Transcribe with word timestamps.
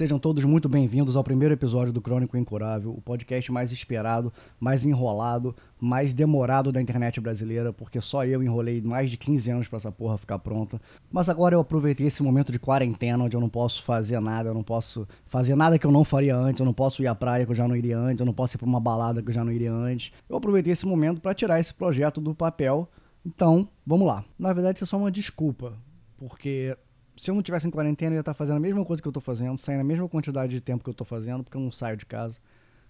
Sejam 0.00 0.18
todos 0.18 0.42
muito 0.44 0.66
bem-vindos 0.66 1.14
ao 1.14 1.22
primeiro 1.22 1.52
episódio 1.52 1.92
do 1.92 2.00
Crônico 2.00 2.34
Incurável, 2.34 2.90
o 2.90 3.02
podcast 3.02 3.52
mais 3.52 3.70
esperado, 3.70 4.32
mais 4.58 4.86
enrolado, 4.86 5.54
mais 5.78 6.14
demorado 6.14 6.72
da 6.72 6.80
internet 6.80 7.20
brasileira, 7.20 7.70
porque 7.70 8.00
só 8.00 8.24
eu 8.24 8.42
enrolei 8.42 8.80
mais 8.80 9.10
de 9.10 9.18
15 9.18 9.50
anos 9.50 9.68
para 9.68 9.76
essa 9.76 9.92
porra 9.92 10.16
ficar 10.16 10.38
pronta. 10.38 10.80
Mas 11.12 11.28
agora 11.28 11.54
eu 11.54 11.60
aproveitei 11.60 12.06
esse 12.06 12.22
momento 12.22 12.50
de 12.50 12.58
quarentena, 12.58 13.24
onde 13.24 13.36
eu 13.36 13.40
não 13.42 13.50
posso 13.50 13.82
fazer 13.82 14.18
nada, 14.20 14.48
eu 14.48 14.54
não 14.54 14.62
posso 14.62 15.06
fazer 15.26 15.54
nada 15.54 15.78
que 15.78 15.86
eu 15.86 15.92
não 15.92 16.02
faria 16.02 16.34
antes, 16.34 16.60
eu 16.60 16.64
não 16.64 16.72
posso 16.72 17.02
ir 17.02 17.06
à 17.06 17.14
praia 17.14 17.44
que 17.44 17.52
eu 17.52 17.56
já 17.56 17.68
não 17.68 17.76
iria 17.76 17.98
antes, 17.98 18.20
eu 18.20 18.26
não 18.26 18.32
posso 18.32 18.56
ir 18.56 18.58
pra 18.58 18.66
uma 18.66 18.80
balada 18.80 19.22
que 19.22 19.28
eu 19.28 19.34
já 19.34 19.44
não 19.44 19.52
iria 19.52 19.70
antes. 19.70 20.12
Eu 20.30 20.36
aproveitei 20.38 20.72
esse 20.72 20.86
momento 20.86 21.20
para 21.20 21.34
tirar 21.34 21.60
esse 21.60 21.74
projeto 21.74 22.22
do 22.22 22.34
papel. 22.34 22.88
Então, 23.22 23.68
vamos 23.86 24.06
lá. 24.06 24.24
Na 24.38 24.50
verdade, 24.54 24.78
isso 24.78 24.84
é 24.84 24.86
só 24.86 24.96
uma 24.96 25.10
desculpa, 25.10 25.74
porque 26.16 26.74
se 27.16 27.30
eu 27.30 27.34
não 27.34 27.42
tivesse 27.42 27.66
em 27.66 27.70
quarentena, 27.70 28.12
eu 28.12 28.18
ia 28.18 28.20
estar 28.20 28.34
fazendo 28.34 28.56
a 28.56 28.60
mesma 28.60 28.84
coisa 28.84 29.00
que 29.00 29.08
eu 29.08 29.10
estou 29.10 29.22
fazendo, 29.22 29.56
saindo 29.58 29.80
a 29.80 29.84
mesma 29.84 30.08
quantidade 30.08 30.52
de 30.52 30.60
tempo 30.60 30.82
que 30.82 30.88
eu 30.88 30.92
estou 30.92 31.06
fazendo, 31.06 31.44
porque 31.44 31.56
eu 31.56 31.60
não 31.60 31.70
saio 31.70 31.96
de 31.96 32.06
casa. 32.06 32.38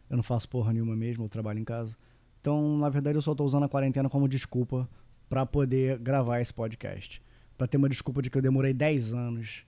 Eu 0.08 0.16
não 0.16 0.22
faço 0.22 0.48
porra 0.48 0.72
nenhuma 0.72 0.96
mesmo, 0.96 1.24
eu 1.24 1.28
trabalho 1.28 1.58
em 1.58 1.64
casa. 1.64 1.96
Então, 2.40 2.78
na 2.78 2.88
verdade, 2.88 3.16
eu 3.16 3.22
só 3.22 3.32
estou 3.32 3.46
usando 3.46 3.64
a 3.64 3.68
quarentena 3.68 4.08
como 4.08 4.28
desculpa 4.28 4.88
para 5.28 5.46
poder 5.46 5.98
gravar 5.98 6.40
esse 6.40 6.52
podcast. 6.52 7.22
Para 7.56 7.66
ter 7.66 7.76
uma 7.76 7.88
desculpa 7.88 8.20
de 8.22 8.30
que 8.30 8.38
eu 8.38 8.42
demorei 8.42 8.72
10 8.72 9.12
anos 9.12 9.64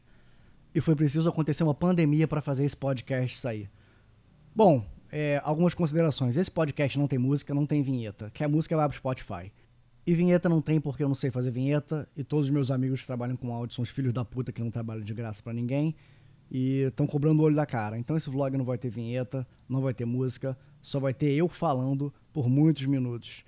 e 0.74 0.80
foi 0.80 0.96
preciso 0.96 1.28
acontecer 1.28 1.62
uma 1.62 1.74
pandemia 1.74 2.26
para 2.26 2.40
fazer 2.40 2.64
esse 2.64 2.76
podcast 2.76 3.38
sair. 3.38 3.70
Bom, 4.54 4.84
é, 5.10 5.40
algumas 5.44 5.74
considerações. 5.74 6.36
Esse 6.36 6.50
podcast 6.50 6.98
não 6.98 7.06
tem 7.06 7.18
música, 7.18 7.54
não 7.54 7.66
tem 7.66 7.82
vinheta. 7.82 8.30
Que 8.30 8.42
a 8.42 8.48
música 8.48 8.76
vai 8.76 8.88
pro 8.88 8.96
Spotify. 8.96 9.52
E 10.04 10.14
vinheta 10.14 10.48
não 10.48 10.60
tem 10.60 10.80
porque 10.80 11.02
eu 11.02 11.08
não 11.08 11.14
sei 11.14 11.30
fazer 11.30 11.50
vinheta. 11.50 12.08
E 12.16 12.24
todos 12.24 12.46
os 12.46 12.50
meus 12.50 12.70
amigos 12.70 13.00
que 13.00 13.06
trabalham 13.06 13.36
com 13.36 13.54
áudio 13.54 13.74
são 13.74 13.82
os 13.82 13.88
filhos 13.88 14.12
da 14.12 14.24
puta 14.24 14.52
que 14.52 14.62
não 14.62 14.70
trabalham 14.70 15.04
de 15.04 15.14
graça 15.14 15.42
para 15.42 15.52
ninguém. 15.52 15.94
E 16.50 16.80
estão 16.82 17.06
cobrando 17.06 17.40
o 17.40 17.44
olho 17.44 17.54
da 17.54 17.64
cara. 17.64 17.96
Então 17.96 18.16
esse 18.16 18.28
vlog 18.28 18.56
não 18.56 18.64
vai 18.64 18.76
ter 18.76 18.90
vinheta, 18.90 19.46
não 19.68 19.80
vai 19.80 19.94
ter 19.94 20.04
música. 20.04 20.58
Só 20.82 20.98
vai 20.98 21.14
ter 21.14 21.32
eu 21.32 21.48
falando 21.48 22.12
por 22.32 22.48
muitos 22.48 22.84
minutos. 22.86 23.44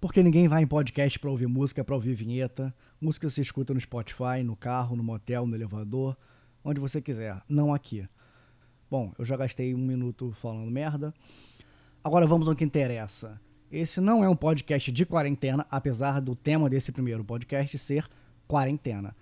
Porque 0.00 0.22
ninguém 0.22 0.46
vai 0.46 0.62
em 0.62 0.66
podcast 0.66 1.18
para 1.18 1.30
ouvir 1.30 1.48
música, 1.48 1.82
para 1.82 1.96
ouvir 1.96 2.14
vinheta. 2.14 2.72
Música 3.00 3.28
se 3.28 3.40
escuta 3.40 3.74
no 3.74 3.80
Spotify, 3.80 4.44
no 4.44 4.54
carro, 4.54 4.94
no 4.94 5.02
motel, 5.02 5.44
no 5.46 5.56
elevador, 5.56 6.16
onde 6.64 6.80
você 6.80 7.00
quiser. 7.00 7.42
Não 7.48 7.74
aqui. 7.74 8.08
Bom, 8.88 9.12
eu 9.18 9.24
já 9.24 9.36
gastei 9.36 9.74
um 9.74 9.78
minuto 9.78 10.30
falando 10.32 10.70
merda. 10.70 11.12
Agora 12.02 12.26
vamos 12.26 12.48
ao 12.48 12.54
que 12.54 12.64
interessa. 12.64 13.40
Esse 13.70 14.00
não 14.00 14.24
é 14.24 14.28
um 14.28 14.34
podcast 14.34 14.90
de 14.90 15.04
quarentena, 15.04 15.66
apesar 15.70 16.22
do 16.22 16.34
tema 16.34 16.70
desse 16.70 16.90
primeiro 16.90 17.22
podcast 17.22 17.76
ser 17.76 18.08
quarentena. 18.46 19.14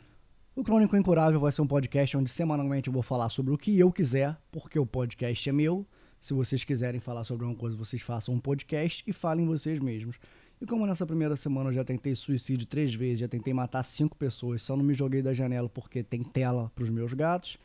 O 0.54 0.62
Crônico 0.62 0.96
Incurável 0.96 1.40
vai 1.40 1.50
ser 1.50 1.62
um 1.62 1.66
podcast 1.66 2.16
onde 2.16 2.30
semanalmente 2.30 2.86
eu 2.86 2.92
vou 2.92 3.02
falar 3.02 3.28
sobre 3.28 3.52
o 3.52 3.58
que 3.58 3.76
eu 3.76 3.90
quiser, 3.90 4.36
porque 4.52 4.78
o 4.78 4.86
podcast 4.86 5.48
é 5.48 5.52
meu. 5.52 5.84
Se 6.20 6.32
vocês 6.32 6.62
quiserem 6.62 7.00
falar 7.00 7.24
sobre 7.24 7.44
alguma 7.44 7.58
coisa, 7.58 7.76
vocês 7.76 8.02
façam 8.02 8.36
um 8.36 8.38
podcast 8.38 9.02
e 9.04 9.12
falem 9.12 9.44
vocês 9.46 9.80
mesmos. 9.80 10.16
E 10.60 10.64
como 10.64 10.86
nessa 10.86 11.04
primeira 11.04 11.34
semana 11.34 11.70
eu 11.70 11.74
já 11.74 11.84
tentei 11.84 12.14
suicídio 12.14 12.68
três 12.68 12.94
vezes, 12.94 13.18
já 13.18 13.28
tentei 13.28 13.52
matar 13.52 13.82
cinco 13.82 14.16
pessoas, 14.16 14.62
só 14.62 14.76
não 14.76 14.84
me 14.84 14.94
joguei 14.94 15.22
da 15.22 15.34
janela 15.34 15.68
porque 15.68 16.04
tem 16.04 16.22
tela 16.22 16.70
para 16.72 16.84
os 16.84 16.90
meus 16.90 17.12
gatos, 17.12 17.58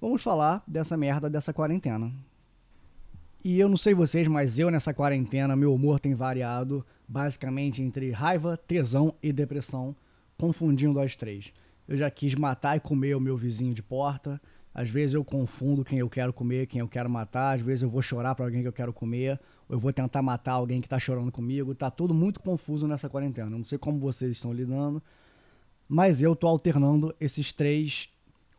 vamos 0.00 0.24
falar 0.24 0.64
dessa 0.66 0.96
merda 0.96 1.30
dessa 1.30 1.52
quarentena. 1.52 2.12
E 3.48 3.60
eu 3.60 3.68
não 3.68 3.76
sei 3.76 3.94
vocês, 3.94 4.26
mas 4.26 4.58
eu 4.58 4.72
nessa 4.72 4.92
quarentena, 4.92 5.54
meu 5.54 5.72
humor 5.72 6.00
tem 6.00 6.16
variado 6.16 6.84
basicamente 7.06 7.80
entre 7.80 8.10
raiva, 8.10 8.56
tesão 8.56 9.14
e 9.22 9.32
depressão, 9.32 9.94
confundindo 10.36 10.98
as 10.98 11.14
três. 11.14 11.52
Eu 11.86 11.96
já 11.96 12.10
quis 12.10 12.34
matar 12.34 12.76
e 12.76 12.80
comer 12.80 13.14
o 13.14 13.20
meu 13.20 13.36
vizinho 13.36 13.72
de 13.72 13.84
porta. 13.84 14.42
Às 14.74 14.90
vezes 14.90 15.14
eu 15.14 15.24
confundo 15.24 15.84
quem 15.84 16.00
eu 16.00 16.10
quero 16.10 16.32
comer, 16.32 16.66
quem 16.66 16.80
eu 16.80 16.88
quero 16.88 17.08
matar. 17.08 17.54
Às 17.54 17.60
vezes 17.60 17.82
eu 17.82 17.88
vou 17.88 18.02
chorar 18.02 18.34
para 18.34 18.46
alguém 18.46 18.62
que 18.62 18.68
eu 18.68 18.72
quero 18.72 18.92
comer. 18.92 19.38
Ou 19.68 19.76
eu 19.76 19.78
vou 19.78 19.92
tentar 19.92 20.22
matar 20.22 20.54
alguém 20.54 20.80
que 20.80 20.88
tá 20.88 20.98
chorando 20.98 21.30
comigo. 21.30 21.72
Tá 21.72 21.88
tudo 21.88 22.12
muito 22.12 22.40
confuso 22.40 22.88
nessa 22.88 23.08
quarentena. 23.08 23.48
Não 23.48 23.62
sei 23.62 23.78
como 23.78 24.00
vocês 24.00 24.32
estão 24.32 24.52
lidando. 24.52 25.00
Mas 25.88 26.20
eu 26.20 26.34
tô 26.34 26.48
alternando 26.48 27.14
esses 27.20 27.52
três 27.52 28.08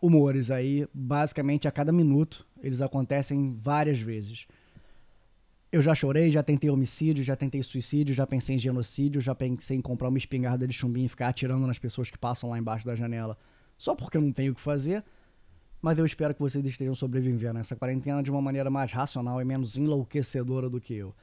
humores 0.02 0.50
aí, 0.50 0.88
basicamente 0.94 1.68
a 1.68 1.74
cada 1.74 1.92
minuto. 1.92 2.48
Eles 2.64 2.80
acontecem 2.80 3.54
várias 3.62 4.00
vezes. 4.00 4.48
Eu 5.70 5.82
já 5.82 5.94
chorei, 5.94 6.32
já 6.32 6.42
tentei 6.42 6.70
homicídio, 6.70 7.24
já 7.24 7.36
tentei 7.36 7.62
suicídio, 7.62 8.16
já 8.16 8.26
pensei 8.26 8.56
em 8.56 8.60
genocídio, 8.60 9.20
já 9.20 9.36
pensei 9.36 9.78
em 9.78 9.82
comprar 9.82 10.08
uma 10.08 10.18
espingarda 10.18 10.66
de 10.66 10.74
chumbinho 10.74 11.08
e 11.08 11.10
ficar 11.10 11.28
atirando 11.28 11.68
nas 11.68 11.78
pessoas 11.78 12.10
que 12.10 12.18
passam 12.18 12.50
lá 12.50 12.58
embaixo 12.58 12.86
da 12.86 12.96
janela 12.96 13.38
só 13.78 13.94
porque 13.96 14.18
eu 14.18 14.22
não 14.22 14.32
tenho 14.32 14.54
o 14.54 14.56
que 14.56 14.62
fazer. 14.62 15.04
Mas 15.80 15.98
eu 15.98 16.06
espero 16.06 16.34
que 16.34 16.40
vocês 16.40 16.66
estejam 16.66 16.96
sobrevivendo 16.96 17.54
nessa 17.54 17.76
quarentena 17.76 18.24
de 18.24 18.32
uma 18.32 18.42
maneira 18.42 18.70
mais 18.70 18.92
racional 18.92 19.40
e 19.40 19.46
menos 19.46 19.78
enlouquecedora 19.78 20.70
do 20.70 20.82
que 20.82 20.96
eu. 20.96 21.14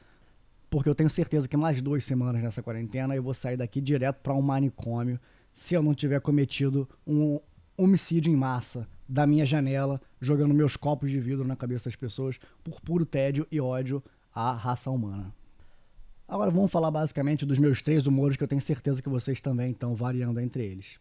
Porque 0.71 0.88
eu 0.88 0.94
tenho 0.94 1.11
certeza 1.11 1.49
que 1.49 1.56
mais 1.56 1.82
duas 1.82 2.05
semanas 2.05 2.41
nessa 2.41 2.62
quarentena 2.62 3.16
eu 3.16 3.22
vou 3.22 3.34
sair 3.34 3.56
daqui 3.56 3.81
direto 3.81 4.21
para 4.21 4.32
um 4.32 4.41
manicômio 4.41 5.19
se 5.53 5.75
eu 5.75 5.82
não 5.82 5.94
tiver 5.94 6.21
cometido 6.21 6.88
um 7.06 7.41
homicídio 7.76 8.32
em 8.32 8.37
massa 8.37 8.88
da 9.09 9.26
minha 9.26 9.44
janela, 9.44 10.00
jogando 10.21 10.55
meus 10.55 10.76
copos 10.76 11.11
de 11.11 11.19
vidro 11.19 11.47
na 11.47 11.56
cabeça 11.56 11.91
das 11.91 11.97
pessoas 11.97 12.38
por 12.62 12.81
puro 12.81 13.05
tédio 13.05 13.47
e 13.50 13.61
ódio 13.61 14.03
à 14.34 14.52
raça 14.52 14.90
humana. 14.90 15.32
Agora 16.26 16.50
vamos 16.50 16.72
falar 16.72 16.90
basicamente 16.90 17.44
dos 17.44 17.58
meus 17.58 17.82
três 17.82 18.06
humores 18.06 18.36
que 18.36 18.42
eu 18.42 18.48
tenho 18.48 18.60
certeza 18.60 19.02
que 19.02 19.08
vocês 19.08 19.40
também 19.40 19.70
estão 19.70 19.94
variando 19.94 20.40
entre 20.40 20.64
eles. 20.64 20.98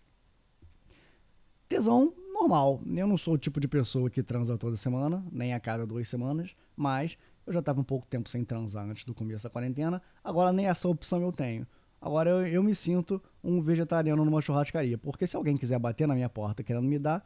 Tesão 1.67 2.13
normal. 2.33 2.81
Eu 2.85 3.07
não 3.07 3.17
sou 3.17 3.35
o 3.35 3.37
tipo 3.37 3.59
de 3.59 3.67
pessoa 3.67 4.09
que 4.09 4.21
transa 4.21 4.57
toda 4.57 4.75
semana, 4.75 5.23
nem 5.31 5.53
a 5.53 5.59
cada 5.59 5.85
duas 5.85 6.09
semanas, 6.09 6.55
mas 6.75 7.17
eu 7.47 7.53
já 7.53 7.59
estava 7.59 7.79
um 7.79 7.83
pouco 7.83 8.05
tempo 8.07 8.27
sem 8.29 8.43
transar 8.43 8.85
antes 8.85 9.05
do 9.05 9.13
começo 9.13 9.43
da 9.43 9.49
quarentena, 9.49 10.01
agora 10.23 10.51
nem 10.51 10.67
essa 10.67 10.87
opção 10.87 11.21
eu 11.21 11.31
tenho. 11.31 11.65
Agora 12.01 12.29
eu, 12.29 12.45
eu 12.45 12.61
me 12.61 12.75
sinto 12.75 13.21
um 13.41 13.61
vegetariano 13.61 14.25
numa 14.25 14.41
churrascaria, 14.41 14.97
porque 14.97 15.25
se 15.25 15.37
alguém 15.37 15.55
quiser 15.55 15.79
bater 15.79 16.05
na 16.07 16.15
minha 16.15 16.29
porta 16.29 16.61
querendo 16.61 16.85
me 16.85 16.99
dar, 16.99 17.25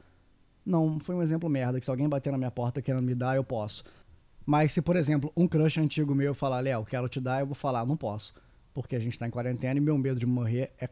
não 0.63 0.99
foi 0.99 1.15
um 1.15 1.23
exemplo 1.23 1.49
merda, 1.49 1.79
que 1.79 1.85
se 1.85 1.89
alguém 1.89 2.07
bater 2.07 2.31
na 2.31 2.37
minha 2.37 2.51
porta 2.51 2.81
querendo 2.81 3.03
me 3.03 3.15
dar, 3.15 3.35
eu 3.35 3.43
posso. 3.43 3.83
Mas 4.47 4.71
se, 4.71 4.81
por 4.81 4.95
exemplo, 4.95 5.29
um 5.35 5.45
crush 5.45 5.77
antigo 5.77 6.15
meu 6.15 6.33
falar, 6.33 6.61
Léo, 6.61 6.85
quero 6.85 7.09
te 7.09 7.19
dar, 7.19 7.41
eu 7.41 7.45
vou 7.45 7.53
falar, 7.53 7.85
não 7.85 7.97
posso. 7.97 8.33
Porque 8.73 8.95
a 8.95 8.99
gente 8.99 9.11
está 9.11 9.27
em 9.27 9.29
quarentena 9.29 9.77
e 9.77 9.81
meu 9.81 9.97
medo 9.97 10.17
de 10.17 10.25
morrer 10.25 10.71
é 10.79 10.89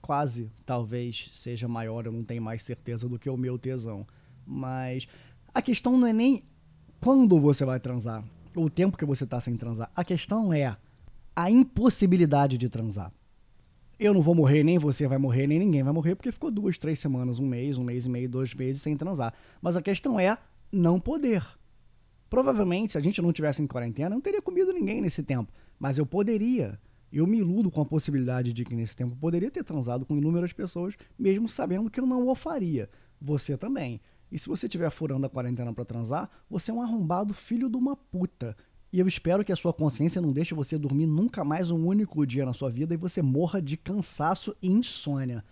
quase, 0.00 0.50
talvez, 0.64 1.30
seja 1.34 1.68
maior, 1.68 2.06
eu 2.06 2.12
não 2.12 2.24
tenho 2.24 2.40
mais 2.40 2.62
certeza 2.62 3.06
do 3.06 3.18
que 3.18 3.28
o 3.28 3.36
meu 3.36 3.58
tesão. 3.58 4.06
Mas 4.46 5.06
a 5.52 5.60
questão 5.60 5.98
não 5.98 6.06
é 6.06 6.12
nem 6.14 6.42
quando 6.98 7.38
você 7.38 7.66
vai 7.66 7.78
transar, 7.78 8.24
o 8.56 8.70
tempo 8.70 8.96
que 8.96 9.04
você 9.04 9.24
está 9.24 9.38
sem 9.38 9.58
transar. 9.58 9.90
A 9.94 10.02
questão 10.02 10.50
é 10.50 10.74
a 11.36 11.50
impossibilidade 11.50 12.56
de 12.56 12.70
transar. 12.70 13.12
Eu 13.98 14.14
não 14.14 14.22
vou 14.22 14.34
morrer, 14.34 14.64
nem 14.64 14.78
você 14.78 15.06
vai 15.06 15.18
morrer, 15.18 15.46
nem 15.46 15.58
ninguém 15.58 15.82
vai 15.82 15.92
morrer, 15.92 16.14
porque 16.14 16.32
ficou 16.32 16.50
duas, 16.50 16.78
três 16.78 16.98
semanas, 16.98 17.38
um 17.38 17.46
mês, 17.46 17.76
um 17.76 17.84
mês 17.84 18.06
e 18.06 18.08
meio, 18.08 18.26
dois 18.26 18.54
meses 18.54 18.80
sem 18.80 18.96
transar. 18.96 19.34
Mas 19.60 19.76
a 19.76 19.82
questão 19.82 20.18
é 20.18 20.38
não 20.72 20.98
poder. 20.98 21.59
Provavelmente, 22.30 22.92
se 22.92 22.98
a 22.98 23.00
gente 23.00 23.20
não 23.20 23.32
tivesse 23.32 23.60
em 23.60 23.66
quarentena, 23.66 24.10
não 24.10 24.20
teria 24.20 24.40
comido 24.40 24.72
ninguém 24.72 25.00
nesse 25.00 25.20
tempo. 25.20 25.52
Mas 25.78 25.98
eu 25.98 26.06
poderia. 26.06 26.78
Eu 27.12 27.26
me 27.26 27.38
iludo 27.38 27.72
com 27.72 27.80
a 27.80 27.84
possibilidade 27.84 28.52
de 28.52 28.64
que 28.64 28.74
nesse 28.74 28.94
tempo 28.94 29.14
eu 29.14 29.18
poderia 29.18 29.50
ter 29.50 29.64
transado 29.64 30.06
com 30.06 30.16
inúmeras 30.16 30.52
pessoas, 30.52 30.94
mesmo 31.18 31.48
sabendo 31.48 31.90
que 31.90 31.98
eu 31.98 32.06
não 32.06 32.28
o 32.28 32.34
faria. 32.36 32.88
Você 33.20 33.56
também. 33.56 34.00
E 34.30 34.38
se 34.38 34.48
você 34.48 34.66
estiver 34.66 34.88
furando 34.90 35.26
a 35.26 35.28
quarentena 35.28 35.72
para 35.72 35.84
transar, 35.84 36.30
você 36.48 36.70
é 36.70 36.74
um 36.74 36.80
arrombado 36.80 37.34
filho 37.34 37.68
de 37.68 37.76
uma 37.76 37.96
puta. 37.96 38.56
E 38.92 39.00
eu 39.00 39.08
espero 39.08 39.44
que 39.44 39.52
a 39.52 39.56
sua 39.56 39.72
consciência 39.72 40.22
não 40.22 40.32
deixe 40.32 40.54
você 40.54 40.78
dormir 40.78 41.06
nunca 41.06 41.42
mais 41.42 41.72
um 41.72 41.84
único 41.84 42.24
dia 42.24 42.46
na 42.46 42.52
sua 42.52 42.70
vida 42.70 42.94
e 42.94 42.96
você 42.96 43.20
morra 43.20 43.60
de 43.60 43.76
cansaço 43.76 44.54
e 44.62 44.68
insônia. 44.68 45.44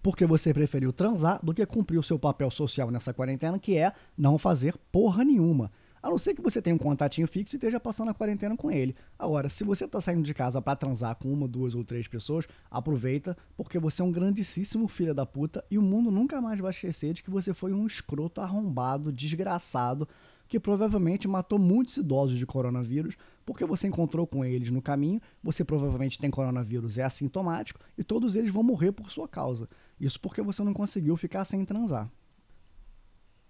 Porque 0.00 0.24
você 0.24 0.54
preferiu 0.54 0.92
transar 0.92 1.44
do 1.44 1.52
que 1.52 1.66
cumprir 1.66 1.98
o 1.98 2.04
seu 2.04 2.20
papel 2.20 2.50
social 2.52 2.88
nessa 2.88 3.12
quarentena, 3.12 3.58
que 3.58 3.76
é 3.76 3.92
não 4.16 4.38
fazer 4.38 4.76
porra 4.92 5.24
nenhuma. 5.24 5.72
A 6.02 6.08
não 6.08 6.16
ser 6.16 6.34
que 6.34 6.40
você 6.40 6.62
tenha 6.62 6.74
um 6.74 6.78
contatinho 6.78 7.28
fixo 7.28 7.54
e 7.54 7.58
esteja 7.58 7.78
passando 7.78 8.10
a 8.10 8.14
quarentena 8.14 8.56
com 8.56 8.70
ele. 8.70 8.96
Agora, 9.18 9.50
se 9.50 9.62
você 9.62 9.84
está 9.84 10.00
saindo 10.00 10.22
de 10.22 10.32
casa 10.32 10.60
para 10.62 10.74
transar 10.74 11.14
com 11.16 11.30
uma, 11.30 11.46
duas 11.46 11.74
ou 11.74 11.84
três 11.84 12.08
pessoas, 12.08 12.46
aproveita, 12.70 13.36
porque 13.54 13.78
você 13.78 14.00
é 14.00 14.04
um 14.04 14.10
grandíssimo 14.10 14.88
filho 14.88 15.14
da 15.14 15.26
puta 15.26 15.62
e 15.70 15.76
o 15.76 15.82
mundo 15.82 16.10
nunca 16.10 16.40
mais 16.40 16.58
vai 16.58 16.70
esquecer 16.70 17.12
de 17.12 17.22
que 17.22 17.30
você 17.30 17.52
foi 17.52 17.74
um 17.74 17.86
escroto 17.86 18.40
arrombado, 18.40 19.12
desgraçado, 19.12 20.08
que 20.48 20.58
provavelmente 20.58 21.28
matou 21.28 21.58
muitos 21.58 21.98
idosos 21.98 22.38
de 22.38 22.46
coronavírus, 22.46 23.14
porque 23.44 23.64
você 23.64 23.86
encontrou 23.86 24.26
com 24.26 24.44
eles 24.44 24.70
no 24.70 24.80
caminho, 24.80 25.20
você 25.42 25.62
provavelmente 25.62 26.18
tem 26.18 26.30
coronavírus, 26.30 26.96
é 26.96 27.02
assintomático, 27.02 27.78
e 27.96 28.02
todos 28.02 28.34
eles 28.34 28.50
vão 28.50 28.62
morrer 28.62 28.90
por 28.90 29.12
sua 29.12 29.28
causa. 29.28 29.68
Isso 30.00 30.18
porque 30.18 30.40
você 30.40 30.64
não 30.64 30.72
conseguiu 30.72 31.16
ficar 31.16 31.44
sem 31.44 31.64
transar. 31.64 32.10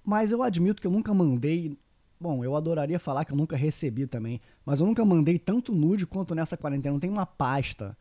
Mas 0.04 0.30
eu 0.30 0.42
admito 0.42 0.80
que 0.80 0.86
eu 0.86 0.90
nunca 0.90 1.14
mandei 1.14 1.78
Bom, 2.22 2.44
eu 2.44 2.54
adoraria 2.54 2.98
falar 2.98 3.24
que 3.24 3.32
eu 3.32 3.36
nunca 3.36 3.56
recebi 3.56 4.06
também, 4.06 4.42
mas 4.64 4.78
eu 4.78 4.86
nunca 4.86 5.02
mandei 5.06 5.38
tanto 5.38 5.72
nude 5.72 6.06
quanto 6.06 6.34
nessa 6.34 6.54
quarentena. 6.54 7.00
Tem 7.00 7.08
uma 7.08 7.24
pasta 7.24 7.96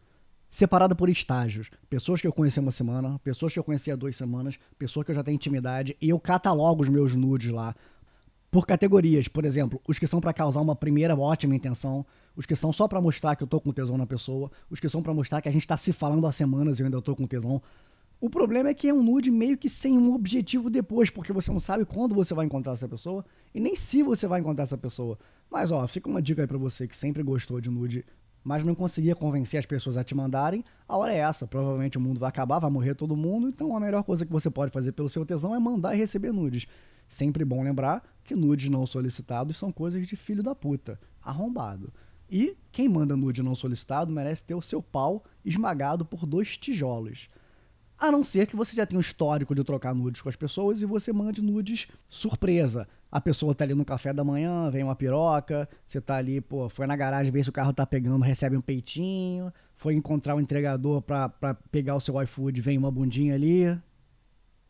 separada 0.50 0.94
por 0.94 1.08
estágios. 1.10 1.70
Pessoas 1.90 2.20
que 2.20 2.28
eu 2.28 2.34
conheci 2.34 2.60
uma 2.60 2.72
semana, 2.72 3.18
pessoas 3.20 3.54
que 3.54 3.60
eu 3.60 3.64
conheci 3.64 3.90
há 3.92 3.96
duas 3.96 4.18
semanas, 4.18 4.60
pessoas 4.78 5.06
que 5.06 5.12
eu 5.12 5.16
já 5.16 5.24
tenho 5.24 5.36
intimidade, 5.36 5.96
e 6.02 6.10
eu 6.10 6.20
catalogo 6.20 6.84
os 6.84 6.90
meus 6.90 7.16
nudes 7.16 7.50
lá. 7.52 7.74
por 8.52 8.66
categorias. 8.66 9.28
Por 9.28 9.46
exemplo, 9.46 9.82
os 9.88 10.00
que 10.00 10.08
são 10.08 10.20
para 10.20 10.34
causar 10.34 10.62
uma 10.62 10.76
primeira 10.76 11.16
ótima 11.16 11.56
intenção, 11.56 12.06
os 12.36 12.46
que 12.46 12.56
são 12.56 12.74
só 12.74 12.88
para 12.88 13.00
mostrar 13.00 13.36
que 13.36 13.44
eu 13.44 13.48
tô 13.48 13.62
com 13.62 13.72
tesão 13.72 13.98
na 13.98 14.08
pessoa, 14.08 14.52
os 14.70 14.80
que 14.80 14.90
são 14.90 15.02
para 15.04 15.14
mostrar 15.14 15.42
que 15.42 15.50
a 15.50 15.52
gente 15.52 15.68
tá 15.68 15.78
se 15.78 15.94
falando 15.94 16.26
há 16.28 16.32
semanas 16.32 16.80
e 16.80 16.82
eu 16.82 16.86
ainda 16.88 17.02
tô 17.02 17.16
com 17.16 17.28
tesão. 17.28 17.62
O 18.22 18.30
problema 18.30 18.68
é 18.68 18.74
que 18.74 18.90
é 18.90 18.94
um 18.94 19.02
nude 19.02 19.32
meio 19.32 19.58
que 19.58 19.70
sem 19.70 19.98
um 19.98 20.14
objetivo 20.14 20.70
depois, 20.70 21.10
porque 21.10 21.32
você 21.32 21.50
não 21.54 21.60
sabe 21.60 21.86
quando 21.86 22.14
você 22.14 22.34
vai 22.34 22.46
encontrar 22.46 22.74
essa 22.74 22.86
pessoa 22.86 23.24
e 23.56 23.62
nem 23.62 23.78
se 23.78 24.04
você 24.04 24.28
vai 24.28 24.42
encontrar 24.42 24.64
essa 24.64 24.78
pessoa. 24.78 25.18
Mas 25.50 25.72
ó, 25.72 25.88
fica 25.88 26.10
uma 26.10 26.22
dica 26.22 26.42
aí 26.42 26.48
pra 26.48 26.58
você 26.58 26.86
que 26.86 26.98
sempre 26.98 27.24
gostou 27.24 27.62
de 27.62 27.70
nude, 27.70 28.06
mas 28.44 28.66
não 28.66 28.76
conseguia 28.76 29.16
convencer 29.16 29.58
as 29.58 29.66
pessoas 29.66 29.96
a 29.96 30.04
te 30.04 30.14
mandarem. 30.14 30.66
A 30.86 30.98
hora 30.98 31.14
é 31.14 31.20
essa, 31.20 31.48
provavelmente 31.48 31.98
o 31.98 32.02
mundo 32.02 32.20
vai 32.20 32.28
acabar, 32.28 32.60
vai 32.60 32.70
morrer 32.70 32.94
todo 32.94 33.16
mundo, 33.16 33.48
então 33.48 33.74
a 33.74 33.80
melhor 33.80 34.04
coisa 34.04 34.26
que 34.26 34.32
você 34.34 34.50
pode 34.50 34.74
fazer 34.74 34.92
pelo 34.92 35.08
seu 35.08 35.26
tesão 35.26 35.56
é 35.56 35.60
mandar 35.60 35.96
e 35.96 35.98
receber 35.98 36.34
nudes. 36.34 36.68
Sempre 37.08 37.46
bom 37.46 37.64
lembrar 37.64 38.04
que 38.26 38.36
nudes 38.36 38.70
não 38.70 38.86
solicitados 38.86 39.56
são 39.56 39.72
coisas 39.72 40.06
de 40.06 40.18
filho 40.18 40.44
da 40.44 40.54
puta, 40.54 41.00
arrombado. 41.22 41.94
E 42.30 42.58
quem 42.70 42.90
manda 42.90 43.16
nude 43.16 43.42
não 43.42 43.56
solicitado 43.56 44.12
merece 44.12 44.44
ter 44.44 44.56
o 44.56 44.62
seu 44.62 44.84
pau 44.84 45.24
esmagado 45.46 46.04
por 46.04 46.26
dois 46.26 46.58
tijolos. 46.58 47.30
A 48.00 48.10
não 48.10 48.24
ser 48.24 48.48
que 48.48 48.56
você 48.56 48.74
já 48.74 48.86
tenha 48.86 48.98
um 48.98 49.02
histórico 49.02 49.54
de 49.54 49.62
trocar 49.62 49.94
nudes 49.94 50.22
com 50.22 50.30
as 50.30 50.36
pessoas 50.36 50.82
e 50.82 50.86
você 50.86 51.12
mande 51.12 51.42
nudes 51.42 51.86
surpresa. 52.08 52.88
A 53.12 53.20
pessoa 53.20 53.54
tá 53.54 53.66
ali 53.66 53.74
no 53.74 53.84
café 53.84 54.14
da 54.14 54.24
manhã, 54.24 54.70
vem 54.70 54.84
uma 54.84 54.96
piroca, 54.96 55.68
você 55.86 56.00
tá 56.00 56.16
ali, 56.16 56.40
pô, 56.40 56.70
foi 56.70 56.88
na 56.88 56.96
garagem 56.96 57.30
ver 57.30 57.44
se 57.44 57.50
o 57.50 57.54
carro 57.54 57.74
tá 57.74 57.86
pegando, 57.86 58.24
recebe 58.24 58.56
um 58.56 58.62
peitinho, 58.62 59.52
foi 59.74 59.96
encontrar 59.96 60.36
o 60.36 60.38
um 60.38 60.40
entregador 60.40 61.02
pra, 61.02 61.28
pra 61.28 61.54
pegar 61.54 61.96
o 61.96 62.00
seu 62.00 62.22
iFood, 62.22 62.62
vem 62.62 62.78
uma 62.78 62.90
bundinha 62.90 63.36
ali. 63.36 63.78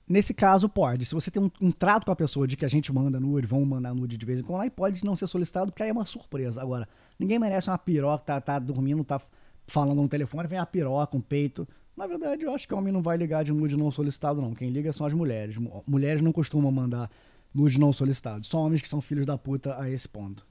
Nesse 0.07 0.33
caso, 0.33 0.67
pode. 0.67 1.05
Se 1.05 1.13
você 1.13 1.29
tem 1.29 1.43
um, 1.43 1.51
um, 1.61 1.71
trato 1.71 2.05
com 2.05 2.11
a 2.11 2.15
pessoa 2.15 2.47
de 2.47 2.57
que 2.57 2.65
a 2.65 2.69
gente 2.69 2.91
manda 2.91 3.19
nude, 3.19 3.45
vamos 3.45 3.67
mandar 3.67 3.93
nude 3.93 4.17
de 4.17 4.25
vez 4.25 4.39
em 4.39 4.43
quando, 4.43 4.61
aí 4.61 4.71
pode 4.71 5.05
não 5.05 5.15
ser 5.15 5.27
solicitado, 5.27 5.71
porque 5.71 5.83
aí 5.83 5.89
é 5.89 5.93
uma 5.93 6.05
surpresa. 6.05 6.59
Agora, 6.59 6.89
ninguém 7.19 7.37
merece 7.37 7.69
uma 7.69 7.77
piroca, 7.77 8.23
tá, 8.25 8.41
tá 8.41 8.57
dormindo, 8.57 9.03
tá 9.03 9.21
falando 9.67 10.01
no 10.01 10.09
telefone, 10.09 10.47
vem 10.47 10.57
a 10.57 10.65
piroca, 10.65 11.15
um 11.15 11.21
peito. 11.21 11.67
Na 11.99 12.07
verdade, 12.07 12.43
eu 12.45 12.53
acho 12.53 12.65
que 12.65 12.73
homem 12.73 12.93
não 12.93 13.01
vai 13.01 13.17
ligar 13.17 13.43
de 13.43 13.51
nude 13.51 13.75
não 13.75 13.91
solicitado, 13.91 14.41
não. 14.41 14.53
Quem 14.53 14.69
liga 14.69 14.93
são 14.93 15.05
as 15.05 15.11
mulheres. 15.11 15.57
Mulheres 15.85 16.21
não 16.21 16.31
costumam 16.31 16.71
mandar 16.71 17.11
nude 17.53 17.77
não 17.77 17.91
solicitado. 17.91 18.47
Só 18.47 18.57
homens 18.61 18.81
que 18.81 18.87
são 18.87 19.01
filhos 19.01 19.25
da 19.25 19.37
puta 19.37 19.77
a 19.77 19.89
esse 19.89 20.07
ponto. 20.07 20.47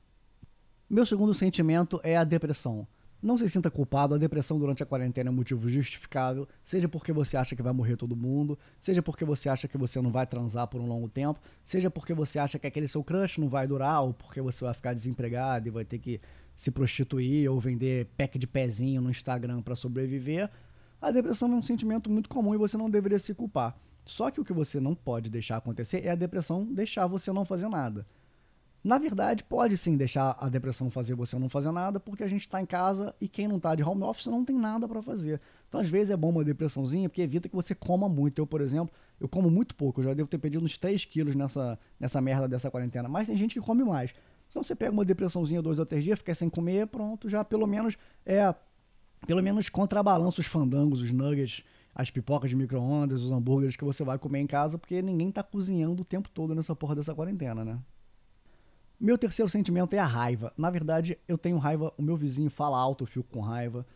Meu 0.90 1.06
segundo 1.06 1.34
sentimento 1.34 1.98
é 2.04 2.18
a 2.18 2.22
depressão. 2.22 2.86
Não 3.22 3.38
se 3.38 3.48
sinta 3.48 3.70
culpado, 3.70 4.14
a 4.14 4.18
depressão 4.18 4.58
durante 4.58 4.82
a 4.82 4.86
quarentena 4.86 5.30
é 5.30 5.32
um 5.32 5.36
motivo 5.36 5.70
justificável, 5.70 6.46
seja 6.62 6.86
porque 6.86 7.14
você 7.14 7.34
acha 7.34 7.56
que 7.56 7.62
vai 7.62 7.72
morrer 7.72 7.96
todo 7.96 8.14
mundo, 8.14 8.58
seja 8.78 9.00
porque 9.00 9.24
você 9.24 9.48
acha 9.48 9.66
que 9.66 9.78
você 9.78 10.02
não 10.02 10.10
vai 10.10 10.26
transar 10.26 10.66
por 10.68 10.82
um 10.82 10.86
longo 10.86 11.08
tempo, 11.08 11.40
seja 11.64 11.90
porque 11.90 12.12
você 12.12 12.38
acha 12.38 12.58
que 12.58 12.66
aquele 12.66 12.88
seu 12.88 13.02
crush 13.02 13.38
não 13.38 13.48
vai 13.48 13.66
durar, 13.66 14.02
ou 14.02 14.12
porque 14.12 14.42
você 14.42 14.62
vai 14.62 14.74
ficar 14.74 14.92
desempregado 14.92 15.66
e 15.66 15.70
vai 15.70 15.86
ter 15.86 15.98
que 15.98 16.20
se 16.54 16.70
prostituir 16.70 17.50
ou 17.50 17.58
vender 17.58 18.06
pack 18.18 18.38
de 18.38 18.46
pezinho 18.46 19.00
no 19.00 19.10
Instagram 19.10 19.62
para 19.62 19.74
sobreviver. 19.74 20.50
A 21.00 21.10
depressão 21.10 21.52
é 21.52 21.54
um 21.54 21.62
sentimento 21.62 22.10
muito 22.10 22.28
comum 22.28 22.54
e 22.54 22.58
você 22.58 22.76
não 22.76 22.90
deveria 22.90 23.18
se 23.18 23.32
culpar. 23.32 23.76
Só 24.04 24.30
que 24.30 24.40
o 24.40 24.44
que 24.44 24.52
você 24.52 24.80
não 24.80 24.94
pode 24.94 25.30
deixar 25.30 25.58
acontecer 25.58 26.04
é 26.04 26.10
a 26.10 26.14
depressão 26.14 26.64
deixar 26.64 27.06
você 27.06 27.30
não 27.32 27.44
fazer 27.44 27.68
nada. 27.68 28.06
Na 28.82 28.96
verdade, 28.96 29.44
pode 29.44 29.76
sim 29.76 29.96
deixar 29.96 30.36
a 30.40 30.48
depressão 30.48 30.90
fazer 30.90 31.14
você 31.14 31.38
não 31.38 31.48
fazer 31.48 31.70
nada, 31.72 31.98
porque 31.98 32.22
a 32.22 32.28
gente 32.28 32.42
está 32.42 32.60
em 32.60 32.66
casa 32.66 33.14
e 33.20 33.28
quem 33.28 33.48
não 33.48 33.56
está 33.56 33.74
de 33.74 33.82
home 33.82 34.02
office 34.02 34.26
não 34.26 34.44
tem 34.44 34.56
nada 34.56 34.88
para 34.88 35.02
fazer. 35.02 35.40
Então, 35.68 35.80
às 35.80 35.88
vezes, 35.88 36.10
é 36.10 36.16
bom 36.16 36.30
uma 36.30 36.44
depressãozinha, 36.44 37.08
porque 37.08 37.20
evita 37.20 37.48
que 37.48 37.54
você 37.54 37.74
coma 37.74 38.08
muito. 38.08 38.40
Eu, 38.40 38.46
por 38.46 38.60
exemplo, 38.60 38.94
eu 39.20 39.28
como 39.28 39.50
muito 39.50 39.74
pouco. 39.74 40.00
Eu 40.00 40.04
já 40.04 40.14
devo 40.14 40.28
ter 40.28 40.38
perdido 40.38 40.64
uns 40.64 40.78
3 40.78 41.04
quilos 41.04 41.34
nessa, 41.34 41.78
nessa 41.98 42.20
merda 42.20 42.48
dessa 42.48 42.70
quarentena. 42.70 43.08
Mas 43.08 43.26
tem 43.26 43.36
gente 43.36 43.54
que 43.54 43.60
come 43.60 43.84
mais. 43.84 44.14
Então, 44.48 44.62
você 44.62 44.74
pega 44.74 44.92
uma 44.92 45.04
depressãozinha 45.04 45.60
dois 45.60 45.78
ou 45.78 45.84
três 45.84 46.02
dias, 46.02 46.18
fica 46.18 46.34
sem 46.34 46.48
comer, 46.48 46.86
pronto, 46.86 47.28
já 47.28 47.44
pelo 47.44 47.66
menos 47.66 47.98
é 48.24 48.54
pelo 49.26 49.42
menos 49.42 49.68
contrabalança 49.68 50.40
os 50.40 50.46
fandangos, 50.46 51.02
os 51.02 51.12
nuggets, 51.12 51.64
as 51.94 52.10
pipocas 52.10 52.50
de 52.50 52.56
micro-ondas, 52.56 53.22
os 53.22 53.30
hambúrgueres 53.30 53.76
que 53.76 53.84
você 53.84 54.04
vai 54.04 54.18
comer 54.18 54.40
em 54.40 54.46
casa, 54.46 54.78
porque 54.78 55.02
ninguém 55.02 55.30
tá 55.30 55.42
cozinhando 55.42 56.02
o 56.02 56.04
tempo 56.04 56.28
todo 56.30 56.54
nessa 56.54 56.74
porra 56.74 56.94
dessa 56.94 57.14
quarentena, 57.14 57.64
né? 57.64 57.78
Meu 59.00 59.16
terceiro 59.16 59.48
sentimento 59.48 59.94
é 59.94 59.98
a 59.98 60.06
raiva. 60.06 60.52
Na 60.56 60.70
verdade, 60.70 61.18
eu 61.28 61.38
tenho 61.38 61.56
raiva, 61.56 61.92
o 61.96 62.02
meu 62.02 62.16
vizinho 62.16 62.50
fala 62.50 62.78
alto, 62.78 63.04
eu 63.04 63.06
fico 63.06 63.28
com 63.30 63.40
raiva. 63.40 63.86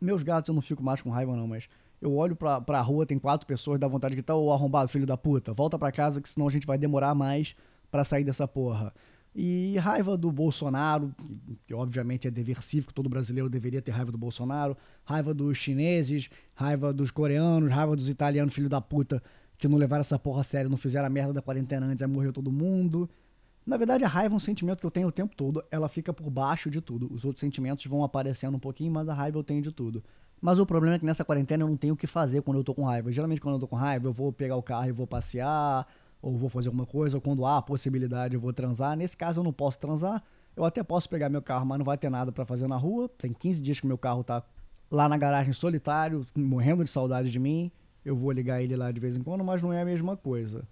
Meus 0.00 0.22
gatos 0.22 0.48
eu 0.48 0.54
não 0.54 0.62
fico 0.62 0.82
mais 0.82 1.00
com 1.00 1.10
raiva, 1.10 1.36
não, 1.36 1.46
mas 1.46 1.68
eu 2.00 2.14
olho 2.16 2.34
pra, 2.34 2.60
pra 2.60 2.80
rua, 2.80 3.06
tem 3.06 3.18
quatro 3.18 3.46
pessoas, 3.46 3.78
dá 3.78 3.86
vontade 3.86 4.12
de 4.12 4.16
gritar, 4.16 4.34
ô 4.34 4.52
arrombado, 4.52 4.88
filho 4.88 5.06
da 5.06 5.16
puta, 5.16 5.52
volta 5.52 5.78
pra 5.78 5.92
casa, 5.92 6.20
que 6.20 6.28
senão 6.28 6.48
a 6.48 6.50
gente 6.50 6.66
vai 6.66 6.76
demorar 6.76 7.14
mais 7.14 7.54
para 7.90 8.02
sair 8.02 8.24
dessa 8.24 8.48
porra. 8.48 8.92
E 9.34 9.78
raiva 9.78 10.16
do 10.16 10.30
Bolsonaro, 10.30 11.14
que, 11.66 11.72
obviamente 11.72 12.28
é 12.28 12.30
dever 12.30 12.62
cívico, 12.62 12.92
todo 12.92 13.08
brasileiro 13.08 13.48
deveria 13.48 13.80
ter 13.80 13.90
raiva 13.90 14.12
do 14.12 14.18
Bolsonaro, 14.18 14.76
raiva 15.04 15.32
dos 15.32 15.56
chineses, 15.56 16.28
raiva 16.54 16.92
dos 16.92 17.10
coreanos, 17.10 17.70
raiva 17.70 17.96
dos 17.96 18.10
italianos, 18.10 18.52
filho 18.52 18.68
da 18.68 18.80
puta, 18.80 19.22
que 19.56 19.66
não 19.66 19.78
levaram 19.78 20.02
essa 20.02 20.18
porra 20.18 20.42
a 20.42 20.44
sério, 20.44 20.68
não 20.68 20.76
fizeram 20.76 21.06
a 21.06 21.10
merda 21.10 21.32
da 21.32 21.40
quarentena 21.40 21.86
antes, 21.86 22.02
aí 22.02 22.08
morreu 22.08 22.32
todo 22.32 22.52
mundo. 22.52 23.08
Na 23.64 23.76
verdade, 23.76 24.04
a 24.04 24.08
raiva 24.08 24.34
é 24.34 24.36
um 24.36 24.40
sentimento 24.40 24.80
que 24.80 24.86
eu 24.86 24.90
tenho 24.90 25.08
o 25.08 25.12
tempo 25.12 25.34
todo, 25.34 25.64
ela 25.70 25.88
fica 25.88 26.12
por 26.12 26.28
baixo 26.28 26.68
de 26.68 26.80
tudo. 26.80 27.10
Os 27.10 27.24
outros 27.24 27.40
sentimentos 27.40 27.86
vão 27.86 28.04
aparecendo 28.04 28.56
um 28.56 28.60
pouquinho, 28.60 28.92
mas 28.92 29.08
a 29.08 29.14
raiva 29.14 29.38
eu 29.38 29.44
tenho 29.44 29.62
de 29.62 29.72
tudo. 29.72 30.04
Mas 30.42 30.58
o 30.58 30.66
problema 30.66 30.96
é 30.96 30.98
que 30.98 31.06
nessa 31.06 31.24
quarentena 31.24 31.62
eu 31.62 31.68
não 31.68 31.76
tenho 31.76 31.94
o 31.94 31.96
que 31.96 32.06
fazer 32.06 32.42
quando 32.42 32.56
eu 32.58 32.64
tô 32.64 32.74
com 32.74 32.82
raiva. 32.82 33.12
Geralmente, 33.12 33.40
quando 33.40 33.54
eu 33.54 33.60
tô 33.60 33.68
com 33.68 33.76
raiva, 33.76 34.08
eu 34.08 34.12
vou 34.12 34.32
pegar 34.32 34.56
o 34.56 34.62
carro 34.62 34.88
e 34.88 34.92
vou 34.92 35.06
passear, 35.06 35.86
ou 36.22 36.38
vou 36.38 36.48
fazer 36.48 36.68
alguma 36.68 36.86
coisa, 36.86 37.16
ou 37.16 37.20
quando 37.20 37.44
há 37.44 37.58
a 37.58 37.62
possibilidade 37.62 38.34
eu 38.34 38.40
vou 38.40 38.52
transar. 38.52 38.96
Nesse 38.96 39.16
caso 39.16 39.40
eu 39.40 39.44
não 39.44 39.52
posso 39.52 39.80
transar, 39.80 40.22
eu 40.56 40.64
até 40.64 40.82
posso 40.82 41.08
pegar 41.08 41.28
meu 41.28 41.42
carro, 41.42 41.66
mas 41.66 41.78
não 41.78 41.84
vai 41.84 41.98
ter 41.98 42.08
nada 42.08 42.30
para 42.30 42.46
fazer 42.46 42.68
na 42.68 42.76
rua. 42.76 43.08
Tem 43.18 43.32
15 43.32 43.60
dias 43.60 43.80
que 43.80 43.86
meu 43.86 43.98
carro 43.98 44.22
tá 44.22 44.42
lá 44.88 45.08
na 45.08 45.16
garagem 45.16 45.52
solitário, 45.52 46.24
morrendo 46.36 46.84
de 46.84 46.90
saudade 46.90 47.30
de 47.30 47.38
mim. 47.38 47.72
Eu 48.04 48.14
vou 48.14 48.30
ligar 48.30 48.62
ele 48.62 48.76
lá 48.76 48.92
de 48.92 49.00
vez 49.00 49.16
em 49.16 49.22
quando, 49.22 49.42
mas 49.42 49.60
não 49.60 49.72
é 49.72 49.82
a 49.82 49.84
mesma 49.84 50.16
coisa. 50.16 50.66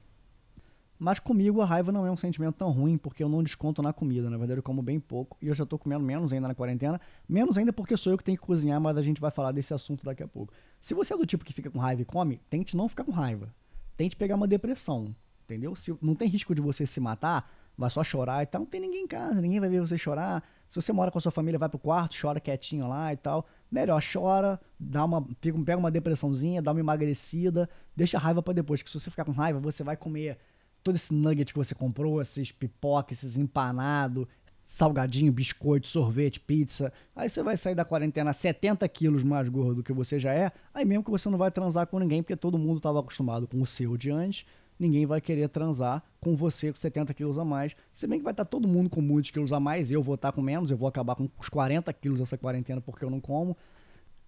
Mas 0.98 1.18
comigo 1.18 1.62
a 1.62 1.64
raiva 1.64 1.90
não 1.90 2.04
é 2.06 2.10
um 2.10 2.16
sentimento 2.16 2.56
tão 2.56 2.70
ruim, 2.70 2.98
porque 2.98 3.24
eu 3.24 3.28
não 3.28 3.42
desconto 3.42 3.80
na 3.80 3.90
comida. 3.90 4.28
Na 4.28 4.36
verdade, 4.36 4.58
eu 4.58 4.62
como 4.62 4.82
bem 4.82 5.00
pouco 5.00 5.36
e 5.40 5.48
eu 5.48 5.54
já 5.54 5.64
tô 5.64 5.78
comendo 5.78 6.04
menos 6.04 6.30
ainda 6.30 6.46
na 6.46 6.54
quarentena. 6.54 7.00
Menos 7.26 7.56
ainda 7.56 7.72
porque 7.72 7.96
sou 7.96 8.12
eu 8.12 8.18
que 8.18 8.24
tenho 8.24 8.36
que 8.36 8.44
cozinhar, 8.44 8.78
mas 8.78 8.98
a 8.98 9.02
gente 9.02 9.18
vai 9.18 9.30
falar 9.30 9.50
desse 9.50 9.72
assunto 9.72 10.04
daqui 10.04 10.22
a 10.22 10.28
pouco. 10.28 10.52
Se 10.78 10.92
você 10.92 11.14
é 11.14 11.16
do 11.16 11.24
tipo 11.24 11.42
que 11.42 11.54
fica 11.54 11.70
com 11.70 11.78
raiva 11.78 12.02
e 12.02 12.04
come, 12.04 12.38
tente 12.50 12.76
não 12.76 12.86
ficar 12.86 13.04
com 13.04 13.12
raiva. 13.12 13.48
Tente 13.96 14.14
pegar 14.14 14.36
uma 14.36 14.46
depressão 14.46 15.14
entendeu? 15.50 15.74
Se 15.74 15.96
não 16.00 16.14
tem 16.14 16.28
risco 16.28 16.54
de 16.54 16.60
você 16.60 16.86
se 16.86 17.00
matar, 17.00 17.50
vai 17.76 17.90
só 17.90 18.04
chorar 18.04 18.42
e 18.42 18.46
tal, 18.46 18.60
não 18.60 18.66
tem 18.66 18.80
ninguém 18.80 19.04
em 19.04 19.06
casa, 19.06 19.40
ninguém 19.40 19.58
vai 19.58 19.68
ver 19.68 19.80
você 19.80 19.98
chorar. 19.98 20.42
Se 20.68 20.80
você 20.80 20.92
mora 20.92 21.10
com 21.10 21.18
a 21.18 21.20
sua 21.20 21.32
família, 21.32 21.58
vai 21.58 21.68
pro 21.68 21.78
quarto, 21.78 22.16
chora 22.20 22.38
quietinho 22.38 22.88
lá 22.88 23.12
e 23.12 23.16
tal. 23.16 23.46
Melhor, 23.70 24.00
chora, 24.00 24.60
dá 24.78 25.04
uma, 25.04 25.26
pega 25.40 25.78
uma 25.78 25.90
depressãozinha, 25.90 26.62
dá 26.62 26.70
uma 26.70 26.80
emagrecida, 26.80 27.68
deixa 27.96 28.16
a 28.16 28.20
raiva 28.20 28.42
para 28.42 28.54
depois, 28.54 28.82
que 28.82 28.90
se 28.90 28.98
você 28.98 29.10
ficar 29.10 29.24
com 29.24 29.32
raiva, 29.32 29.58
você 29.58 29.82
vai 29.82 29.96
comer 29.96 30.38
todo 30.82 30.96
esse 30.96 31.12
nugget 31.12 31.52
que 31.52 31.58
você 31.58 31.74
comprou, 31.74 32.22
esses 32.22 32.52
pipoca, 32.52 33.12
esses 33.12 33.36
empanados, 33.36 34.26
salgadinho, 34.64 35.32
biscoito, 35.32 35.88
sorvete, 35.88 36.38
pizza. 36.38 36.92
Aí 37.14 37.28
você 37.28 37.42
vai 37.42 37.56
sair 37.56 37.74
da 37.74 37.84
quarentena 37.84 38.32
70 38.32 38.88
quilos 38.88 39.22
mais 39.22 39.48
gordo 39.48 39.76
do 39.76 39.82
que 39.82 39.92
você 39.92 40.20
já 40.20 40.32
é. 40.32 40.52
Aí 40.72 40.84
mesmo 40.84 41.02
que 41.02 41.10
você 41.10 41.28
não 41.28 41.36
vai 41.36 41.50
transar 41.50 41.86
com 41.88 41.98
ninguém, 41.98 42.22
porque 42.22 42.36
todo 42.36 42.56
mundo 42.56 42.76
estava 42.76 43.00
acostumado 43.00 43.48
com 43.48 43.60
o 43.60 43.66
seu 43.66 43.96
de 43.96 44.10
antes 44.10 44.46
ninguém 44.80 45.04
vai 45.04 45.20
querer 45.20 45.48
transar 45.48 46.02
com 46.20 46.34
você 46.34 46.72
com 46.72 46.78
70 46.78 47.12
quilos 47.12 47.38
a 47.38 47.44
mais. 47.44 47.76
Se 47.92 48.06
bem 48.06 48.18
que 48.18 48.24
vai 48.24 48.32
estar 48.32 48.44
todo 48.44 48.66
mundo 48.66 48.88
com 48.88 49.02
muitos 49.02 49.30
quilos 49.30 49.52
a 49.52 49.60
mais, 49.60 49.90
eu 49.90 50.02
vou 50.02 50.14
estar 50.14 50.32
com 50.32 50.40
menos, 50.40 50.70
eu 50.70 50.76
vou 50.76 50.88
acabar 50.88 51.14
com 51.14 51.28
os 51.38 51.48
40 51.48 51.92
quilos 51.92 52.20
essa 52.20 52.38
quarentena 52.38 52.80
porque 52.80 53.04
eu 53.04 53.10
não 53.10 53.20
como. 53.20 53.56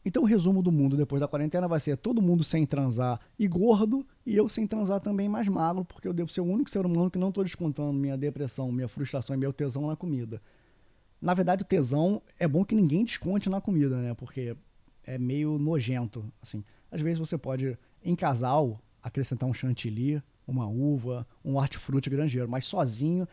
Então 0.04 0.24
o 0.24 0.26
resumo 0.26 0.62
do 0.62 0.72
mundo 0.72 0.96
depois 0.96 1.20
da 1.20 1.28
quarentena 1.28 1.68
vai 1.68 1.80
ser 1.80 1.96
todo 1.96 2.20
mundo 2.20 2.42
sem 2.42 2.66
transar 2.66 3.20
e 3.38 3.46
gordo, 3.46 4.04
e 4.26 4.36
eu 4.36 4.48
sem 4.48 4.66
transar 4.66 5.00
também 5.00 5.28
mais 5.28 5.48
magro, 5.48 5.84
porque 5.84 6.08
eu 6.08 6.12
devo 6.12 6.30
ser 6.30 6.40
o 6.40 6.44
único 6.44 6.70
ser 6.70 6.84
humano 6.84 7.10
que 7.10 7.18
não 7.18 7.28
estou 7.28 7.44
descontando 7.44 7.92
minha 7.92 8.16
depressão, 8.16 8.70
minha 8.72 8.88
frustração 8.88 9.34
e 9.34 9.38
meu 9.38 9.52
tesão 9.52 9.86
na 9.86 9.96
comida. 9.96 10.42
Na 11.20 11.34
verdade, 11.34 11.62
o 11.62 11.64
tesão 11.64 12.20
é 12.36 12.48
bom 12.48 12.64
que 12.64 12.74
ninguém 12.74 13.04
desconte 13.04 13.48
na 13.48 13.60
comida, 13.60 13.96
né? 13.96 14.12
Porque 14.12 14.56
é 15.04 15.16
meio 15.18 15.56
nojento, 15.56 16.24
assim. 16.42 16.64
Às 16.90 17.00
vezes 17.00 17.20
você 17.20 17.38
pode, 17.38 17.78
em 18.04 18.16
casal, 18.16 18.80
acrescentar 19.00 19.48
um 19.48 19.54
chantilly, 19.54 20.20
uma 20.46 20.66
uva, 20.66 21.26
um 21.44 21.56
hortifruti 21.56 22.10
granjeiro, 22.10 22.48
mas 22.48 22.64
sozinho 22.64 23.26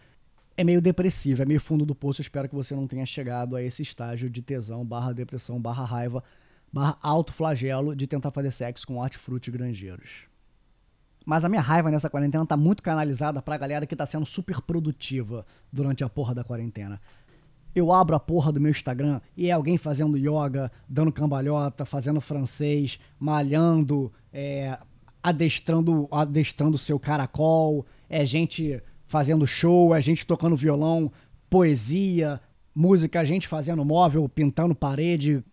é 0.55 0.63
meio 0.63 0.81
depressivo, 0.81 1.41
é 1.41 1.45
meio 1.45 1.61
fundo 1.61 1.85
do 1.85 1.95
poço. 1.95 2.21
Espero 2.21 2.49
que 2.49 2.55
você 2.55 2.75
não 2.75 2.85
tenha 2.85 3.05
chegado 3.05 3.55
a 3.55 3.63
esse 3.63 3.81
estágio 3.81 4.29
de 4.29 4.41
tesão, 4.41 4.85
barra 4.85 5.13
depressão, 5.13 5.59
barra 5.59 5.85
raiva, 5.85 6.23
barra 6.71 6.97
alto 7.01 7.31
flagelo 7.31 7.95
de 7.95 8.05
tentar 8.05 8.31
fazer 8.31 8.51
sexo 8.51 8.85
com 8.85 8.97
hortifruti 8.97 9.49
granjeiros. 9.49 10.27
Mas 11.25 11.45
a 11.45 11.49
minha 11.49 11.61
raiva 11.61 11.91
nessa 11.91 12.09
quarentena 12.09 12.45
tá 12.45 12.57
muito 12.57 12.83
canalizada 12.83 13.41
pra 13.41 13.57
galera 13.57 13.85
que 13.85 13.95
tá 13.95 14.05
sendo 14.05 14.25
super 14.25 14.61
produtiva 14.61 15.45
durante 15.71 16.03
a 16.03 16.09
porra 16.09 16.33
da 16.33 16.43
quarentena. 16.43 16.99
Eu 17.75 17.93
abro 17.93 18.15
a 18.15 18.19
porra 18.19 18.51
do 18.51 18.59
meu 18.59 18.71
Instagram 18.71 19.21
e 19.37 19.47
é 19.47 19.51
alguém 19.51 19.77
fazendo 19.77 20.17
yoga, 20.17 20.71
dando 20.87 21.11
cambalhota, 21.11 21.85
fazendo 21.85 22.19
francês, 22.19 22.99
malhando, 23.19 24.11
é, 24.33 24.77
adestrando 25.21 26.07
adestrando 26.11 26.77
seu 26.77 26.99
caracol, 26.99 27.85
é 28.09 28.25
gente 28.25 28.81
fazendo 29.05 29.45
show, 29.47 29.93
a 29.93 29.99
gente 29.99 30.25
tocando 30.25 30.55
violão, 30.55 31.11
poesia, 31.49 32.39
música, 32.73 33.19
a 33.19 33.25
gente 33.25 33.47
fazendo 33.47 33.83
móvel, 33.83 34.29
pintando 34.29 34.75
parede, 34.75 35.43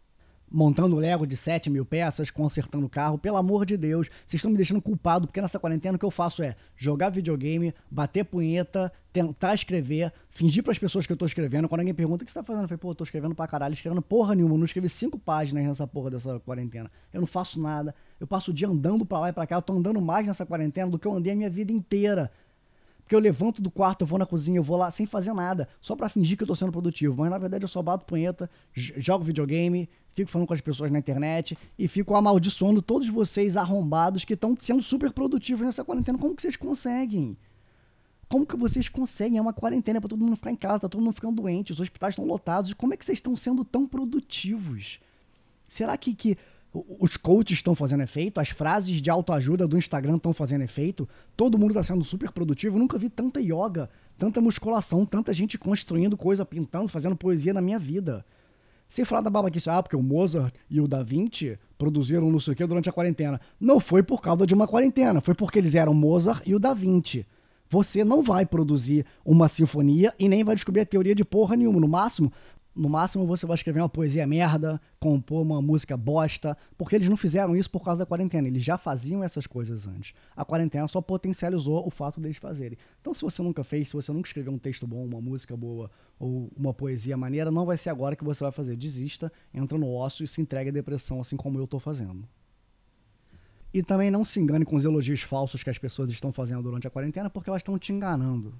montando 0.50 0.96
Lego 0.96 1.26
de 1.26 1.36
7 1.36 1.68
mil 1.68 1.84
peças, 1.84 2.30
consertando 2.30 2.88
carro. 2.88 3.18
Pelo 3.18 3.36
amor 3.36 3.66
de 3.66 3.76
Deus, 3.76 4.08
vocês 4.26 4.38
estão 4.38 4.50
me 4.50 4.56
deixando 4.56 4.80
culpado, 4.80 5.26
porque 5.26 5.40
nessa 5.40 5.58
quarentena 5.58 5.96
o 5.96 5.98
que 5.98 6.04
eu 6.04 6.10
faço 6.10 6.42
é 6.42 6.56
jogar 6.76 7.10
videogame, 7.10 7.74
bater 7.90 8.24
punheta, 8.24 8.92
tentar 9.12 9.54
escrever, 9.54 10.12
fingir 10.28 10.62
para 10.62 10.72
as 10.72 10.78
pessoas 10.78 11.06
que 11.06 11.12
eu 11.12 11.16
tô 11.16 11.26
escrevendo. 11.26 11.68
Quando 11.68 11.80
alguém 11.80 11.94
pergunta 11.94 12.22
o 12.22 12.26
que 12.26 12.32
você 12.32 12.38
tá 12.38 12.44
fazendo, 12.44 12.64
eu 12.64 12.68
falei, 12.68 12.78
pô, 12.78 12.90
eu 12.90 12.94
tô 12.94 13.04
escrevendo 13.04 13.34
pra 13.34 13.46
caralho, 13.46 13.74
escrevendo 13.74 14.02
porra 14.02 14.34
nenhuma. 14.34 14.54
Eu 14.54 14.58
não 14.58 14.66
escrevi 14.66 14.88
cinco 14.88 15.18
páginas 15.18 15.64
nessa 15.64 15.86
porra 15.86 16.10
dessa 16.10 16.38
quarentena. 16.40 16.90
Eu 17.12 17.20
não 17.20 17.26
faço 17.26 17.60
nada. 17.60 17.94
Eu 18.20 18.26
passo 18.26 18.50
o 18.50 18.54
dia 18.54 18.68
andando 18.68 19.04
pra 19.04 19.18
lá 19.18 19.28
e 19.30 19.32
pra 19.32 19.46
cá. 19.46 19.56
Eu 19.56 19.62
tô 19.62 19.72
andando 19.72 20.00
mais 20.00 20.26
nessa 20.26 20.44
quarentena 20.44 20.90
do 20.90 20.98
que 20.98 21.06
eu 21.06 21.12
andei 21.12 21.32
a 21.32 21.36
minha 21.36 21.50
vida 21.50 21.72
inteira. 21.72 22.30
Porque 23.06 23.14
eu 23.14 23.20
levanto 23.20 23.62
do 23.62 23.70
quarto, 23.70 24.02
eu 24.02 24.06
vou 24.06 24.18
na 24.18 24.26
cozinha, 24.26 24.58
eu 24.58 24.64
vou 24.64 24.76
lá 24.76 24.90
sem 24.90 25.06
fazer 25.06 25.32
nada, 25.32 25.68
só 25.80 25.94
para 25.94 26.08
fingir 26.08 26.36
que 26.36 26.42
eu 26.42 26.46
tô 26.46 26.56
sendo 26.56 26.72
produtivo. 26.72 27.14
Mas 27.16 27.30
na 27.30 27.38
verdade 27.38 27.62
eu 27.62 27.68
só 27.68 27.80
bato 27.80 28.04
punheta, 28.04 28.50
jogo 28.74 29.22
videogame, 29.22 29.88
fico 30.16 30.30
falando 30.30 30.48
com 30.48 30.54
as 30.54 30.60
pessoas 30.62 30.90
na 30.90 30.98
internet 30.98 31.56
e 31.78 31.86
fico 31.86 32.14
amaldiçoando 32.14 32.80
todos 32.80 33.06
vocês 33.08 33.56
arrombados 33.56 34.24
que 34.24 34.32
estão 34.32 34.56
sendo 34.58 34.82
super 34.82 35.12
produtivos 35.12 35.66
nessa 35.66 35.84
quarentena. 35.84 36.18
Como 36.18 36.34
que 36.34 36.40
vocês 36.40 36.56
conseguem? 36.56 37.36
Como 38.28 38.46
que 38.46 38.56
vocês 38.56 38.88
conseguem? 38.88 39.38
É 39.38 39.42
uma 39.42 39.52
quarentena 39.52 40.00
para 40.00 40.08
todo 40.08 40.24
mundo 40.24 40.34
ficar 40.36 40.50
em 40.50 40.56
casa, 40.56 40.80
tá 40.80 40.88
todo 40.88 41.02
mundo 41.02 41.14
ficando 41.14 41.40
doente, 41.40 41.70
os 41.70 41.80
hospitais 41.80 42.12
estão 42.12 42.24
lotados. 42.24 42.72
Como 42.72 42.94
é 42.94 42.96
que 42.96 43.04
vocês 43.04 43.18
estão 43.18 43.36
sendo 43.36 43.64
tão 43.64 43.86
produtivos? 43.86 44.98
Será 45.68 45.96
que, 45.96 46.14
que 46.14 46.38
os 46.98 47.16
coaches 47.16 47.58
estão 47.58 47.74
fazendo 47.74 48.02
efeito, 48.02 48.40
as 48.40 48.48
frases 48.48 49.00
de 49.00 49.10
autoajuda 49.10 49.68
do 49.68 49.78
Instagram 49.78 50.16
estão 50.16 50.32
fazendo 50.32 50.62
efeito, 50.62 51.08
todo 51.36 51.58
mundo 51.58 51.70
está 51.70 51.82
sendo 51.82 52.04
super 52.04 52.30
produtivo. 52.30 52.76
Eu 52.76 52.80
nunca 52.80 52.98
vi 52.98 53.08
tanta 53.08 53.40
yoga, 53.40 53.88
tanta 54.18 54.40
musculação, 54.40 55.06
tanta 55.06 55.32
gente 55.32 55.56
construindo 55.56 56.16
coisa, 56.16 56.44
pintando, 56.44 56.88
fazendo 56.88 57.16
poesia 57.16 57.54
na 57.54 57.60
minha 57.60 57.78
vida. 57.78 58.24
Sem 58.88 59.04
falar 59.04 59.22
da 59.22 59.30
babaquice, 59.30 59.68
ah, 59.68 59.82
porque 59.82 59.96
o 59.96 60.02
Mozart 60.02 60.54
e 60.70 60.80
o 60.80 60.86
Da 60.86 61.02
Vinci 61.02 61.58
produziram 61.76 62.30
não 62.30 62.40
sei 62.40 62.52
o 62.52 62.56
que 62.56 62.66
durante 62.66 62.88
a 62.88 62.92
quarentena. 62.92 63.40
Não 63.60 63.80
foi 63.80 64.02
por 64.02 64.22
causa 64.22 64.46
de 64.46 64.54
uma 64.54 64.66
quarentena, 64.66 65.20
foi 65.20 65.34
porque 65.34 65.58
eles 65.58 65.74
eram 65.74 65.92
Mozart 65.92 66.42
e 66.46 66.54
o 66.54 66.58
Da 66.58 66.72
Vinci. 66.72 67.26
Você 67.68 68.04
não 68.04 68.22
vai 68.22 68.46
produzir 68.46 69.04
uma 69.24 69.48
sinfonia 69.48 70.14
e 70.18 70.28
nem 70.28 70.44
vai 70.44 70.54
descobrir 70.54 70.82
a 70.82 70.86
teoria 70.86 71.14
de 71.14 71.24
porra 71.24 71.56
nenhuma. 71.56 71.80
No 71.80 71.88
máximo, 71.88 72.32
no 72.76 72.90
máximo 72.90 73.26
você 73.26 73.46
vai 73.46 73.54
escrever 73.54 73.80
uma 73.80 73.88
poesia 73.88 74.26
merda, 74.26 74.80
compor 75.00 75.40
uma 75.40 75.62
música 75.62 75.96
bosta, 75.96 76.56
porque 76.76 76.94
eles 76.94 77.08
não 77.08 77.16
fizeram 77.16 77.56
isso 77.56 77.70
por 77.70 77.82
causa 77.82 78.00
da 78.00 78.06
quarentena, 78.06 78.46
eles 78.46 78.62
já 78.62 78.76
faziam 78.76 79.24
essas 79.24 79.46
coisas 79.46 79.88
antes. 79.88 80.12
A 80.36 80.44
quarentena 80.44 80.86
só 80.86 81.00
potencializou 81.00 81.86
o 81.86 81.90
fato 81.90 82.20
deles 82.20 82.36
fazerem. 82.36 82.76
Então, 83.00 83.14
se 83.14 83.22
você 83.22 83.42
nunca 83.42 83.64
fez, 83.64 83.88
se 83.88 83.94
você 83.94 84.12
nunca 84.12 84.28
escreveu 84.28 84.52
um 84.52 84.58
texto 84.58 84.86
bom, 84.86 85.04
uma 85.04 85.20
música 85.20 85.56
boa 85.56 85.90
ou 86.18 86.50
uma 86.54 86.74
poesia 86.74 87.16
maneira, 87.16 87.50
não 87.50 87.64
vai 87.64 87.78
ser 87.78 87.88
agora 87.88 88.14
que 88.14 88.24
você 88.24 88.44
vai 88.44 88.52
fazer. 88.52 88.76
Desista, 88.76 89.32
entra 89.54 89.78
no 89.78 89.90
ócio 89.90 90.24
e 90.24 90.28
se 90.28 90.40
entregue 90.40 90.68
à 90.68 90.72
depressão, 90.72 91.20
assim 91.20 91.36
como 91.36 91.58
eu 91.58 91.64
estou 91.64 91.80
fazendo. 91.80 92.28
E 93.72 93.82
também 93.82 94.10
não 94.10 94.24
se 94.24 94.38
engane 94.38 94.64
com 94.64 94.76
os 94.76 94.84
elogios 94.84 95.22
falsos 95.22 95.62
que 95.62 95.70
as 95.70 95.78
pessoas 95.78 96.10
estão 96.10 96.32
fazendo 96.32 96.62
durante 96.62 96.86
a 96.86 96.90
quarentena, 96.90 97.30
porque 97.30 97.48
elas 97.48 97.60
estão 97.60 97.78
te 97.78 97.92
enganando. 97.92 98.54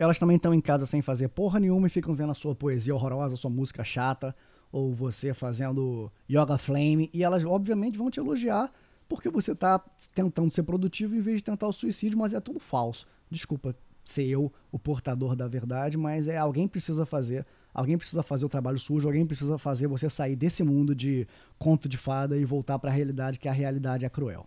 Elas 0.00 0.18
também 0.18 0.36
estão 0.36 0.54
em 0.54 0.62
casa 0.62 0.86
sem 0.86 1.02
fazer 1.02 1.28
porra 1.28 1.60
nenhuma 1.60 1.86
e 1.86 1.90
ficam 1.90 2.14
vendo 2.14 2.32
a 2.32 2.34
sua 2.34 2.54
poesia 2.54 2.94
horrorosa, 2.94 3.34
a 3.34 3.36
sua 3.36 3.50
música 3.50 3.84
chata, 3.84 4.34
ou 4.72 4.94
você 4.94 5.34
fazendo 5.34 6.10
yoga 6.26 6.56
flame, 6.56 7.10
e 7.12 7.22
elas 7.22 7.44
obviamente 7.44 7.98
vão 7.98 8.10
te 8.10 8.18
elogiar 8.18 8.72
porque 9.06 9.28
você 9.28 9.52
está 9.52 9.78
tentando 10.14 10.48
ser 10.48 10.62
produtivo 10.62 11.14
em 11.14 11.20
vez 11.20 11.36
de 11.36 11.44
tentar 11.44 11.66
o 11.66 11.72
suicídio, 11.72 12.16
mas 12.16 12.32
é 12.32 12.40
tudo 12.40 12.58
falso. 12.58 13.06
Desculpa 13.30 13.76
ser 14.02 14.24
eu 14.24 14.50
o 14.72 14.78
portador 14.78 15.36
da 15.36 15.46
verdade, 15.46 15.98
mas 15.98 16.28
é 16.28 16.38
alguém 16.38 16.66
precisa 16.66 17.04
fazer, 17.04 17.44
alguém 17.74 17.98
precisa 17.98 18.22
fazer 18.22 18.46
o 18.46 18.48
trabalho 18.48 18.78
sujo, 18.78 19.06
alguém 19.06 19.26
precisa 19.26 19.58
fazer 19.58 19.86
você 19.86 20.08
sair 20.08 20.34
desse 20.34 20.62
mundo 20.62 20.94
de 20.94 21.28
conto 21.58 21.86
de 21.86 21.98
fada 21.98 22.38
e 22.38 22.44
voltar 22.46 22.78
para 22.78 22.90
a 22.90 22.94
realidade, 22.94 23.38
que 23.38 23.48
a 23.48 23.52
realidade 23.52 24.06
é 24.06 24.08
cruel. 24.08 24.46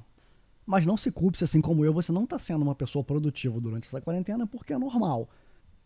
Mas 0.65 0.83
não 0.83 0.97
se 0.97 1.11
culpe, 1.11 1.43
assim 1.43 1.61
como 1.61 1.85
eu, 1.85 1.93
você 1.93 2.11
não 2.11 2.23
está 2.23 2.39
sendo 2.39 2.63
uma 2.63 2.73
pessoa 2.73 3.03
produtiva 3.03 3.59
durante 3.59 3.87
essa 3.87 4.01
quarentena, 4.01 4.47
porque 4.47 4.73
é 4.73 4.77
normal 4.79 5.29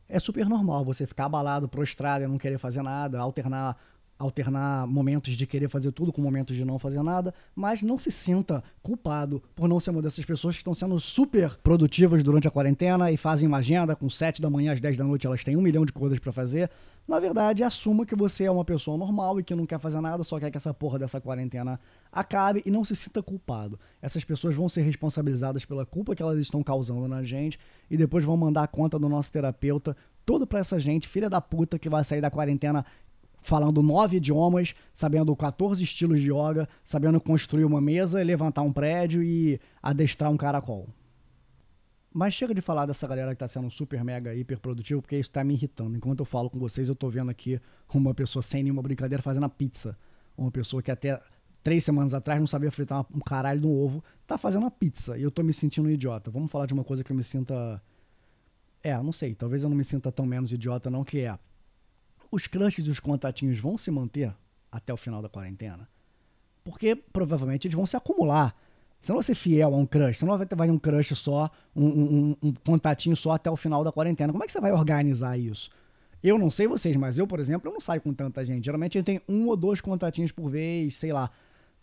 é 0.10 0.20
super 0.20 0.48
normal 0.48 0.84
você 0.86 1.06
ficar 1.06 1.26
abalado, 1.26 1.68
prostrado 1.68 2.24
e 2.24 2.28
não 2.28 2.38
querer 2.38 2.58
fazer 2.58 2.82
nada, 2.82 3.20
alternar 3.20 3.78
alternar 4.20 4.88
momentos 4.88 5.36
de 5.36 5.46
querer 5.46 5.70
fazer 5.70 5.92
tudo 5.92 6.12
com 6.12 6.22
momentos 6.22 6.56
de 6.56 6.66
não 6.66 6.80
fazer 6.80 7.04
nada, 7.04 7.34
mas 7.56 7.82
não 7.82 8.00
se 8.00 8.12
sinta 8.12 8.64
culpado 8.82 9.42
por 9.56 9.68
não 9.68 9.80
ser 9.80 9.92
uma 9.92 10.02
dessas 10.02 10.26
pessoas 10.26 10.56
que 10.56 10.62
estão 10.62 10.74
sendo 10.74 11.00
super 11.00 11.56
produtivas 11.58 12.24
durante 12.24 12.48
a 12.48 12.52
quarentena 12.52 13.12
e 13.12 13.18
fazem 13.18 13.48
uma 13.48 13.58
agenda 13.58 13.96
com 13.96 14.10
7 14.10 14.42
da 14.42 14.50
manhã 14.50 14.74
às 14.74 14.82
10 14.82 14.98
da 14.98 15.04
noite, 15.04 15.28
elas 15.28 15.44
têm 15.44 15.56
um 15.56 15.62
milhão 15.62 15.86
de 15.86 15.94
coisas 15.94 16.18
para 16.18 16.32
fazer. 16.32 16.70
Na 17.08 17.22
verdade, 17.22 17.64
assuma 17.64 18.06
que 18.06 18.18
você 18.18 18.44
é 18.44 18.52
uma 18.52 18.66
pessoa 18.66 18.98
normal 18.98 19.40
e 19.40 19.44
que 19.44 19.56
não 19.56 19.66
quer 19.66 19.80
fazer 19.80 20.02
nada, 20.02 20.26
só 20.26 20.38
quer 20.40 20.52
que 20.52 20.58
essa 20.58 20.74
porra 20.74 21.00
dessa 21.00 21.22
quarentena 21.22 21.80
acabe 22.12 22.62
e 22.66 22.70
não 22.70 22.84
se 22.84 22.98
sinta 22.98 23.24
culpado. 23.24 23.80
Essas 24.02 24.26
pessoas 24.26 24.54
vão 24.54 24.68
ser 24.68 24.82
responsabilizadas 24.82 25.64
pela 25.64 25.86
culpa 25.86 26.14
que 26.14 26.22
elas 26.22 26.38
estão 26.38 26.62
causando 26.62 27.08
na 27.08 27.24
gente 27.24 27.58
e 27.90 27.96
depois 27.96 28.26
vão 28.26 28.36
mandar 28.36 28.64
a 28.64 28.68
conta 28.68 29.00
do 29.00 29.08
nosso 29.08 29.32
terapeuta 29.32 29.96
todo 30.26 30.46
para 30.46 30.60
essa 30.60 30.78
gente, 30.78 31.08
filha 31.08 31.30
da 31.30 31.40
puta, 31.40 31.80
que 31.80 31.88
vai 31.88 32.04
sair 32.04 32.20
da 32.20 32.30
quarentena 32.30 32.86
falando 33.42 33.82
nove 33.82 34.18
idiomas, 34.18 34.76
sabendo 34.94 35.34
14 35.34 35.82
estilos 35.82 36.20
de 36.20 36.30
yoga, 36.30 36.68
sabendo 36.84 37.22
construir 37.22 37.64
uma 37.64 37.80
mesa, 37.80 38.22
levantar 38.22 38.64
um 38.64 38.74
prédio 38.74 39.24
e 39.24 39.62
adestrar 39.82 40.30
um 40.30 40.36
caracol. 40.36 40.90
Mas 42.18 42.34
chega 42.34 42.52
de 42.52 42.62
falar 42.62 42.88
dessa 42.88 43.08
galera 43.08 43.36
que 43.36 43.38
tá 43.38 43.48
sendo 43.48 43.70
super, 43.70 44.04
mega, 44.04 44.34
hiper 44.34 44.60
produtivo, 44.60 45.04
porque 45.04 45.20
isso 45.20 45.30
tá 45.30 45.44
me 45.44 45.54
irritando. 45.54 45.96
Enquanto 45.96 46.22
eu 46.22 46.26
falo 46.26 46.50
com 46.50 46.58
vocês, 46.58 46.90
eu 46.90 46.96
tô 46.96 47.12
vendo 47.12 47.30
aqui 47.30 47.62
uma 47.94 48.12
pessoa 48.12 48.42
sem 48.42 48.64
nenhuma 48.64 48.82
brincadeira 48.82 49.22
fazendo 49.22 49.44
a 49.44 49.50
pizza. 49.50 49.96
Uma 50.36 50.50
pessoa 50.50 50.82
que 50.82 50.90
até 50.90 51.22
três 51.62 51.84
semanas 51.84 52.16
atrás 52.16 52.40
não 52.40 52.48
sabia 52.48 52.72
fritar 52.72 53.06
um 53.14 53.20
caralho 53.20 53.62
no 53.62 53.70
ovo, 53.70 54.04
tá 54.26 54.36
fazendo 54.36 54.66
a 54.66 54.72
pizza. 54.72 55.16
E 55.16 55.22
eu 55.22 55.30
tô 55.30 55.44
me 55.44 55.54
sentindo 55.54 55.88
um 55.88 55.92
idiota. 55.92 56.32
Vamos 56.32 56.50
falar 56.50 56.66
de 56.66 56.74
uma 56.74 56.84
coisa 56.84 57.04
que 57.04 57.12
eu 57.12 57.16
me 57.16 57.24
sinta. 57.24 57.80
É, 58.82 58.98
não 58.98 59.14
sei, 59.14 59.36
talvez 59.36 59.62
eu 59.62 59.70
não 59.70 59.78
me 59.78 59.84
sinta 59.84 60.12
tão 60.12 60.26
menos 60.26 60.52
idiota, 60.52 60.90
não, 60.90 61.04
que 61.04 61.20
é 61.20 61.38
os 62.32 62.48
crushes 62.48 62.88
e 62.88 62.90
os 62.90 63.00
contatinhos 63.00 63.60
vão 63.60 63.78
se 63.78 63.92
manter 63.92 64.34
até 64.72 64.92
o 64.92 64.98
final 64.98 65.22
da 65.22 65.30
quarentena? 65.30 65.88
Porque 66.64 66.96
provavelmente 66.96 67.68
eles 67.68 67.76
vão 67.76 67.86
se 67.86 67.96
acumular. 67.96 68.56
Você 69.02 69.12
não 69.12 69.18
vai 69.18 69.24
ser 69.24 69.36
fiel 69.36 69.74
a 69.74 69.78
um 69.78 69.86
crush, 69.86 70.18
você 70.18 70.26
não 70.26 70.38
vai 70.38 70.46
ter 70.46 70.72
um 70.72 70.80
crush 70.80 71.16
só, 71.16 71.50
um, 71.76 71.86
um, 71.86 72.36
um, 72.44 72.54
contatinho 72.66 73.16
só 73.16 73.32
até 73.32 73.50
o 73.50 73.56
final 73.56 73.84
da 73.84 73.92
quarentena. 73.92 74.32
Como 74.34 74.44
é 74.44 74.48
que 74.48 74.52
você 74.52 74.60
vai 74.60 74.72
organizar 74.72 75.38
isso? 75.38 75.70
Eu 76.24 76.38
não 76.38 76.50
sei 76.50 76.68
vocês, 76.68 76.96
mas 76.96 77.18
eu, 77.18 77.28
por 77.28 77.40
exemplo, 77.40 77.70
eu 77.70 77.74
não 77.74 77.80
saio 77.80 78.02
com 78.02 78.14
tanta 78.14 78.44
gente. 78.44 78.66
Geralmente 78.66 78.94
gente 78.94 79.06
tem 79.06 79.22
um 79.30 79.48
ou 79.48 79.56
dois 79.56 79.80
contatinhos 79.80 80.32
por 80.32 80.50
vez, 80.50 80.96
sei 80.96 81.14
lá. 81.14 81.30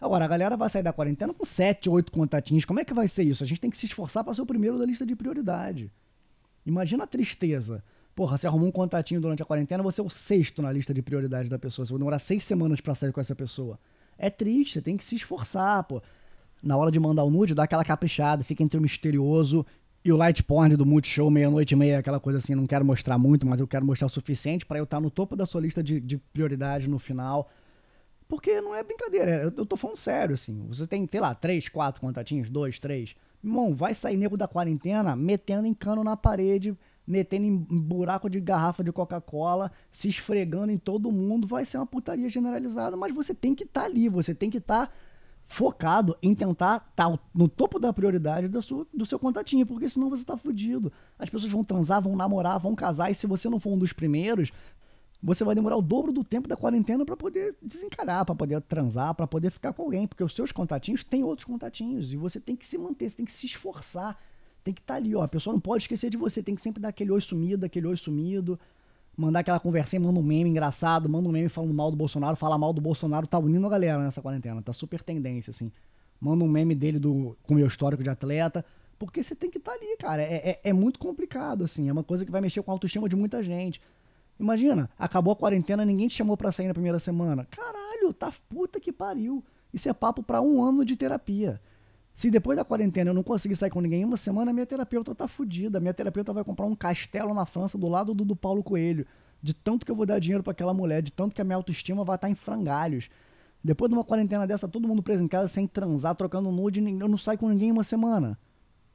Agora, 0.00 0.24
a 0.24 0.28
galera 0.28 0.56
vai 0.56 0.68
sair 0.68 0.82
da 0.82 0.92
quarentena 0.92 1.32
com 1.32 1.44
sete, 1.44 1.88
oito 1.88 2.10
contatinhos. 2.10 2.64
Como 2.64 2.80
é 2.80 2.84
que 2.84 2.92
vai 2.92 3.08
ser 3.08 3.22
isso? 3.22 3.44
A 3.44 3.46
gente 3.46 3.60
tem 3.60 3.70
que 3.70 3.78
se 3.78 3.86
esforçar 3.86 4.24
para 4.24 4.34
ser 4.34 4.42
o 4.42 4.46
primeiro 4.46 4.76
da 4.76 4.84
lista 4.84 5.06
de 5.06 5.14
prioridade. 5.14 5.90
Imagina 6.66 7.04
a 7.04 7.06
tristeza 7.06 7.82
Porra, 8.14 8.38
você 8.38 8.46
arrumou 8.46 8.68
um 8.68 8.72
contatinho 8.72 9.20
durante 9.20 9.42
a 9.42 9.46
quarentena, 9.46 9.82
você 9.82 10.00
é 10.00 10.04
o 10.04 10.08
sexto 10.08 10.62
na 10.62 10.70
lista 10.70 10.94
de 10.94 11.02
prioridades 11.02 11.48
da 11.50 11.58
pessoa. 11.58 11.84
Você 11.84 11.92
vai 11.92 11.98
demorar 11.98 12.18
seis 12.20 12.44
semanas 12.44 12.80
para 12.80 12.94
sair 12.94 13.12
com 13.12 13.20
essa 13.20 13.34
pessoa. 13.34 13.78
É 14.16 14.30
triste, 14.30 14.74
você 14.74 14.82
tem 14.82 14.96
que 14.96 15.04
se 15.04 15.16
esforçar, 15.16 15.82
pô. 15.82 16.00
Na 16.64 16.76
hora 16.76 16.90
de 16.90 16.98
mandar 16.98 17.24
o 17.24 17.30
nude, 17.30 17.54
dá 17.54 17.64
aquela 17.64 17.84
caprichada, 17.84 18.42
fica 18.42 18.62
entre 18.62 18.78
o 18.78 18.80
misterioso 18.80 19.66
e 20.04 20.12
o 20.12 20.16
light 20.16 20.42
porn 20.42 20.76
do 20.76 20.84
Multishow, 20.84 21.30
meia-noite 21.30 21.72
e 21.72 21.76
meia, 21.76 21.98
aquela 21.98 22.20
coisa 22.20 22.38
assim, 22.38 22.54
não 22.54 22.66
quero 22.66 22.84
mostrar 22.84 23.18
muito, 23.18 23.46
mas 23.46 23.60
eu 23.60 23.66
quero 23.66 23.84
mostrar 23.84 24.06
o 24.06 24.10
suficiente 24.10 24.66
para 24.66 24.78
eu 24.78 24.84
estar 24.84 24.98
tá 24.98 25.00
no 25.00 25.10
topo 25.10 25.34
da 25.36 25.46
sua 25.46 25.60
lista 25.60 25.82
de, 25.82 26.00
de 26.00 26.18
prioridades 26.18 26.88
no 26.88 26.98
final. 26.98 27.50
Porque 28.28 28.60
não 28.60 28.74
é 28.74 28.82
brincadeira, 28.82 29.42
eu, 29.42 29.52
eu 29.56 29.66
tô 29.66 29.76
falando 29.76 29.96
sério, 29.96 30.34
assim. 30.34 30.66
Você 30.68 30.86
tem, 30.86 31.08
sei 31.10 31.20
lá, 31.20 31.34
três, 31.34 31.68
quatro 31.68 32.00
contatinhos, 32.00 32.50
dois, 32.50 32.78
três. 32.78 33.14
Irmão, 33.42 33.74
vai 33.74 33.94
sair 33.94 34.16
nego 34.16 34.36
da 34.36 34.48
quarentena 34.48 35.14
metendo 35.14 35.66
em 35.66 35.74
cano 35.74 36.02
na 36.02 36.16
parede 36.16 36.76
metendo 37.06 37.44
em 37.44 37.56
buraco 37.56 38.30
de 38.30 38.40
garrafa 38.40 38.82
de 38.82 38.90
Coca-Cola, 38.90 39.70
se 39.90 40.08
esfregando 40.08 40.72
em 40.72 40.78
todo 40.78 41.12
mundo, 41.12 41.46
vai 41.46 41.64
ser 41.64 41.76
uma 41.76 41.86
putaria 41.86 42.28
generalizada. 42.28 42.96
Mas 42.96 43.14
você 43.14 43.34
tem 43.34 43.54
que 43.54 43.64
estar 43.64 43.82
tá 43.82 43.86
ali, 43.86 44.08
você 44.08 44.34
tem 44.34 44.50
que 44.50 44.58
estar 44.58 44.86
tá 44.86 44.92
focado 45.46 46.16
em 46.22 46.34
tentar 46.34 46.76
estar 46.90 47.10
tá 47.10 47.18
no 47.34 47.48
topo 47.48 47.78
da 47.78 47.92
prioridade 47.92 48.48
do 48.48 48.62
seu, 48.62 48.86
do 48.92 49.06
seu 49.06 49.18
contatinho, 49.18 49.66
porque 49.66 49.88
senão 49.88 50.10
você 50.10 50.22
está 50.22 50.36
fudido. 50.36 50.92
As 51.18 51.28
pessoas 51.28 51.52
vão 51.52 51.62
transar, 51.62 52.02
vão 52.02 52.16
namorar, 52.16 52.58
vão 52.58 52.74
casar, 52.74 53.10
e 53.10 53.14
se 53.14 53.26
você 53.26 53.48
não 53.48 53.60
for 53.60 53.72
um 53.72 53.78
dos 53.78 53.92
primeiros, 53.92 54.50
você 55.22 55.44
vai 55.44 55.54
demorar 55.54 55.76
o 55.76 55.82
dobro 55.82 56.12
do 56.12 56.24
tempo 56.24 56.48
da 56.48 56.56
quarentena 56.56 57.04
para 57.04 57.16
poder 57.16 57.56
desencarar, 57.62 58.24
para 58.24 58.34
poder 58.34 58.60
transar, 58.62 59.14
para 59.14 59.26
poder 59.26 59.50
ficar 59.50 59.72
com 59.72 59.82
alguém, 59.82 60.06
porque 60.06 60.24
os 60.24 60.34
seus 60.34 60.52
contatinhos 60.52 61.04
têm 61.04 61.22
outros 61.22 61.46
contatinhos 61.46 62.12
e 62.12 62.16
você 62.16 62.40
tem 62.40 62.56
que 62.56 62.66
se 62.66 62.76
manter, 62.76 63.10
você 63.10 63.16
tem 63.16 63.26
que 63.26 63.32
se 63.32 63.46
esforçar 63.46 64.18
tem 64.64 64.72
que 64.72 64.80
estar 64.80 64.94
tá 64.94 64.98
ali, 64.98 65.14
ó. 65.14 65.22
A 65.22 65.28
pessoa 65.28 65.52
não 65.52 65.60
pode 65.60 65.84
esquecer 65.84 66.08
de 66.08 66.16
você, 66.16 66.42
tem 66.42 66.54
que 66.54 66.60
sempre 66.62 66.80
dar 66.80 66.88
aquele 66.88 67.12
oi 67.12 67.20
sumido, 67.20 67.66
aquele 67.66 67.86
oi 67.86 67.96
sumido. 67.96 68.58
Mandar 69.16 69.40
aquela 69.40 69.60
conversinha, 69.60 70.00
manda 70.00 70.18
um 70.18 70.22
meme 70.22 70.50
engraçado, 70.50 71.08
manda 71.08 71.28
um 71.28 71.32
meme 71.32 71.48
falando 71.48 71.72
mal 71.72 71.90
do 71.90 71.96
Bolsonaro, 71.96 72.36
fala 72.36 72.58
mal 72.58 72.72
do 72.72 72.80
Bolsonaro, 72.80 73.26
tá 73.26 73.38
unindo 73.38 73.66
a 73.66 73.70
galera 73.70 74.02
nessa 74.02 74.20
quarentena, 74.20 74.60
tá 74.60 74.72
super 74.72 75.02
tendência, 75.02 75.50
assim. 75.50 75.70
Manda 76.20 76.42
um 76.42 76.48
meme 76.48 76.74
dele 76.74 76.98
do, 76.98 77.36
com 77.42 77.54
o 77.54 77.56
meu 77.56 77.66
histórico 77.66 78.02
de 78.02 78.10
atleta, 78.10 78.64
Porque 78.98 79.22
você 79.22 79.34
tem 79.34 79.50
que 79.50 79.58
estar 79.58 79.72
tá 79.72 79.76
ali, 79.76 79.96
cara. 79.98 80.22
É, 80.22 80.50
é, 80.50 80.60
é, 80.64 80.72
muito 80.72 80.98
complicado, 80.98 81.64
assim. 81.64 81.88
É 81.88 81.92
uma 81.92 82.04
coisa 82.04 82.24
que 82.24 82.30
vai 82.30 82.40
mexer 82.40 82.62
com 82.62 82.70
a 82.70 82.74
autoestima 82.74 83.08
de 83.08 83.16
muita 83.16 83.42
gente. 83.42 83.80
Imagina, 84.38 84.90
acabou 84.98 85.32
a 85.32 85.36
quarentena, 85.36 85.84
ninguém 85.84 86.08
te 86.08 86.14
chamou 86.14 86.36
pra 86.36 86.50
sair 86.50 86.66
na 86.66 86.74
primeira 86.74 86.98
semana. 86.98 87.46
Caralho, 87.50 88.12
tá 88.12 88.32
puta 88.48 88.80
que 88.80 88.92
pariu. 88.92 89.44
Isso 89.72 89.88
é 89.88 89.92
papo 89.92 90.22
para 90.22 90.40
um 90.40 90.62
ano 90.62 90.84
de 90.84 90.96
terapia. 90.96 91.60
Se 92.14 92.30
depois 92.30 92.56
da 92.56 92.64
quarentena 92.64 93.10
eu 93.10 93.14
não 93.14 93.24
conseguir 93.24 93.56
sair 93.56 93.70
com 93.70 93.80
ninguém 93.80 94.04
uma 94.04 94.16
semana, 94.16 94.52
minha 94.52 94.64
terapeuta 94.64 95.14
tá 95.14 95.26
fudida. 95.26 95.80
Minha 95.80 95.92
terapeuta 95.92 96.32
vai 96.32 96.44
comprar 96.44 96.66
um 96.66 96.76
castelo 96.76 97.34
na 97.34 97.44
França 97.44 97.76
do 97.76 97.88
lado 97.88 98.14
do, 98.14 98.24
do 98.24 98.36
Paulo 98.36 98.62
Coelho. 98.62 99.04
De 99.42 99.52
tanto 99.52 99.84
que 99.84 99.90
eu 99.90 99.96
vou 99.96 100.06
dar 100.06 100.20
dinheiro 100.20 100.42
para 100.42 100.52
aquela 100.52 100.72
mulher, 100.72 101.02
de 101.02 101.10
tanto 101.10 101.34
que 101.34 101.40
a 101.42 101.44
minha 101.44 101.56
autoestima 101.56 102.04
vai 102.04 102.14
estar 102.14 102.28
tá 102.28 102.30
em 102.30 102.34
frangalhos. 102.34 103.10
Depois 103.62 103.90
de 103.90 103.96
uma 103.96 104.04
quarentena 104.04 104.46
dessa, 104.46 104.68
todo 104.68 104.86
mundo 104.86 105.02
preso 105.02 105.24
em 105.24 105.28
casa 105.28 105.48
sem 105.48 105.66
transar, 105.66 106.14
trocando 106.14 106.52
nude, 106.52 106.80
eu 106.80 107.08
não 107.08 107.18
saio 107.18 107.38
com 107.38 107.48
ninguém 107.48 107.72
uma 107.72 107.82
semana. 107.82 108.38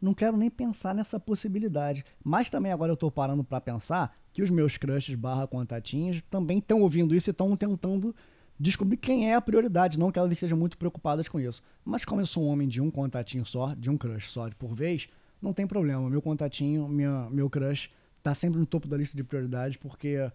Não 0.02 0.14
quero 0.14 0.38
nem 0.38 0.50
pensar 0.50 0.96
nessa 0.96 1.20
possibilidade. 1.20 2.06
Mas 2.24 2.50
também 2.50 2.72
agora 2.72 2.92
eu 2.92 2.98
tô 2.98 3.12
parando 3.12 3.44
para 3.44 3.60
pensar 3.60 4.18
que 4.32 4.42
os 4.42 4.50
meus 4.50 4.78
crushes 4.78 5.16
barra 5.16 5.46
contatinhos 5.46 6.22
também 6.30 6.60
estão 6.60 6.82
ouvindo 6.82 7.14
isso 7.14 7.30
e 7.30 7.32
estão 7.32 7.56
tentando 7.58 8.16
descobrir 8.60 8.98
quem 8.98 9.32
é 9.32 9.36
a 9.36 9.42
prioridade, 9.42 9.98
não 9.98 10.12
que 10.12 10.20
elas 10.20 10.32
estejam 10.32 10.58
muito 10.58 10.78
preocupadas 10.78 11.30
com 11.30 11.40
isso. 11.40 11.64
Mas 11.86 12.04
como 12.04 12.22
eu 12.22 12.26
sou 12.26 12.44
um 12.44 12.48
homem 12.50 12.68
de 12.68 12.82
um 12.82 12.92
contatinho 12.92 13.46
só, 13.46 13.74
de 13.74 13.90
um 13.90 13.98
crush 13.98 14.30
só 14.30 14.50
por 14.58 14.76
vez, 14.76 15.08
não 15.42 15.54
tem 15.54 15.66
problema. 15.66 16.10
Meu 16.10 16.22
contatinho, 16.22 16.88
minha, 16.88 17.30
meu 17.30 17.50
crush, 17.50 17.90
tá 18.22 18.36
sempre 18.36 18.60
no 18.60 18.66
topo 18.66 18.88
da 18.88 18.98
lista 18.98 19.16
de 19.16 19.24
prioridades, 19.24 19.78
porque 19.78 20.30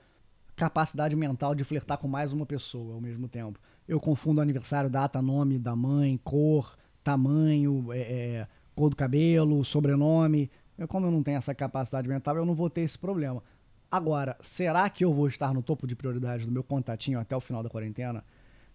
capacidade 0.56 1.14
mental 1.16 1.54
de 1.54 1.64
flertar 1.64 1.98
com 1.98 2.08
mais 2.08 2.32
uma 2.32 2.46
pessoa 2.46 2.94
ao 2.94 3.00
mesmo 3.00 3.28
tempo. 3.28 3.58
Eu 3.86 4.00
confundo 4.00 4.40
aniversário, 4.40 4.88
data, 4.88 5.20
nome 5.20 5.58
da 5.58 5.76
mãe, 5.76 6.18
cor, 6.24 6.76
tamanho, 7.02 7.92
é, 7.92 7.98
é, 7.98 8.48
cor 8.74 8.88
do 8.88 8.96
cabelo, 8.96 9.64
sobrenome. 9.64 10.50
Eu, 10.78 10.88
como 10.88 11.06
eu 11.06 11.10
não 11.10 11.22
tenho 11.22 11.36
essa 11.36 11.54
capacidade 11.54 12.08
mental, 12.08 12.36
eu 12.36 12.46
não 12.46 12.54
vou 12.54 12.70
ter 12.70 12.80
esse 12.80 12.98
problema. 12.98 13.42
Agora, 13.94 14.36
será 14.40 14.90
que 14.90 15.04
eu 15.04 15.12
vou 15.12 15.28
estar 15.28 15.54
no 15.54 15.62
topo 15.62 15.86
de 15.86 15.94
prioridade 15.94 16.44
do 16.44 16.50
meu 16.50 16.64
contatinho 16.64 17.20
até 17.20 17.36
o 17.36 17.40
final 17.40 17.62
da 17.62 17.70
quarentena? 17.70 18.24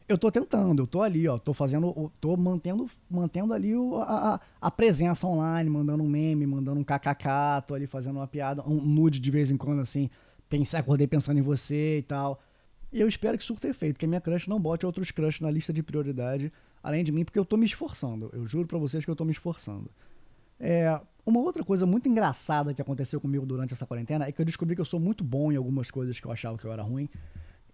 Eu 0.07 0.17
tô 0.17 0.31
tentando, 0.31 0.83
eu 0.83 0.87
tô 0.87 1.01
ali, 1.01 1.27
ó, 1.27 1.37
tô 1.37 1.53
fazendo, 1.53 2.09
tô 2.21 2.37
mantendo, 2.37 2.89
mantendo 3.09 3.53
ali 3.53 3.75
o, 3.75 3.97
a, 3.97 4.39
a 4.61 4.71
presença 4.71 5.27
online, 5.27 5.69
mandando 5.69 6.01
um 6.03 6.07
meme, 6.07 6.47
mandando 6.47 6.79
um 6.79 6.85
kkk, 6.85 7.67
tô 7.67 7.73
ali 7.73 7.85
fazendo 7.85 8.15
uma 8.15 8.27
piada, 8.27 8.63
um 8.65 8.75
nude 8.75 9.19
de 9.19 9.29
vez 9.29 9.51
em 9.51 9.57
quando, 9.57 9.81
assim, 9.81 10.09
pensei, 10.47 10.79
acordei 10.79 11.05
pensando 11.05 11.37
em 11.37 11.41
você 11.43 11.97
e 11.97 12.03
tal. 12.03 12.41
E 12.89 13.01
eu 13.01 13.07
espero 13.09 13.37
que 13.37 13.43
surta 13.43 13.67
efeito, 13.67 13.99
que 13.99 14.05
a 14.05 14.07
minha 14.07 14.21
crush 14.21 14.47
não 14.47 14.57
bote 14.57 14.85
outros 14.85 15.11
crush 15.11 15.41
na 15.41 15.51
lista 15.51 15.73
de 15.73 15.83
prioridade, 15.83 16.49
além 16.81 17.03
de 17.03 17.11
mim, 17.11 17.25
porque 17.25 17.37
eu 17.37 17.43
tô 17.43 17.57
me 17.57 17.65
esforçando. 17.65 18.29
Eu 18.31 18.47
juro 18.47 18.65
para 18.65 18.77
vocês 18.77 19.03
que 19.03 19.11
eu 19.11 19.17
tô 19.17 19.25
me 19.25 19.33
esforçando. 19.33 19.91
É, 20.57 20.97
uma 21.25 21.39
outra 21.39 21.63
coisa 21.63 21.85
muito 21.85 22.07
engraçada 22.07 22.73
que 22.73 22.81
aconteceu 22.81 23.19
comigo 23.19 23.45
durante 23.45 23.73
essa 23.73 23.85
quarentena 23.85 24.25
é 24.25 24.31
que 24.31 24.41
eu 24.41 24.45
descobri 24.45 24.75
que 24.75 24.81
eu 24.81 24.85
sou 24.85 24.99
muito 24.99 25.23
bom 25.23 25.51
em 25.51 25.55
algumas 25.55 25.91
coisas 25.91 26.19
que 26.19 26.25
eu 26.25 26.31
achava 26.31 26.57
que 26.57 26.65
eu 26.65 26.71
era 26.71 26.83
ruim. 26.83 27.09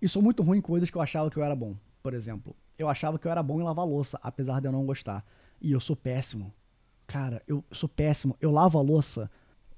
E 0.01 0.09
sou 0.09 0.21
muito 0.21 0.43
ruim 0.43 0.57
em 0.57 0.61
coisas 0.61 0.89
que 0.89 0.97
eu 0.97 1.01
achava 1.01 1.29
que 1.29 1.37
eu 1.37 1.43
era 1.43 1.55
bom. 1.55 1.75
Por 2.03 2.13
exemplo, 2.13 2.55
eu 2.77 2.89
achava 2.89 3.17
que 3.17 3.27
eu 3.27 3.31
era 3.31 3.41
bom 3.41 3.59
em 3.59 3.63
lavar 3.63 3.85
louça, 3.85 4.19
apesar 4.21 4.59
de 4.59 4.67
eu 4.67 4.71
não 4.71 4.85
gostar. 4.85 5.25
E 5.61 5.71
eu 5.71 5.79
sou 5.79 5.95
péssimo. 5.95 6.53
Cara, 7.07 7.41
eu 7.47 7.63
sou 7.71 7.87
péssimo. 7.87 8.35
Eu 8.41 8.51
lavo 8.51 8.77
a 8.77 8.81
louça 8.81 9.29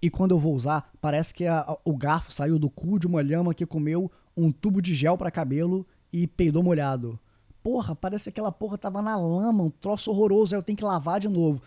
e 0.02 0.10
quando 0.10 0.32
eu 0.32 0.40
vou 0.40 0.54
usar, 0.54 0.92
parece 1.02 1.34
que 1.34 1.46
a, 1.46 1.60
a, 1.60 1.78
o 1.84 1.96
garfo 1.96 2.32
saiu 2.32 2.60
do 2.60 2.70
cu 2.70 3.00
de 3.00 3.08
uma 3.08 3.22
lhama 3.22 3.54
que 3.54 3.66
comeu 3.66 4.12
um 4.36 4.52
tubo 4.52 4.82
de 4.82 4.94
gel 4.94 5.18
para 5.18 5.32
cabelo 5.32 5.86
e 6.14 6.28
peidou 6.28 6.62
molhado. 6.62 7.20
Porra, 7.64 7.96
parece 7.96 8.26
que 8.26 8.30
aquela 8.30 8.52
porra 8.52 8.78
tava 8.78 9.02
na 9.02 9.18
lama, 9.18 9.64
um 9.64 9.70
troço 9.70 10.12
horroroso, 10.12 10.54
aí 10.54 10.60
eu 10.60 10.64
tenho 10.64 10.78
que 10.78 10.84
lavar 10.84 11.20
de 11.20 11.28
novo. 11.28 11.62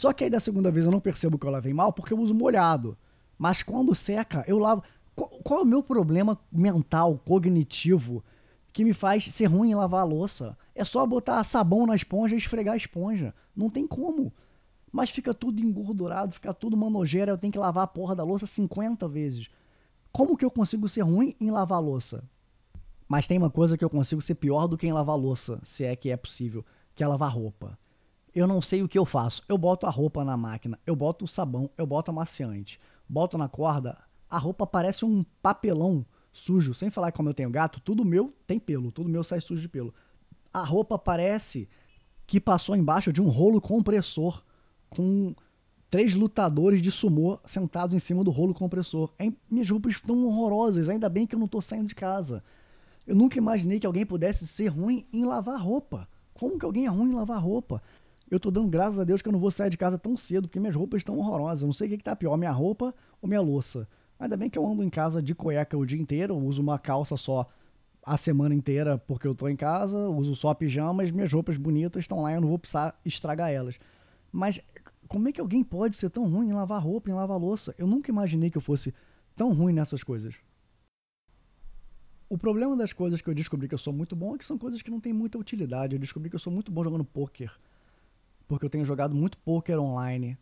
Só 0.00 0.14
que 0.14 0.24
aí 0.24 0.30
da 0.30 0.40
segunda 0.40 0.70
vez 0.70 0.86
eu 0.86 0.90
não 0.90 0.98
percebo 0.98 1.38
que 1.38 1.46
eu 1.46 1.50
lavei 1.50 1.74
mal 1.74 1.92
porque 1.92 2.14
eu 2.14 2.18
uso 2.18 2.32
molhado. 2.32 2.96
Mas 3.36 3.62
quando 3.62 3.94
seca, 3.94 4.42
eu 4.48 4.58
lavo. 4.58 4.82
Qual, 5.14 5.28
qual 5.44 5.60
é 5.60 5.62
o 5.62 5.66
meu 5.66 5.82
problema 5.82 6.40
mental, 6.50 7.20
cognitivo, 7.22 8.24
que 8.72 8.82
me 8.82 8.94
faz 8.94 9.26
ser 9.26 9.44
ruim 9.44 9.72
em 9.72 9.74
lavar 9.74 10.00
a 10.00 10.04
louça? 10.04 10.56
É 10.74 10.86
só 10.86 11.04
botar 11.04 11.44
sabão 11.44 11.86
na 11.86 11.94
esponja 11.94 12.34
e 12.34 12.38
esfregar 12.38 12.72
a 12.72 12.76
esponja. 12.78 13.34
Não 13.54 13.68
tem 13.68 13.86
como. 13.86 14.32
Mas 14.90 15.10
fica 15.10 15.34
tudo 15.34 15.60
engordurado, 15.60 16.32
fica 16.32 16.54
tudo 16.54 16.76
uma 16.76 17.06
eu 17.06 17.36
tenho 17.36 17.52
que 17.52 17.58
lavar 17.58 17.84
a 17.84 17.86
porra 17.86 18.16
da 18.16 18.24
louça 18.24 18.46
50 18.46 19.06
vezes. 19.06 19.50
Como 20.10 20.34
que 20.34 20.46
eu 20.46 20.50
consigo 20.50 20.88
ser 20.88 21.02
ruim 21.02 21.36
em 21.38 21.50
lavar 21.50 21.76
a 21.76 21.82
louça? 21.82 22.24
Mas 23.06 23.28
tem 23.28 23.36
uma 23.36 23.50
coisa 23.50 23.76
que 23.76 23.84
eu 23.84 23.90
consigo 23.90 24.22
ser 24.22 24.36
pior 24.36 24.66
do 24.66 24.78
que 24.78 24.86
em 24.86 24.94
lavar 24.94 25.18
louça, 25.18 25.60
se 25.62 25.84
é 25.84 25.94
que 25.94 26.08
é 26.08 26.16
possível, 26.16 26.64
que 26.94 27.04
é 27.04 27.06
lavar 27.06 27.30
roupa 27.30 27.78
eu 28.34 28.46
não 28.46 28.62
sei 28.62 28.82
o 28.82 28.88
que 28.88 28.98
eu 28.98 29.04
faço. 29.04 29.42
Eu 29.48 29.58
boto 29.58 29.86
a 29.86 29.90
roupa 29.90 30.24
na 30.24 30.36
máquina, 30.36 30.78
eu 30.86 30.94
boto 30.94 31.24
o 31.24 31.28
sabão, 31.28 31.70
eu 31.76 31.86
boto 31.86 32.10
amaciante, 32.10 32.80
boto 33.08 33.36
na 33.36 33.48
corda, 33.48 33.98
a 34.28 34.38
roupa 34.38 34.66
parece 34.66 35.04
um 35.04 35.24
papelão 35.42 36.06
sujo. 36.32 36.72
Sem 36.72 36.90
falar 36.90 37.12
como 37.12 37.28
eu 37.28 37.34
tenho 37.34 37.50
gato, 37.50 37.80
tudo 37.80 38.04
meu 38.04 38.32
tem 38.46 38.58
pelo, 38.58 38.92
tudo 38.92 39.08
meu 39.08 39.24
sai 39.24 39.40
sujo 39.40 39.60
de 39.60 39.68
pelo. 39.68 39.92
A 40.52 40.64
roupa 40.64 40.98
parece 40.98 41.68
que 42.26 42.40
passou 42.40 42.76
embaixo 42.76 43.12
de 43.12 43.20
um 43.20 43.28
rolo 43.28 43.60
compressor 43.60 44.42
com 44.88 45.34
três 45.90 46.14
lutadores 46.14 46.80
de 46.80 46.90
sumô 46.92 47.40
sentados 47.44 47.96
em 47.96 47.98
cima 47.98 48.22
do 48.22 48.30
rolo 48.30 48.54
compressor. 48.54 49.12
Minhas 49.50 49.68
roupas 49.68 49.96
estão 49.96 50.24
horrorosas, 50.24 50.88
ainda 50.88 51.08
bem 51.08 51.26
que 51.26 51.34
eu 51.34 51.38
não 51.38 51.46
estou 51.46 51.60
saindo 51.60 51.88
de 51.88 51.94
casa. 51.94 52.44
Eu 53.04 53.16
nunca 53.16 53.38
imaginei 53.38 53.80
que 53.80 53.86
alguém 53.86 54.06
pudesse 54.06 54.46
ser 54.46 54.68
ruim 54.68 55.04
em 55.12 55.24
lavar 55.24 55.60
roupa. 55.60 56.08
Como 56.32 56.56
que 56.56 56.64
alguém 56.64 56.86
é 56.86 56.88
ruim 56.88 57.10
em 57.10 57.14
lavar 57.14 57.42
roupa? 57.42 57.82
Eu 58.30 58.38
tô 58.38 58.50
dando 58.50 58.68
graças 58.68 58.98
a 58.98 59.04
Deus 59.04 59.20
que 59.20 59.28
eu 59.28 59.32
não 59.32 59.40
vou 59.40 59.50
sair 59.50 59.70
de 59.70 59.76
casa 59.76 59.98
tão 59.98 60.16
cedo, 60.16 60.46
porque 60.46 60.60
minhas 60.60 60.76
roupas 60.76 61.00
estão 61.00 61.18
horrorosas. 61.18 61.62
Eu 61.62 61.66
não 61.66 61.72
sei 61.72 61.88
o 61.88 61.90
que, 61.90 61.98
que 61.98 62.04
tá 62.04 62.14
pior, 62.14 62.36
minha 62.36 62.52
roupa 62.52 62.94
ou 63.20 63.28
minha 63.28 63.40
louça. 63.40 63.88
Ainda 64.18 64.36
bem 64.36 64.48
que 64.48 64.58
eu 64.58 64.64
ando 64.64 64.84
em 64.84 64.88
casa 64.88 65.20
de 65.20 65.34
cueca 65.34 65.76
o 65.76 65.84
dia 65.84 66.00
inteiro, 66.00 66.36
uso 66.36 66.62
uma 66.62 66.78
calça 66.78 67.16
só 67.16 67.48
a 68.02 68.16
semana 68.16 68.54
inteira 68.54 68.98
porque 68.98 69.26
eu 69.26 69.34
tô 69.34 69.48
em 69.48 69.56
casa, 69.56 70.08
uso 70.08 70.36
só 70.36 70.54
pijamas, 70.54 71.10
minhas 71.10 71.32
roupas 71.32 71.56
bonitas 71.56 72.04
estão 72.04 72.22
lá, 72.22 72.32
eu 72.32 72.40
não 72.40 72.48
vou 72.48 72.58
precisar 72.58 72.98
estragar 73.04 73.50
elas. 73.50 73.78
Mas 74.30 74.60
como 75.08 75.28
é 75.28 75.32
que 75.32 75.40
alguém 75.40 75.64
pode 75.64 75.96
ser 75.96 76.08
tão 76.08 76.28
ruim 76.28 76.50
em 76.50 76.52
lavar 76.52 76.80
roupa, 76.80 77.10
em 77.10 77.14
lavar 77.14 77.38
louça? 77.38 77.74
Eu 77.76 77.86
nunca 77.86 78.10
imaginei 78.10 78.48
que 78.48 78.58
eu 78.58 78.62
fosse 78.62 78.94
tão 79.34 79.52
ruim 79.52 79.72
nessas 79.72 80.04
coisas. 80.04 80.36
O 82.28 82.38
problema 82.38 82.76
das 82.76 82.92
coisas 82.92 83.20
que 83.20 83.28
eu 83.28 83.34
descobri 83.34 83.66
que 83.66 83.74
eu 83.74 83.78
sou 83.78 83.92
muito 83.92 84.14
bom 84.14 84.36
é 84.36 84.38
que 84.38 84.44
são 84.44 84.56
coisas 84.56 84.82
que 84.82 84.90
não 84.90 85.00
têm 85.00 85.12
muita 85.12 85.36
utilidade. 85.36 85.96
Eu 85.96 85.98
descobri 85.98 86.30
que 86.30 86.36
eu 86.36 86.40
sou 86.40 86.52
muito 86.52 86.70
bom 86.70 86.84
jogando 86.84 87.04
poker 87.04 87.50
porque 88.50 88.66
eu 88.66 88.70
tenho 88.70 88.84
jogado 88.84 89.14
muito 89.14 89.38
poker 89.38 89.80
online 89.80 90.36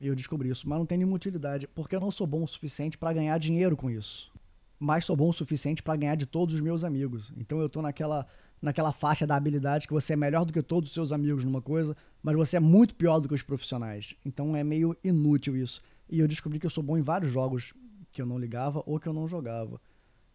e 0.00 0.06
eu 0.06 0.16
descobri 0.16 0.48
isso, 0.48 0.66
mas 0.66 0.78
não 0.78 0.86
tem 0.86 0.96
nenhuma 0.96 1.16
utilidade, 1.16 1.68
porque 1.68 1.94
eu 1.94 2.00
não 2.00 2.10
sou 2.10 2.26
bom 2.26 2.42
o 2.42 2.48
suficiente 2.48 2.96
para 2.96 3.12
ganhar 3.12 3.36
dinheiro 3.36 3.76
com 3.76 3.90
isso. 3.90 4.32
Mas 4.78 5.04
sou 5.04 5.14
bom 5.14 5.28
o 5.28 5.32
suficiente 5.34 5.82
para 5.82 5.94
ganhar 5.94 6.14
de 6.14 6.24
todos 6.24 6.54
os 6.54 6.60
meus 6.62 6.84
amigos. 6.84 7.30
Então 7.36 7.60
eu 7.60 7.68
tô 7.68 7.82
naquela 7.82 8.26
naquela 8.62 8.92
faixa 8.92 9.26
da 9.26 9.36
habilidade 9.36 9.86
que 9.86 9.92
você 9.92 10.14
é 10.14 10.16
melhor 10.16 10.46
do 10.46 10.54
que 10.54 10.62
todos 10.62 10.88
os 10.88 10.94
seus 10.94 11.12
amigos 11.12 11.44
numa 11.44 11.60
coisa, 11.60 11.94
mas 12.22 12.34
você 12.34 12.56
é 12.56 12.60
muito 12.60 12.94
pior 12.94 13.20
do 13.20 13.28
que 13.28 13.34
os 13.34 13.42
profissionais. 13.42 14.14
Então 14.24 14.56
é 14.56 14.64
meio 14.64 14.96
inútil 15.04 15.54
isso. 15.54 15.82
E 16.08 16.18
eu 16.18 16.26
descobri 16.26 16.58
que 16.58 16.64
eu 16.64 16.70
sou 16.70 16.82
bom 16.82 16.96
em 16.96 17.02
vários 17.02 17.30
jogos 17.30 17.74
que 18.10 18.22
eu 18.22 18.26
não 18.26 18.38
ligava 18.38 18.82
ou 18.86 18.98
que 18.98 19.06
eu 19.06 19.12
não 19.12 19.28
jogava. 19.28 19.78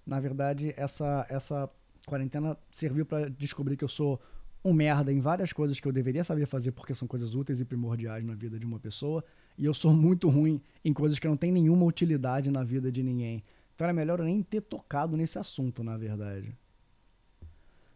Na 0.06 0.20
verdade, 0.20 0.76
essa 0.78 1.26
essa 1.28 1.68
quarentena 2.06 2.56
serviu 2.70 3.04
para 3.04 3.32
descobrir 3.32 3.78
que 3.78 3.84
eu 3.84 3.90
sou 3.90 4.22
um 4.66 4.74
merda 4.74 5.14
em 5.14 5.20
várias 5.20 5.54
coisas 5.54 5.80
que 5.80 5.88
eu 5.88 5.92
deveria 5.92 6.24
saber 6.24 6.48
fazer 6.48 6.72
porque 6.72 6.96
são 6.96 7.08
coisas 7.08 7.36
úteis 7.36 7.62
e 7.62 7.66
primordiais 7.66 8.26
na 8.26 8.34
vida 8.34 8.58
de 8.58 8.66
uma 8.66 8.80
pessoa, 8.80 9.24
e 9.56 9.64
eu 9.64 9.76
sou 9.76 9.94
muito 9.94 10.28
ruim 10.28 10.60
em 10.84 10.92
coisas 10.92 11.20
que 11.20 11.28
não 11.28 11.38
têm 11.38 11.52
nenhuma 11.52 11.86
utilidade 11.86 12.50
na 12.50 12.64
vida 12.64 12.92
de 12.92 13.04
ninguém. 13.04 13.44
Então 13.76 13.86
era 13.86 13.94
melhor 13.94 14.20
eu 14.20 14.26
nem 14.26 14.42
ter 14.42 14.62
tocado 14.62 15.16
nesse 15.16 15.38
assunto, 15.38 15.84
na 15.84 15.96
verdade. 15.96 16.52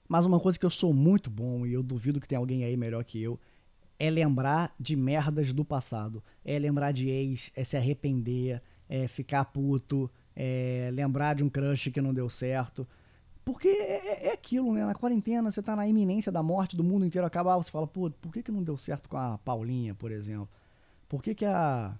Mas 0.08 0.26
uma 0.26 0.40
coisa 0.40 0.60
que 0.60 0.66
eu 0.66 0.70
sou 0.70 0.94
muito 0.94 1.30
bom, 1.30 1.66
e 1.66 1.74
eu 1.74 1.82
duvido 1.82 2.22
que 2.22 2.28
tenha 2.28 2.40
alguém 2.40 2.64
aí 2.64 2.78
melhor 2.78 3.04
que 3.04 3.20
eu, 3.20 3.40
é 3.98 4.10
lembrar 4.10 4.74
de 4.80 4.96
merdas 4.96 5.52
do 5.52 5.66
passado. 5.66 6.24
É 6.46 6.58
lembrar 6.60 6.92
de 6.92 7.10
ex, 7.10 7.52
é 7.56 7.64
se 7.64 7.78
arrepender, 7.78 8.62
é 8.88 9.08
ficar 9.08 9.46
puto, 9.46 10.10
é 10.36 10.90
lembrar 10.94 11.34
de 11.36 11.44
um 11.44 11.50
crush 11.50 11.92
que 11.92 12.00
não 12.00 12.14
deu 12.14 12.30
certo. 12.30 12.88
Porque 13.52 13.68
é, 13.68 14.08
é, 14.08 14.28
é, 14.28 14.32
aquilo, 14.34 14.72
né? 14.72 14.86
Na 14.86 14.94
quarentena, 14.94 15.50
você 15.50 15.60
tá 15.60 15.76
na 15.76 15.88
iminência 15.88 16.32
da 16.32 16.44
morte 16.44 16.78
do 16.78 16.84
mundo 16.84 17.04
inteiro 17.04 17.26
acabar, 17.26 17.58
você 17.58 17.72
fala, 17.72 17.88
pô, 17.88 18.08
por 18.12 18.32
que, 18.32 18.44
que 18.44 18.52
não 18.52 18.62
deu 18.62 18.78
certo 18.78 19.10
com 19.10 19.18
a 19.18 19.40
Paulinha, 19.40 19.96
por 19.96 20.12
exemplo? 20.12 20.48
Por 21.08 21.24
que, 21.24 21.34
que 21.34 21.46
a 21.46 21.98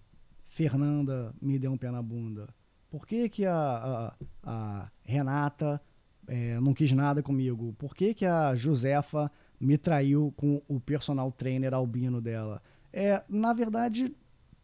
Fernanda 0.48 1.34
me 1.42 1.58
deu 1.58 1.72
um 1.72 1.78
pé 1.78 1.90
na 1.90 2.04
bunda? 2.04 2.48
Por 2.92 3.08
que, 3.08 3.28
que 3.28 3.48
a, 3.48 3.56
a, 3.56 4.14
a 4.44 4.92
Renata 5.04 5.82
é, 6.28 6.60
não 6.60 6.72
quis 6.72 6.92
nada 6.92 7.24
comigo? 7.24 7.74
Por 7.80 7.96
que, 7.96 8.14
que 8.14 8.28
a 8.28 8.54
Josefa 8.54 9.32
me 9.60 9.76
traiu 9.76 10.32
com 10.38 10.62
o 10.68 10.80
personal 10.80 11.32
trainer 11.32 11.74
albino 11.74 12.22
dela? 12.22 12.62
É, 12.94 13.24
na 13.28 13.54
verdade, 13.54 14.16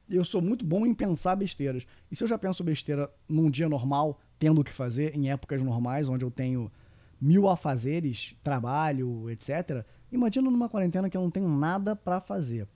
eu 0.07 0.23
sou 0.23 0.39
muito 0.39 0.63
bom 0.63 0.85
em 0.85 0.93
pensar 0.93 1.35
besteiras. 1.35 1.83
E 2.11 2.15
se 2.15 2.23
eu 2.23 2.27
já 2.27 2.37
penso 2.37 2.63
besteira 2.63 3.11
num 3.27 3.49
dia 3.49 3.67
normal, 3.67 4.19
tendo 4.37 4.61
o 4.61 4.63
que 4.63 4.71
fazer 4.71 5.15
em 5.15 5.29
épocas 5.29 5.61
normais, 5.61 6.09
onde 6.09 6.23
eu 6.23 6.31
tenho 6.31 6.71
mil 7.19 7.47
afazeres, 7.47 8.35
trabalho, 8.43 9.29
etc. 9.29 9.85
Imagina 10.11 10.49
numa 10.49 10.69
quarentena 10.69 11.09
que 11.09 11.17
eu 11.17 11.21
não 11.21 11.31
tenho 11.31 11.47
nada 11.47 11.95
para 11.95 12.19
fazer. 12.19 12.67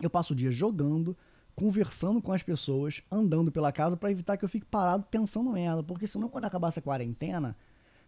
Eu 0.00 0.10
passo 0.10 0.32
o 0.32 0.36
dia 0.36 0.50
jogando, 0.50 1.16
conversando 1.54 2.20
com 2.20 2.32
as 2.32 2.42
pessoas, 2.42 3.02
andando 3.10 3.50
pela 3.50 3.72
casa 3.72 3.96
para 3.96 4.10
evitar 4.10 4.36
que 4.36 4.44
eu 4.44 4.48
fique 4.48 4.66
parado 4.66 5.04
pensando 5.10 5.52
nela. 5.52 5.82
Porque 5.82 6.06
senão, 6.06 6.28
quando 6.28 6.44
acabasse 6.44 6.78
a 6.78 6.82
quarentena, 6.82 7.56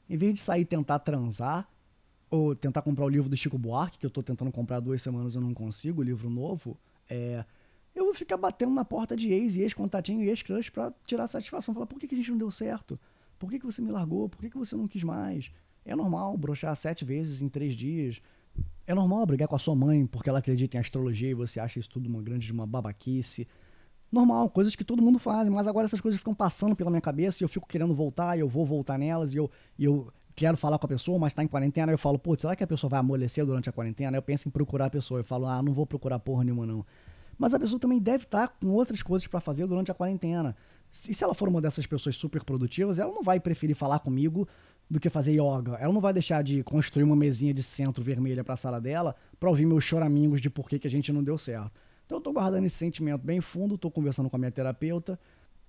em 0.08 0.16
vez 0.16 0.34
de 0.34 0.40
sair 0.40 0.64
tentar 0.64 1.00
transar, 1.00 1.68
ou 2.30 2.54
tentar 2.54 2.82
comprar 2.82 3.04
o 3.04 3.08
livro 3.08 3.28
do 3.28 3.36
Chico 3.36 3.58
Buarque, 3.58 3.98
que 3.98 4.06
eu 4.06 4.10
tô 4.10 4.22
tentando 4.22 4.52
comprar 4.52 4.76
há 4.76 4.80
duas 4.80 5.02
semanas 5.02 5.34
e 5.34 5.40
não 5.40 5.52
consigo, 5.52 6.00
o 6.00 6.04
livro 6.04 6.30
novo, 6.30 6.78
é, 7.08 7.44
eu 8.00 8.06
vou 8.06 8.14
ficar 8.14 8.36
batendo 8.36 8.72
na 8.72 8.84
porta 8.84 9.16
de 9.16 9.32
ex 9.32 9.56
e 9.56 9.60
ex-contatinho 9.62 10.22
e 10.22 10.28
ex-crush 10.28 10.70
pra 10.70 10.92
tirar 11.06 11.26
satisfação. 11.26 11.74
Falar, 11.74 11.86
por 11.86 11.98
que, 11.98 12.06
que 12.06 12.14
a 12.14 12.18
gente 12.18 12.30
não 12.30 12.38
deu 12.38 12.50
certo? 12.50 12.98
Por 13.38 13.50
que, 13.50 13.58
que 13.58 13.66
você 13.66 13.80
me 13.80 13.90
largou? 13.90 14.28
Por 14.28 14.38
que, 14.38 14.50
que 14.50 14.58
você 14.58 14.76
não 14.76 14.86
quis 14.86 15.02
mais? 15.02 15.50
É 15.84 15.96
normal 15.96 16.36
brochar 16.36 16.74
sete 16.76 17.04
vezes 17.04 17.42
em 17.42 17.48
três 17.48 17.74
dias. 17.74 18.20
É 18.86 18.94
normal 18.94 19.24
brigar 19.24 19.48
com 19.48 19.56
a 19.56 19.58
sua 19.58 19.74
mãe 19.74 20.06
porque 20.06 20.28
ela 20.28 20.40
acredita 20.40 20.76
em 20.76 20.80
astrologia 20.80 21.30
e 21.30 21.34
você 21.34 21.60
acha 21.60 21.78
isso 21.78 21.88
tudo 21.88 22.08
uma 22.08 22.22
grande 22.22 22.46
de 22.46 22.52
uma 22.52 22.66
babaquice. 22.66 23.46
Normal, 24.10 24.50
coisas 24.50 24.74
que 24.74 24.84
todo 24.84 25.00
mundo 25.00 25.18
faz, 25.18 25.48
mas 25.48 25.68
agora 25.68 25.86
essas 25.86 26.00
coisas 26.00 26.18
ficam 26.18 26.34
passando 26.34 26.74
pela 26.74 26.90
minha 26.90 27.00
cabeça 27.00 27.42
e 27.42 27.44
eu 27.44 27.48
fico 27.48 27.68
querendo 27.68 27.94
voltar, 27.94 28.36
e 28.36 28.40
eu 28.40 28.48
vou 28.48 28.66
voltar 28.66 28.98
nelas, 28.98 29.32
e 29.32 29.36
eu, 29.36 29.48
e 29.78 29.84
eu 29.84 30.12
quero 30.34 30.56
falar 30.56 30.80
com 30.80 30.86
a 30.86 30.88
pessoa, 30.88 31.16
mas 31.16 31.32
tá 31.32 31.44
em 31.44 31.46
quarentena, 31.46 31.92
eu 31.92 31.98
falo, 31.98 32.18
putz, 32.18 32.42
será 32.42 32.56
que 32.56 32.64
a 32.64 32.66
pessoa 32.66 32.90
vai 32.90 32.98
amolecer 32.98 33.46
durante 33.46 33.68
a 33.68 33.72
quarentena? 33.72 34.16
Eu 34.16 34.22
penso 34.22 34.48
em 34.48 34.50
procurar 34.50 34.86
a 34.86 34.90
pessoa, 34.90 35.20
eu 35.20 35.24
falo, 35.24 35.46
ah, 35.46 35.62
não 35.62 35.72
vou 35.72 35.86
procurar 35.86 36.18
porra 36.18 36.42
nenhuma 36.42 36.66
não. 36.66 36.84
Mas 37.40 37.54
a 37.54 37.58
pessoa 37.58 37.80
também 37.80 37.98
deve 37.98 38.24
estar 38.24 38.48
tá 38.48 38.54
com 38.60 38.68
outras 38.74 39.02
coisas 39.02 39.26
para 39.26 39.40
fazer 39.40 39.66
durante 39.66 39.90
a 39.90 39.94
quarentena. 39.94 40.54
E 41.08 41.14
se 41.14 41.24
ela 41.24 41.32
for 41.32 41.48
uma 41.48 41.58
dessas 41.58 41.86
pessoas 41.86 42.14
super 42.14 42.44
produtivas, 42.44 42.98
ela 42.98 43.10
não 43.10 43.22
vai 43.22 43.40
preferir 43.40 43.74
falar 43.74 43.98
comigo 44.00 44.46
do 44.90 45.00
que 45.00 45.08
fazer 45.08 45.32
yoga. 45.32 45.78
Ela 45.80 45.90
não 45.90 46.02
vai 46.02 46.12
deixar 46.12 46.44
de 46.44 46.62
construir 46.62 47.02
uma 47.02 47.16
mesinha 47.16 47.54
de 47.54 47.62
centro 47.62 48.04
vermelha 48.04 48.44
para 48.44 48.52
a 48.52 48.58
sala 48.58 48.78
dela 48.78 49.16
para 49.38 49.48
ouvir 49.48 49.64
meus 49.64 49.82
choramingos 49.82 50.38
de 50.38 50.50
por 50.50 50.68
que, 50.68 50.78
que 50.78 50.86
a 50.86 50.90
gente 50.90 51.10
não 51.10 51.24
deu 51.24 51.38
certo. 51.38 51.80
Então 52.04 52.18
eu 52.18 52.22
tô 52.22 52.30
guardando 52.30 52.66
esse 52.66 52.76
sentimento 52.76 53.24
bem 53.24 53.40
fundo, 53.40 53.78
tô 53.78 53.90
conversando 53.90 54.28
com 54.28 54.36
a 54.36 54.38
minha 54.38 54.50
terapeuta, 54.52 55.18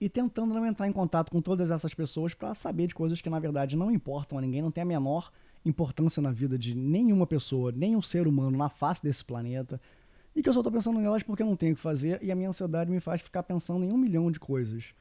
e 0.02 0.10
tentando 0.10 0.54
não 0.54 0.66
entrar 0.66 0.90
em 0.90 0.92
contato 0.92 1.32
com 1.32 1.42
todas 1.42 1.72
essas 1.72 1.94
pessoas 1.94 2.34
para 2.34 2.54
saber 2.54 2.88
de 2.88 2.96
coisas 2.96 3.22
que 3.22 3.30
na 3.30 3.40
verdade 3.40 3.78
não 3.78 3.90
importam 3.90 4.38
a 4.38 4.42
ninguém, 4.42 4.62
não 4.62 4.72
tem 4.72 4.82
a 4.82 4.86
menor 4.86 5.32
importância 5.64 6.22
na 6.22 6.32
vida 6.32 6.58
de 6.58 6.76
nenhuma 6.76 7.26
pessoa, 7.26 7.72
nenhum 7.72 8.02
ser 8.02 8.28
humano 8.28 8.58
na 8.58 8.68
face 8.68 9.02
desse 9.02 9.24
planeta, 9.24 9.80
e 10.36 10.42
que 10.42 10.50
eu 10.50 10.54
só 10.54 10.60
estou 10.60 10.72
pensando 10.72 11.00
nelas 11.00 11.24
porque 11.24 11.44
eu 11.44 11.48
não 11.48 11.56
tenho 11.56 11.74
o 11.74 11.76
que 11.76 11.82
fazer 11.82 12.20
e 12.22 12.32
a 12.32 12.36
minha 12.36 12.50
ansiedade 12.50 12.90
me 12.90 13.00
faz 13.00 13.22
ficar 13.22 13.44
pensando 13.44 13.84
em 13.84 13.92
um 13.92 13.98
milhão 13.98 14.32
de 14.32 14.40
coisas. 14.40 14.94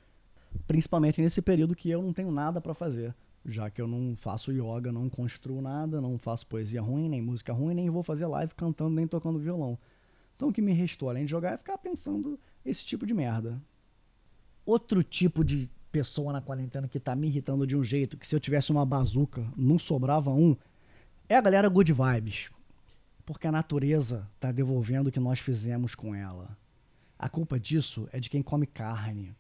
Principalmente 0.67 1.21
nesse 1.21 1.41
período 1.41 1.77
que 1.77 1.91
eu 1.91 2.03
não 2.03 2.13
tenho 2.13 2.31
nada 2.31 2.61
para 2.61 2.75
fazer, 2.75 3.15
já 3.45 3.71
que 3.71 3.81
eu 3.81 3.87
não 3.87 4.17
faço 4.17 4.51
yoga, 4.53 4.91
não 4.91 5.09
construo 5.09 5.63
nada, 5.63 6.01
não 6.01 6.19
faço 6.19 6.47
poesia 6.47 6.83
ruim, 6.83 7.09
nem 7.09 7.23
música 7.23 7.53
ruim, 7.53 7.75
nem 7.75 7.89
vou 7.89 8.03
fazer 8.03 8.27
live 8.27 8.53
cantando, 8.55 8.91
nem 8.91 9.07
tocando 9.07 9.39
violão. 9.39 9.79
Então 10.37 10.49
o 10.49 10.53
que 10.53 10.63
me 10.63 10.73
restou, 10.73 11.09
além 11.09 11.25
de 11.25 11.31
jogar, 11.31 11.53
é 11.53 11.57
ficar 11.57 11.79
pensando 11.79 12.39
esse 12.65 12.85
tipo 12.85 13.07
de 13.07 13.15
merda 13.15 13.61
outro 14.65 15.03
tipo 15.03 15.45
de 15.45 15.69
pessoa 15.91 16.33
na 16.33 16.41
quarentena 16.41 16.87
que 16.87 17.01
tá 17.01 17.15
me 17.17 17.27
irritando 17.27 17.67
de 17.67 17.77
um 17.77 17.83
jeito 17.83 18.17
que 18.17 18.27
se 18.27 18.35
eu 18.35 18.41
tivesse 18.41 18.71
uma 18.71 18.87
bazuca 18.87 19.45
não 19.57 19.79
sobrava 19.79 20.31
um, 20.31 20.57
é 21.29 21.37
a 21.37 21.41
galera 21.41 21.69
good 21.69 21.93
vibes. 21.93 22.49
Porque 23.31 23.47
a 23.47 23.53
natureza 23.53 24.29
tá 24.41 24.51
devolvendo 24.51 25.07
o 25.07 25.13
que 25.13 25.21
nós 25.21 25.39
fizemos 25.39 25.95
com 25.95 26.13
ela. 26.13 26.59
A 27.17 27.29
culpa 27.29 27.61
disso 27.61 28.09
é 28.13 28.19
de 28.19 28.29
quem 28.29 28.43
come 28.43 28.67
carne. 28.67 29.37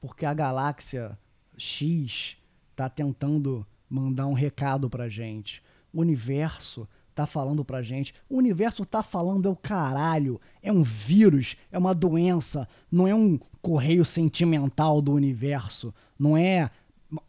Porque 0.00 0.24
a 0.24 0.32
galáxia 0.32 1.18
X 1.58 2.36
tá 2.76 2.88
tentando 2.88 3.66
mandar 3.88 4.28
um 4.28 4.34
recado 4.34 4.88
pra 4.88 5.08
gente. 5.08 5.60
O 5.92 6.00
universo 6.00 6.88
tá 7.12 7.26
falando 7.26 7.64
pra 7.64 7.82
gente. 7.82 8.14
O 8.28 8.36
universo 8.36 8.86
tá 8.86 9.02
falando 9.02 9.48
é 9.48 9.50
o 9.50 9.56
caralho. 9.56 10.40
É 10.62 10.72
um 10.72 10.84
vírus, 10.84 11.56
é 11.72 11.78
uma 11.78 11.92
doença, 11.92 12.68
não 12.88 13.08
é 13.08 13.12
um 13.12 13.36
correio 13.60 14.04
sentimental 14.04 15.02
do 15.02 15.12
universo, 15.12 15.92
não 16.16 16.36
é 16.36 16.70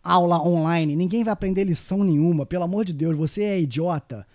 aula 0.03 0.39
online. 0.39 0.95
Ninguém 0.95 1.23
vai 1.23 1.33
aprender 1.33 1.63
lição 1.63 2.03
nenhuma, 2.03 2.45
pelo 2.45 2.65
amor 2.65 2.85
de 2.85 2.93
Deus, 2.93 3.17
você 3.17 3.41
é 3.41 3.59
idiota. 3.59 4.27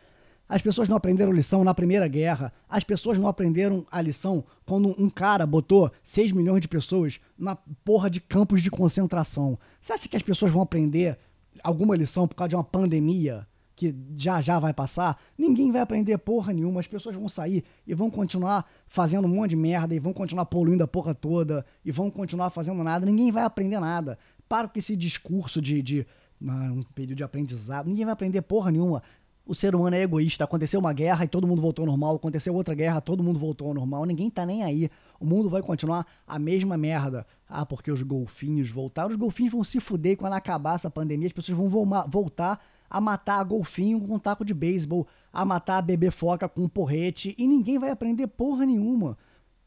As 0.48 0.62
pessoas 0.62 0.88
não 0.88 0.96
aprenderam 0.96 1.32
lição 1.32 1.64
na 1.64 1.74
Primeira 1.74 2.06
Guerra. 2.06 2.52
As 2.68 2.84
pessoas 2.84 3.18
não 3.18 3.26
aprenderam 3.26 3.84
a 3.90 4.00
lição 4.00 4.44
quando 4.64 4.94
um 4.98 5.10
cara 5.10 5.44
botou 5.46 5.90
6 6.02 6.32
milhões 6.32 6.60
de 6.60 6.68
pessoas 6.68 7.20
na 7.36 7.56
porra 7.84 8.08
de 8.08 8.20
campos 8.20 8.62
de 8.62 8.70
concentração. 8.70 9.58
Você 9.80 9.92
acha 9.92 10.08
que 10.08 10.16
as 10.16 10.22
pessoas 10.22 10.52
vão 10.52 10.62
aprender 10.62 11.18
alguma 11.62 11.96
lição 11.96 12.28
por 12.28 12.36
causa 12.36 12.50
de 12.50 12.56
uma 12.56 12.64
pandemia? 12.64 13.46
que 13.76 13.94
já 14.16 14.40
já 14.40 14.58
vai 14.58 14.72
passar, 14.72 15.20
ninguém 15.36 15.70
vai 15.70 15.82
aprender 15.82 16.16
porra 16.16 16.50
nenhuma, 16.50 16.80
as 16.80 16.86
pessoas 16.86 17.14
vão 17.14 17.28
sair 17.28 17.62
e 17.86 17.92
vão 17.92 18.10
continuar 18.10 18.64
fazendo 18.88 19.26
um 19.26 19.28
monte 19.28 19.50
de 19.50 19.56
merda 19.56 19.94
e 19.94 19.98
vão 19.98 20.14
continuar 20.14 20.46
poluindo 20.46 20.82
a 20.82 20.88
porra 20.88 21.14
toda 21.14 21.64
e 21.84 21.92
vão 21.92 22.10
continuar 22.10 22.48
fazendo 22.48 22.82
nada, 22.82 23.04
ninguém 23.04 23.30
vai 23.30 23.44
aprender 23.44 23.78
nada. 23.78 24.18
Para 24.48 24.66
com 24.66 24.78
esse 24.78 24.96
discurso 24.96 25.60
de, 25.60 25.82
de 25.82 26.06
um 26.40 26.82
período 26.94 27.18
de 27.18 27.24
aprendizado, 27.24 27.86
ninguém 27.86 28.06
vai 28.06 28.14
aprender 28.14 28.40
porra 28.42 28.70
nenhuma. 28.70 29.02
O 29.46 29.54
ser 29.54 29.76
humano 29.76 29.94
é 29.94 30.02
egoísta, 30.02 30.42
aconteceu 30.42 30.80
uma 30.80 30.92
guerra 30.92 31.24
e 31.24 31.28
todo 31.28 31.46
mundo 31.46 31.62
voltou 31.62 31.84
ao 31.84 31.86
normal, 31.86 32.16
aconteceu 32.16 32.52
outra 32.52 32.74
guerra, 32.74 33.00
todo 33.00 33.22
mundo 33.22 33.38
voltou 33.38 33.68
ao 33.68 33.74
normal, 33.74 34.04
ninguém 34.04 34.28
tá 34.28 34.44
nem 34.44 34.64
aí. 34.64 34.90
O 35.20 35.24
mundo 35.24 35.48
vai 35.48 35.62
continuar 35.62 36.04
a 36.26 36.36
mesma 36.36 36.76
merda. 36.76 37.24
Ah, 37.48 37.64
porque 37.64 37.92
os 37.92 38.02
golfinhos 38.02 38.68
voltaram, 38.68 39.10
os 39.10 39.16
golfinhos 39.16 39.52
vão 39.52 39.62
se 39.62 39.78
fuder 39.78 40.16
quando 40.16 40.32
acabar 40.32 40.74
essa 40.74 40.90
pandemia, 40.90 41.28
as 41.28 41.32
pessoas 41.32 41.56
vão 41.56 41.68
voltar 42.08 42.60
a 42.90 43.00
matar 43.00 43.44
golfinho 43.44 44.00
com 44.00 44.14
um 44.14 44.18
taco 44.18 44.44
de 44.44 44.52
beisebol, 44.52 45.06
a 45.32 45.44
matar 45.44 45.78
a 45.78 45.82
bebê 45.82 46.10
foca 46.10 46.48
com 46.48 46.62
um 46.62 46.68
porrete, 46.68 47.32
e 47.38 47.46
ninguém 47.46 47.78
vai 47.78 47.90
aprender 47.90 48.26
porra 48.26 48.66
nenhuma. 48.66 49.16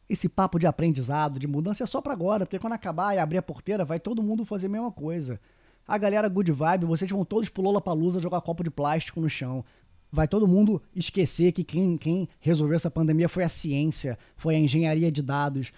Esse 0.10 0.28
papo 0.28 0.60
de 0.60 0.68
aprendizado, 0.68 1.39
de 1.39 1.48
mudança 1.48 1.84
é 1.84 1.86
só 1.86 2.02
para 2.02 2.12
agora, 2.12 2.46
porque 2.46 2.60
quando 2.60 2.74
acabar 2.74 3.15
e 3.15 3.20
abrir 3.20 3.38
a 3.38 3.42
porteira, 3.42 3.86
vai 3.86 4.00
todo 4.00 4.22
mundo 4.22 4.44
fazer 4.44 4.65
a 4.65 4.70
mesma 4.70 4.92
coisa. 4.92 5.39
A 5.89 5.97
galera 5.97 6.30
good 6.30 6.52
vibe, 6.52 6.86
vocês 6.86 7.10
vão 7.10 7.25
todos 7.25 7.49
pro 7.49 7.63
Lollapalooza 7.63 8.19
jogar 8.19 8.41
copo 8.41 8.63
de 8.63 8.69
plástico 8.69 9.19
no 9.19 9.28
chão. 9.28 9.65
Vai 10.12 10.28
todo 10.28 10.47
mundo 10.47 10.80
esquecer 10.95 11.52
que 11.52 11.63
quem, 11.63 11.97
quem 11.97 12.30
resolveu 12.39 12.75
essa 12.75 12.91
pandemia 12.91 13.28
foi 13.28 13.43
a 13.43 13.49
ciência, 13.49 14.15
foi 14.38 14.54
a 14.54 14.60
engenharia 14.60 15.12
de 15.12 15.23
dados, 15.23 15.71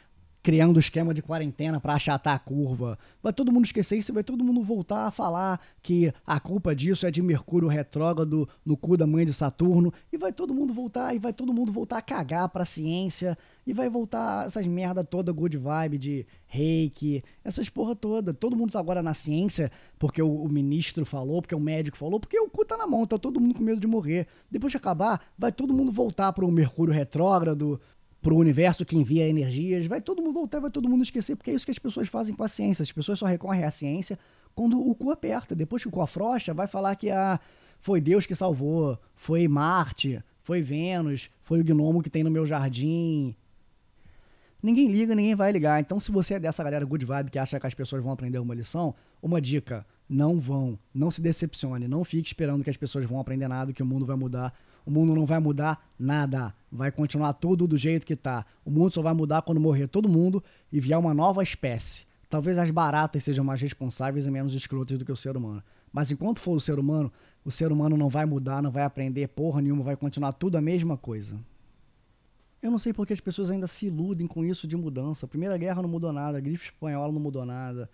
criando 0.43 0.79
esquema 0.79 1.13
de 1.13 1.21
quarentena 1.21 1.79
para 1.79 1.93
achatar 1.93 2.35
a 2.35 2.39
curva. 2.39 2.97
Vai 3.21 3.31
todo 3.31 3.51
mundo 3.51 3.65
esquecer 3.65 3.97
isso, 3.97 4.13
vai 4.13 4.23
todo 4.23 4.43
mundo 4.43 4.61
voltar 4.61 5.07
a 5.07 5.11
falar 5.11 5.59
que 5.83 6.11
a 6.25 6.39
culpa 6.39 6.75
disso 6.75 7.05
é 7.05 7.11
de 7.11 7.21
Mercúrio 7.21 7.67
retrógrado 7.67 8.49
no 8.65 8.75
cu 8.75 8.97
da 8.97 9.05
mãe 9.05 9.25
de 9.25 9.33
Saturno, 9.33 9.93
e 10.11 10.17
vai 10.17 10.33
todo 10.33 10.53
mundo 10.53 10.73
voltar, 10.73 11.15
e 11.15 11.19
vai 11.19 11.33
todo 11.33 11.53
mundo 11.53 11.71
voltar 11.71 11.97
a 11.97 12.01
cagar 12.01 12.49
pra 12.49 12.65
ciência, 12.65 13.37
e 13.65 13.73
vai 13.73 13.89
voltar 13.89 14.47
essas 14.47 14.65
merda 14.65 15.03
toda 15.03 15.31
good 15.31 15.57
vibe 15.57 15.97
de 15.97 16.25
reiki, 16.47 17.23
essas 17.43 17.69
porra 17.69 17.95
toda. 17.95 18.33
Todo 18.33 18.55
mundo 18.55 18.71
tá 18.71 18.79
agora 18.79 19.01
na 19.01 19.13
ciência 19.13 19.71
porque 19.97 20.21
o, 20.21 20.43
o 20.43 20.49
ministro 20.49 21.05
falou, 21.05 21.41
porque 21.41 21.55
o 21.55 21.59
médico 21.59 21.97
falou, 21.97 22.19
porque 22.19 22.39
o 22.39 22.49
cu 22.49 22.65
tá 22.65 22.75
na 22.75 22.87
mão, 22.87 23.05
tá 23.05 23.17
todo 23.17 23.39
mundo 23.39 23.55
com 23.55 23.63
medo 23.63 23.79
de 23.79 23.87
morrer. 23.87 24.27
Depois 24.49 24.71
de 24.71 24.77
acabar, 24.77 25.21
vai 25.37 25.51
todo 25.51 25.73
mundo 25.73 25.91
voltar 25.91 26.33
pro 26.33 26.49
Mercúrio 26.51 26.93
retrógrado, 26.93 27.79
para 28.21 28.33
o 28.33 28.37
universo 28.37 28.85
que 28.85 28.95
envia 28.95 29.27
energias, 29.27 29.85
vai 29.87 29.99
todo 29.99 30.21
mundo 30.21 30.33
voltar, 30.33 30.59
vai 30.59 30.69
todo 30.69 30.87
mundo 30.87 31.03
esquecer, 31.03 31.35
porque 31.35 31.49
é 31.49 31.53
isso 31.55 31.65
que 31.65 31.71
as 31.71 31.79
pessoas 31.79 32.07
fazem 32.07 32.35
com 32.35 32.43
a 32.43 32.47
ciência. 32.47 32.83
As 32.83 32.91
pessoas 32.91 33.17
só 33.17 33.25
recorrem 33.25 33.63
à 33.63 33.71
ciência 33.71 34.17
quando 34.53 34.79
o 34.79 34.93
cu 34.93 35.09
aperta. 35.11 35.55
Depois 35.55 35.81
que 35.81 35.87
o 35.87 35.91
cu 35.91 36.01
afrouxa, 36.01 36.53
vai 36.53 36.67
falar 36.67 36.95
que 36.95 37.09
ah, 37.09 37.39
foi 37.79 37.99
Deus 37.99 38.27
que 38.27 38.35
salvou, 38.35 38.99
foi 39.15 39.47
Marte, 39.47 40.23
foi 40.43 40.61
Vênus, 40.61 41.31
foi 41.41 41.61
o 41.61 41.63
gnomo 41.63 42.03
que 42.03 42.09
tem 42.09 42.23
no 42.23 42.29
meu 42.29 42.45
jardim. 42.45 43.35
Ninguém 44.61 44.87
liga, 44.87 45.15
ninguém 45.15 45.33
vai 45.33 45.51
ligar. 45.51 45.81
Então, 45.81 45.99
se 45.99 46.11
você 46.11 46.35
é 46.35 46.39
dessa 46.39 46.63
galera 46.63 46.85
good 46.85 47.03
vibe 47.03 47.31
que 47.31 47.39
acha 47.39 47.59
que 47.59 47.65
as 47.65 47.73
pessoas 47.73 48.03
vão 48.03 48.13
aprender 48.13 48.37
uma 48.37 48.53
lição, 48.53 48.93
uma 49.19 49.41
dica: 49.41 49.83
não 50.07 50.39
vão, 50.39 50.77
não 50.93 51.09
se 51.09 51.19
decepcione, 51.21 51.87
não 51.87 52.03
fique 52.03 52.27
esperando 52.27 52.63
que 52.63 52.69
as 52.69 52.77
pessoas 52.77 53.05
vão 53.05 53.19
aprender 53.19 53.47
nada, 53.47 53.73
que 53.73 53.81
o 53.81 53.85
mundo 53.85 54.05
vai 54.05 54.15
mudar 54.15 54.53
o 54.85 54.91
mundo 54.91 55.13
não 55.13 55.25
vai 55.25 55.39
mudar 55.39 55.87
nada. 55.97 56.53
Vai 56.71 56.91
continuar 56.91 57.33
tudo 57.33 57.67
do 57.67 57.77
jeito 57.77 58.05
que 58.05 58.13
está. 58.13 58.45
O 58.65 58.71
mundo 58.71 58.93
só 58.93 59.01
vai 59.01 59.13
mudar 59.13 59.41
quando 59.41 59.59
morrer 59.59 59.87
todo 59.87 60.09
mundo 60.09 60.43
e 60.71 60.79
vier 60.79 60.97
uma 60.97 61.13
nova 61.13 61.43
espécie. 61.43 62.05
Talvez 62.29 62.57
as 62.57 62.71
baratas 62.71 63.23
sejam 63.23 63.43
mais 63.43 63.61
responsáveis 63.61 64.25
e 64.25 64.31
menos 64.31 64.53
escrotas 64.53 64.97
do 64.97 65.05
que 65.05 65.11
o 65.11 65.17
ser 65.17 65.35
humano. 65.35 65.61
Mas 65.91 66.09
enquanto 66.09 66.39
for 66.39 66.55
o 66.55 66.61
ser 66.61 66.79
humano, 66.79 67.11
o 67.43 67.51
ser 67.51 67.71
humano 67.71 67.97
não 67.97 68.07
vai 68.07 68.25
mudar, 68.25 68.61
não 68.61 68.71
vai 68.71 68.83
aprender 68.83 69.27
porra 69.27 69.61
nenhuma, 69.61 69.83
vai 69.83 69.97
continuar 69.97 70.31
tudo 70.31 70.57
a 70.57 70.61
mesma 70.61 70.95
coisa. 70.95 71.37
Eu 72.61 72.71
não 72.71 72.79
sei 72.79 72.93
porque 72.93 73.11
as 73.11 73.19
pessoas 73.19 73.49
ainda 73.49 73.67
se 73.67 73.87
iludem 73.87 74.27
com 74.27 74.45
isso 74.45 74.67
de 74.67 74.77
mudança. 74.77 75.27
Primeira 75.27 75.57
Guerra 75.57 75.81
não 75.81 75.89
mudou 75.89 76.13
nada, 76.13 76.37
a 76.37 76.41
gripe 76.41 76.63
espanhola 76.63 77.11
não 77.11 77.19
mudou 77.19 77.45
nada. 77.45 77.89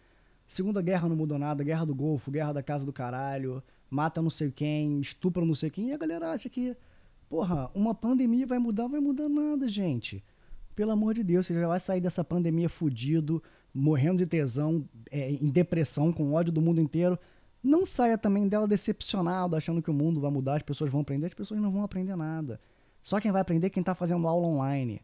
Segunda 0.48 0.82
Guerra 0.82 1.10
não 1.10 1.16
mudou 1.16 1.40
nada, 1.40 1.64
Guerra 1.64 1.86
do 1.86 1.96
Golfo, 1.96 2.30
Guerra 2.30 2.54
da 2.54 2.62
Casa 2.62 2.86
do 2.86 2.94
Caralho 2.94 3.64
mata 3.90 4.22
não 4.22 4.30
sei 4.30 4.52
quem, 4.52 5.00
estupra 5.00 5.46
não 5.46 5.56
sei 5.56 5.70
quem, 5.70 5.90
e 5.90 5.94
a 5.94 5.98
galera 5.98 6.32
acha 6.32 6.50
que, 6.50 6.76
porra, 7.30 7.70
uma 7.74 7.94
pandemia 7.94 8.46
vai 8.46 8.60
mudar, 8.60 8.88
vai 8.88 9.00
mudar 9.00 9.30
nada, 9.30 9.68
gente. 9.68 10.24
Pelo 10.76 10.92
amor 10.92 11.14
de 11.14 11.24
Deus, 11.24 11.46
você 11.46 11.54
já 11.54 11.68
vai 11.68 11.80
sair 11.80 12.02
dessa 12.02 12.24
pandemia 12.24 12.70
fudido, 12.70 13.42
morrendo 13.74 14.20
de 14.20 14.26
tesão, 14.26 14.88
é, 15.10 15.32
em 15.32 15.50
depressão, 15.50 16.12
com 16.12 16.34
ódio 16.34 16.52
do 16.52 16.62
mundo 16.62 16.80
inteiro. 16.80 17.18
Não 17.64 17.86
saia 17.86 18.18
também 18.18 18.48
dela 18.48 18.68
decepcionado, 18.68 19.56
achando 19.56 19.82
que 19.82 19.90
o 19.90 19.94
mundo 19.94 20.22
vai 20.22 20.30
mudar, 20.30 20.56
as 20.56 20.62
pessoas 20.62 20.92
vão 20.92 21.02
aprender, 21.02 21.28
as 21.28 21.34
pessoas 21.34 21.60
não 21.60 21.72
vão 21.72 21.84
aprender 21.84 22.16
nada. 22.16 22.60
Só 23.02 23.20
quem 23.20 23.32
vai 23.32 23.42
aprender 23.42 23.68
é 23.68 23.70
quem 23.70 23.82
está 23.82 23.96
fazendo 23.96 24.28
aula 24.28 24.46
online. 24.46 25.02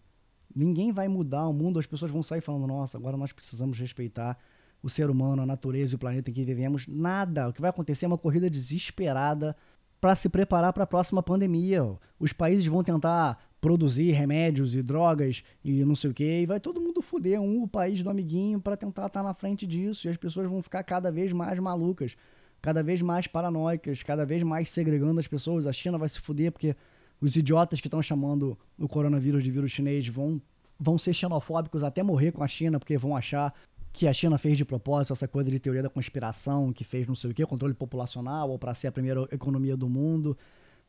Ninguém 0.55 0.91
vai 0.91 1.07
mudar 1.07 1.47
o 1.47 1.53
mundo, 1.53 1.79
as 1.79 1.87
pessoas 1.87 2.11
vão 2.11 2.21
sair 2.21 2.41
falando, 2.41 2.67
nossa, 2.67 2.97
agora 2.97 3.17
nós 3.17 3.31
precisamos 3.31 3.79
respeitar 3.79 4.37
o 4.83 4.89
ser 4.89 5.09
humano, 5.09 5.41
a 5.41 5.45
natureza 5.45 5.93
e 5.93 5.95
o 5.95 5.99
planeta 5.99 6.29
em 6.29 6.33
que 6.33 6.43
vivemos. 6.43 6.85
Nada. 6.87 7.47
O 7.47 7.53
que 7.53 7.61
vai 7.61 7.69
acontecer 7.69 8.05
é 8.05 8.07
uma 8.07 8.17
corrida 8.17 8.49
desesperada 8.49 9.55
para 10.01 10.15
se 10.15 10.27
preparar 10.27 10.73
para 10.73 10.83
a 10.83 10.87
próxima 10.87 11.23
pandemia. 11.23 11.97
Os 12.19 12.33
países 12.33 12.65
vão 12.65 12.83
tentar 12.83 13.39
produzir 13.61 14.11
remédios 14.11 14.75
e 14.75 14.83
drogas 14.83 15.41
e 15.63 15.85
não 15.85 15.95
sei 15.95 16.09
o 16.09 16.13
que, 16.13 16.41
e 16.41 16.45
vai 16.45 16.59
todo 16.59 16.81
mundo 16.81 17.01
foder 17.01 17.39
um 17.39 17.63
o 17.63 17.67
país 17.69 18.03
do 18.03 18.09
amiguinho 18.09 18.59
para 18.59 18.75
tentar 18.75 19.05
estar 19.05 19.21
tá 19.21 19.23
na 19.23 19.33
frente 19.33 19.65
disso, 19.65 20.05
e 20.05 20.09
as 20.09 20.17
pessoas 20.17 20.49
vão 20.49 20.61
ficar 20.61 20.83
cada 20.83 21.09
vez 21.09 21.31
mais 21.31 21.57
malucas, 21.59 22.17
cada 22.61 22.83
vez 22.83 23.01
mais 23.01 23.25
paranoicas, 23.25 24.03
cada 24.03 24.25
vez 24.25 24.43
mais 24.43 24.69
segregando 24.69 25.17
as 25.21 25.27
pessoas. 25.29 25.65
A 25.65 25.71
China 25.71 25.97
vai 25.97 26.09
se 26.09 26.19
fuder 26.19 26.51
porque 26.51 26.75
os 27.21 27.37
idiotas 27.37 27.79
que 27.79 27.87
estão 27.87 28.01
chamando 28.01 28.57
o 28.77 28.89
coronavírus 28.89 29.41
de 29.41 29.49
vírus 29.49 29.71
chinês 29.71 30.05
vão, 30.09 30.41
vão 30.77 30.97
ser 30.97 31.13
xenofóbicos 31.13 31.81
até 31.81 32.03
morrer 32.03 32.33
com 32.33 32.43
a 32.43 32.47
China, 32.49 32.77
porque 32.77 32.97
vão 32.97 33.15
achar 33.15 33.53
que 33.93 34.07
a 34.07 34.11
China 34.11 34.39
fez 34.39 34.57
de 34.57 34.65
propósito 34.65 35.13
essa 35.13 35.27
coisa 35.27 35.51
de 35.51 35.59
teoria 35.59 35.83
da 35.83 35.89
conspiração, 35.89 36.73
que 36.73 36.83
fez 36.83 37.07
não 37.07 37.15
sei 37.15 37.29
o 37.29 37.33
que, 37.33 37.45
controle 37.45 37.75
populacional, 37.75 38.49
ou 38.49 38.57
para 38.57 38.73
ser 38.73 38.87
a 38.87 38.91
primeira 38.91 39.21
economia 39.31 39.77
do 39.77 39.87
mundo. 39.87 40.35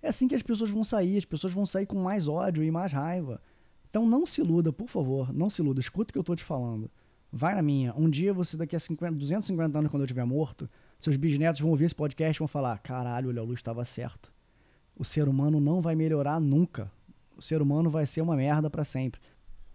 É 0.03 0.09
assim 0.09 0.27
que 0.27 0.35
as 0.35 0.43
pessoas 0.43 0.71
vão 0.71 0.83
sair, 0.83 1.19
as 1.19 1.25
pessoas 1.27 1.53
vão 1.53 1.67
sair 1.67 1.85
com 1.85 2.03
mais 2.03 2.27
ódio 2.27 2.65
e 2.65 2.71
mais 2.71 2.93
raiva. 2.93 3.43
Então 3.91 4.07
não 4.07 4.27
se 4.27 4.41
iluda, 4.41 4.73
por 4.73 4.89
favor, 4.89 5.33
não 5.33 5.51
se 5.51 5.61
iluda, 5.61 5.81
escuta 5.81 6.11
o 6.11 6.13
que 6.15 6.19
eu 6.19 6.25
tô 6.25 6.35
te 6.35 6.43
falando. 6.43 6.91
Vai 7.31 7.55
na 7.55 7.63
minha. 7.63 7.95
Um 7.95 8.09
dia 8.09 8.33
você, 8.33 8.57
daqui 8.57 8.75
a 8.75 8.81
50, 8.81 9.17
250 9.17 9.79
anos, 9.79 9.91
quando 9.91 10.03
eu 10.03 10.07
estiver 10.07 10.25
morto, 10.25 10.69
seus 10.99 11.17
bisnetos 11.17 11.61
vão 11.61 11.71
ouvir 11.71 11.85
esse 11.85 11.95
podcast 11.95 12.39
e 12.39 12.41
vão 12.41 12.49
falar: 12.49 12.79
caralho, 12.79 13.29
o 13.29 13.33
Léo 13.33 13.45
Luz 13.45 13.59
estava 13.59 13.85
certo. 13.85 14.33
O 14.97 15.05
ser 15.05 15.29
humano 15.29 15.61
não 15.61 15.83
vai 15.83 15.95
melhorar 15.95 16.41
nunca. 16.41 16.91
O 17.37 17.43
ser 17.43 17.61
humano 17.61 17.91
vai 17.91 18.07
ser 18.07 18.23
uma 18.23 18.37
merda 18.37 18.71
para 18.71 18.85
sempre. 18.85 19.21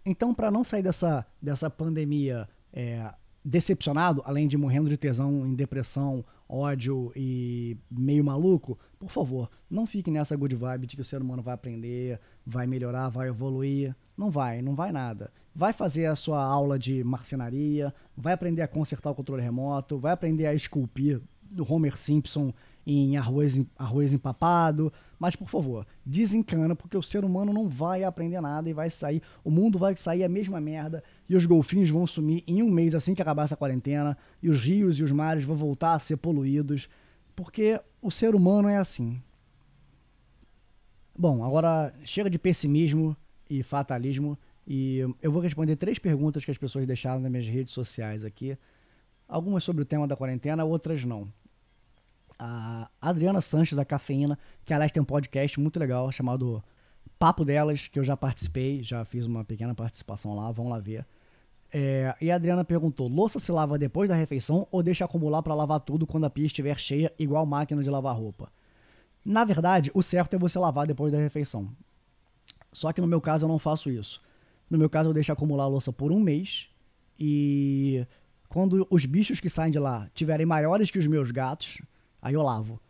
Então, 0.04 0.34
para 0.34 0.50
não 0.50 0.64
sair 0.64 0.82
dessa, 0.82 1.26
dessa 1.40 1.68
pandemia 1.68 2.48
é, 2.72 3.12
decepcionado, 3.44 4.22
além 4.24 4.46
de 4.46 4.56
morrendo 4.56 4.88
de 4.88 4.96
tesão, 4.96 5.46
em 5.46 5.54
depressão, 5.54 6.24
ódio 6.48 7.12
e 7.14 7.76
meio 7.90 8.24
maluco, 8.24 8.78
por 8.98 9.10
favor, 9.10 9.50
não 9.70 9.86
fique 9.86 10.10
nessa 10.10 10.36
good 10.36 10.54
vibe 10.54 10.86
de 10.86 10.96
que 10.96 11.02
o 11.02 11.04
ser 11.04 11.22
humano 11.22 11.42
vai 11.42 11.54
aprender, 11.54 12.20
vai 12.44 12.66
melhorar, 12.66 13.08
vai 13.08 13.28
evoluir. 13.28 13.94
Não 14.16 14.30
vai, 14.30 14.60
não 14.60 14.74
vai 14.74 14.92
nada. 14.92 15.32
Vai 15.54 15.72
fazer 15.72 16.06
a 16.06 16.14
sua 16.14 16.42
aula 16.42 16.78
de 16.78 17.02
marcenaria, 17.02 17.94
vai 18.16 18.34
aprender 18.34 18.62
a 18.62 18.68
consertar 18.68 19.10
o 19.10 19.14
controle 19.14 19.42
remoto, 19.42 19.98
vai 19.98 20.12
aprender 20.12 20.46
a 20.46 20.54
esculpir 20.54 21.20
o 21.58 21.72
Homer 21.72 21.96
Simpson 21.96 22.52
em 22.86 23.16
arroz, 23.16 23.60
arroz 23.76 24.12
empapado. 24.12 24.92
Mas, 25.18 25.36
por 25.36 25.48
favor, 25.48 25.86
desencana, 26.04 26.74
porque 26.74 26.96
o 26.96 27.02
ser 27.02 27.24
humano 27.24 27.52
não 27.52 27.68
vai 27.68 28.04
aprender 28.04 28.40
nada 28.40 28.70
e 28.70 28.72
vai 28.72 28.88
sair. 28.88 29.22
O 29.44 29.50
mundo 29.50 29.78
vai 29.78 29.96
sair 29.96 30.24
a 30.24 30.28
mesma 30.28 30.60
merda 30.60 31.04
e 31.28 31.36
os 31.36 31.44
golfinhos 31.44 31.90
vão 31.90 32.06
sumir 32.06 32.42
em 32.46 32.62
um 32.62 32.70
mês 32.70 32.94
assim 32.94 33.14
que 33.14 33.20
acabar 33.20 33.44
essa 33.44 33.56
quarentena. 33.56 34.16
E 34.42 34.48
os 34.48 34.60
rios 34.60 34.98
e 34.98 35.02
os 35.02 35.12
mares 35.12 35.44
vão 35.44 35.56
voltar 35.56 35.94
a 35.94 35.98
ser 35.98 36.16
poluídos. 36.16 36.88
Porque 37.36 37.80
o 38.00 38.10
ser 38.10 38.34
humano 38.34 38.68
é 38.68 38.78
assim. 38.78 39.22
Bom, 41.16 41.44
agora 41.44 41.94
chega 42.02 42.30
de 42.30 42.38
pessimismo 42.38 43.14
e 43.48 43.62
fatalismo. 43.62 44.38
E 44.66 45.00
eu 45.20 45.30
vou 45.30 45.42
responder 45.42 45.76
três 45.76 45.98
perguntas 45.98 46.44
que 46.44 46.50
as 46.50 46.58
pessoas 46.58 46.86
deixaram 46.86 47.20
nas 47.20 47.30
minhas 47.30 47.46
redes 47.46 47.74
sociais 47.74 48.24
aqui. 48.24 48.56
Algumas 49.28 49.64
sobre 49.64 49.82
o 49.82 49.86
tema 49.86 50.08
da 50.08 50.16
quarentena, 50.16 50.64
outras 50.64 51.04
não 51.04 51.28
a 52.40 52.88
Adriana 53.00 53.42
Sanches, 53.42 53.76
da 53.76 53.84
Cafeína, 53.84 54.38
que 54.64 54.72
aliás 54.72 54.90
tem 54.90 55.02
um 55.02 55.04
podcast 55.04 55.60
muito 55.60 55.78
legal 55.78 56.10
chamado 56.10 56.64
Papo 57.18 57.44
Delas, 57.44 57.86
que 57.86 57.98
eu 57.98 58.04
já 58.04 58.16
participei, 58.16 58.82
já 58.82 59.04
fiz 59.04 59.26
uma 59.26 59.44
pequena 59.44 59.74
participação 59.74 60.34
lá, 60.34 60.50
vão 60.50 60.70
lá 60.70 60.78
ver. 60.78 61.04
É, 61.70 62.14
e 62.18 62.30
a 62.30 62.36
Adriana 62.36 62.64
perguntou: 62.64 63.08
louça 63.08 63.38
se 63.38 63.52
lava 63.52 63.78
depois 63.78 64.08
da 64.08 64.14
refeição 64.14 64.66
ou 64.72 64.82
deixa 64.82 65.04
acumular 65.04 65.42
para 65.42 65.54
lavar 65.54 65.80
tudo 65.80 66.06
quando 66.06 66.24
a 66.24 66.30
pia 66.30 66.46
estiver 66.46 66.78
cheia, 66.80 67.12
igual 67.18 67.44
máquina 67.44 67.82
de 67.82 67.90
lavar 67.90 68.16
roupa? 68.16 68.50
Na 69.22 69.44
verdade, 69.44 69.90
o 69.92 70.02
certo 70.02 70.34
é 70.34 70.38
você 70.38 70.58
lavar 70.58 70.86
depois 70.86 71.12
da 71.12 71.18
refeição. 71.18 71.68
Só 72.72 72.90
que 72.90 73.02
no 73.02 73.06
meu 73.06 73.20
caso 73.20 73.44
eu 73.44 73.48
não 73.48 73.58
faço 73.58 73.90
isso. 73.90 74.22
No 74.70 74.78
meu 74.78 74.88
caso 74.88 75.10
eu 75.10 75.14
deixo 75.14 75.30
acumular 75.30 75.64
a 75.64 75.68
louça 75.68 75.92
por 75.92 76.10
um 76.10 76.18
mês 76.18 76.68
e 77.18 78.06
quando 78.48 78.86
os 78.88 79.04
bichos 79.04 79.40
que 79.40 79.50
saem 79.50 79.70
de 79.70 79.78
lá 79.78 80.08
tiverem 80.14 80.46
maiores 80.46 80.90
que 80.90 80.98
os 80.98 81.06
meus 81.06 81.30
gatos, 81.30 81.82
Aí 82.20 82.34
eu 82.34 82.42
lavo. 82.42 82.80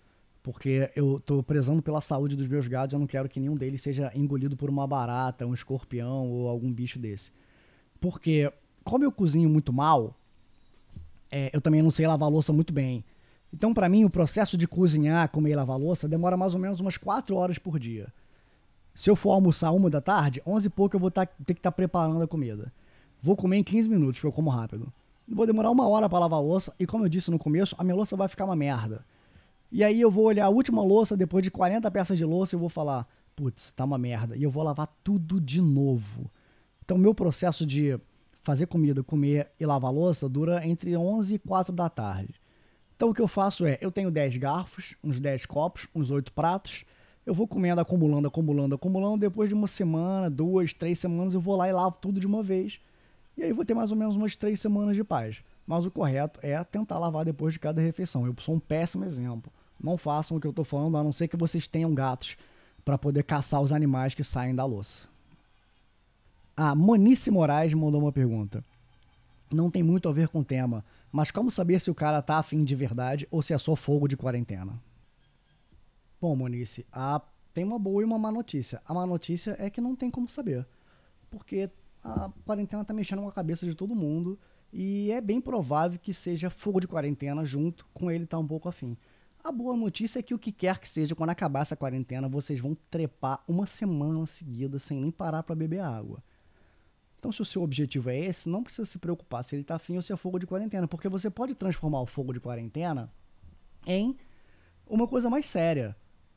Porque 0.42 0.90
eu 0.96 1.20
tô 1.24 1.42
prezando 1.42 1.82
pela 1.82 2.00
saúde 2.00 2.34
dos 2.34 2.48
meus 2.48 2.66
gatos, 2.66 2.94
eu 2.94 2.98
não 2.98 3.06
quero 3.06 3.28
que 3.28 3.38
nenhum 3.38 3.56
deles 3.56 3.82
seja 3.82 4.10
engolido 4.14 4.56
por 4.56 4.70
uma 4.70 4.86
barata, 4.86 5.46
um 5.46 5.52
escorpião 5.52 6.30
ou 6.30 6.48
algum 6.48 6.72
bicho 6.72 6.98
desse. 6.98 7.30
Porque, 8.00 8.50
como 8.82 9.04
eu 9.04 9.12
cozinho 9.12 9.50
muito 9.50 9.72
mal, 9.72 10.16
é, 11.30 11.50
eu 11.52 11.60
também 11.60 11.82
não 11.82 11.90
sei 11.90 12.06
lavar 12.06 12.30
louça 12.30 12.52
muito 12.52 12.72
bem. 12.72 13.04
Então, 13.52 13.74
para 13.74 13.88
mim, 13.88 14.04
o 14.04 14.10
processo 14.10 14.56
de 14.56 14.66
cozinhar, 14.66 15.28
comer 15.28 15.50
e 15.50 15.56
lavar 15.56 15.78
louça 15.78 16.08
demora 16.08 16.36
mais 16.36 16.54
ou 16.54 16.60
menos 16.60 16.80
umas 16.80 16.96
4 16.96 17.36
horas 17.36 17.58
por 17.58 17.78
dia. 17.78 18.12
Se 18.94 19.10
eu 19.10 19.16
for 19.16 19.32
almoçar 19.32 19.72
uma 19.72 19.90
da 19.90 20.00
tarde, 20.00 20.42
11 20.46 20.66
e 20.66 20.70
pouco 20.70 20.96
eu 20.96 21.00
vou 21.00 21.10
tá, 21.10 21.26
ter 21.26 21.54
que 21.54 21.60
estar 21.60 21.70
tá 21.70 21.76
preparando 21.76 22.22
a 22.22 22.28
comida. 22.28 22.72
Vou 23.22 23.36
comer 23.36 23.58
em 23.58 23.64
15 23.64 23.88
minutos, 23.88 24.20
porque 24.20 24.26
eu 24.26 24.32
como 24.32 24.50
rápido. 24.50 24.92
Vou 25.28 25.46
demorar 25.46 25.70
uma 25.70 25.86
hora 25.86 26.08
para 26.08 26.18
lavar 26.20 26.38
a 26.38 26.42
louça, 26.42 26.72
e 26.78 26.86
como 26.86 27.04
eu 27.04 27.08
disse 27.08 27.30
no 27.30 27.38
começo, 27.38 27.74
a 27.78 27.84
minha 27.84 27.94
louça 27.94 28.16
vai 28.16 28.28
ficar 28.28 28.44
uma 28.44 28.56
merda. 28.56 29.04
E 29.72 29.84
aí 29.84 30.00
eu 30.00 30.10
vou 30.10 30.24
olhar 30.24 30.46
a 30.46 30.50
última 30.50 30.82
louça, 30.82 31.16
depois 31.16 31.42
de 31.42 31.50
40 31.50 31.88
peças 31.90 32.18
de 32.18 32.24
louça, 32.24 32.54
eu 32.54 32.58
vou 32.58 32.68
falar, 32.68 33.06
putz, 33.36 33.70
tá 33.70 33.84
uma 33.84 33.96
merda. 33.96 34.36
E 34.36 34.42
eu 34.42 34.50
vou 34.50 34.62
lavar 34.62 34.88
tudo 35.04 35.40
de 35.40 35.60
novo. 35.60 36.30
Então, 36.84 36.98
meu 36.98 37.14
processo 37.14 37.64
de 37.64 37.98
fazer 38.42 38.66
comida, 38.66 39.02
comer 39.02 39.50
e 39.60 39.64
lavar 39.64 39.92
louça 39.92 40.28
dura 40.28 40.66
entre 40.66 40.96
11 40.96 41.34
e 41.34 41.38
4 41.38 41.72
da 41.72 41.88
tarde. 41.88 42.34
Então, 42.96 43.10
o 43.10 43.14
que 43.14 43.22
eu 43.22 43.28
faço 43.28 43.64
é, 43.64 43.78
eu 43.80 43.92
tenho 43.92 44.10
10 44.10 44.36
garfos, 44.38 44.96
uns 45.02 45.20
10 45.20 45.46
copos, 45.46 45.86
uns 45.94 46.10
8 46.10 46.32
pratos. 46.32 46.84
Eu 47.24 47.32
vou 47.32 47.46
comendo, 47.46 47.80
acumulando, 47.80 48.26
acumulando, 48.26 48.74
acumulando. 48.74 49.18
Depois 49.18 49.48
de 49.48 49.54
uma 49.54 49.68
semana, 49.68 50.28
duas, 50.28 50.74
três 50.74 50.98
semanas, 50.98 51.32
eu 51.32 51.40
vou 51.40 51.56
lá 51.56 51.68
e 51.68 51.72
lavo 51.72 51.96
tudo 51.98 52.18
de 52.18 52.26
uma 52.26 52.42
vez. 52.42 52.80
E 53.36 53.42
aí 53.42 53.52
vou 53.52 53.64
ter 53.64 53.72
mais 53.72 53.90
ou 53.90 53.96
menos 53.96 54.16
umas 54.16 54.34
três 54.34 54.60
semanas 54.60 54.96
de 54.96 55.04
paz. 55.04 55.42
Mas 55.66 55.86
o 55.86 55.90
correto 55.90 56.40
é 56.42 56.62
tentar 56.64 56.98
lavar 56.98 57.24
depois 57.24 57.54
de 57.54 57.60
cada 57.60 57.80
refeição. 57.80 58.26
Eu 58.26 58.34
sou 58.38 58.56
um 58.56 58.60
péssimo 58.60 59.04
exemplo. 59.04 59.52
Não 59.82 59.96
façam 59.96 60.36
o 60.36 60.40
que 60.40 60.46
eu 60.46 60.50
estou 60.50 60.64
falando, 60.64 60.96
a 60.96 61.02
não 61.02 61.12
ser 61.12 61.28
que 61.28 61.36
vocês 61.36 61.66
tenham 61.66 61.94
gatos 61.94 62.36
para 62.84 62.98
poder 62.98 63.22
caçar 63.22 63.60
os 63.60 63.72
animais 63.72 64.14
que 64.14 64.24
saem 64.24 64.54
da 64.54 64.64
louça. 64.64 65.08
A 66.56 66.74
Monice 66.74 67.30
Moraes 67.30 67.72
mandou 67.72 68.00
uma 68.00 68.12
pergunta. 68.12 68.64
Não 69.50 69.70
tem 69.70 69.82
muito 69.82 70.08
a 70.08 70.12
ver 70.12 70.28
com 70.28 70.40
o 70.40 70.44
tema, 70.44 70.84
mas 71.10 71.30
como 71.30 71.50
saber 71.50 71.80
se 71.80 71.90
o 71.90 71.94
cara 71.94 72.22
tá 72.22 72.38
afim 72.38 72.62
de 72.62 72.74
verdade 72.74 73.26
ou 73.30 73.42
se 73.42 73.52
é 73.52 73.58
só 73.58 73.74
fogo 73.74 74.06
de 74.06 74.16
quarentena? 74.16 74.80
Bom, 76.20 76.36
Monice, 76.36 76.86
a... 76.92 77.20
tem 77.54 77.64
uma 77.64 77.78
boa 77.78 78.02
e 78.02 78.04
uma 78.04 78.18
má 78.18 78.30
notícia. 78.30 78.82
A 78.84 78.92
má 78.92 79.06
notícia 79.06 79.56
é 79.58 79.70
que 79.70 79.80
não 79.80 79.96
tem 79.96 80.10
como 80.10 80.28
saber, 80.28 80.66
porque 81.30 81.70
a 82.04 82.30
quarentena 82.44 82.84
tá 82.84 82.92
mexendo 82.92 83.22
com 83.22 83.28
a 83.28 83.32
cabeça 83.32 83.66
de 83.66 83.74
todo 83.74 83.94
mundo 83.94 84.38
e 84.72 85.10
é 85.10 85.20
bem 85.20 85.40
provável 85.40 85.98
que 85.98 86.14
seja 86.14 86.50
fogo 86.50 86.80
de 86.80 86.86
quarentena 86.86 87.44
junto 87.44 87.86
com 87.92 88.10
ele 88.10 88.26
tá 88.26 88.38
um 88.38 88.46
pouco 88.46 88.68
afim. 88.68 88.96
A 89.42 89.50
boa 89.50 89.74
notícia 89.74 90.18
é 90.18 90.22
que 90.22 90.34
o 90.34 90.38
que 90.38 90.52
quer 90.52 90.78
que 90.78 90.88
seja, 90.88 91.14
quando 91.14 91.30
acabar 91.30 91.62
essa 91.62 91.74
quarentena, 91.74 92.28
vocês 92.28 92.60
vão 92.60 92.76
trepar 92.90 93.42
uma 93.48 93.66
semana 93.66 94.26
seguida 94.26 94.78
sem 94.78 95.00
nem 95.00 95.10
parar 95.10 95.42
para 95.42 95.54
beber 95.54 95.80
água. 95.80 96.22
Então, 97.18 97.32
se 97.32 97.40
o 97.40 97.44
seu 97.44 97.62
objetivo 97.62 98.10
é 98.10 98.18
esse, 98.18 98.48
não 98.48 98.62
precisa 98.62 98.86
se 98.86 98.98
preocupar 98.98 99.42
se 99.42 99.54
ele 99.54 99.62
está 99.62 99.76
afim 99.76 99.96
ou 99.96 100.02
se 100.02 100.12
é 100.12 100.16
fogo 100.16 100.38
de 100.38 100.46
quarentena, 100.46 100.86
porque 100.86 101.08
você 101.08 101.30
pode 101.30 101.54
transformar 101.54 102.00
o 102.02 102.06
fogo 102.06 102.32
de 102.32 102.40
quarentena 102.40 103.10
em 103.86 104.16
uma 104.86 105.06
coisa 105.08 105.30
mais 105.30 105.46
séria. 105.46 105.96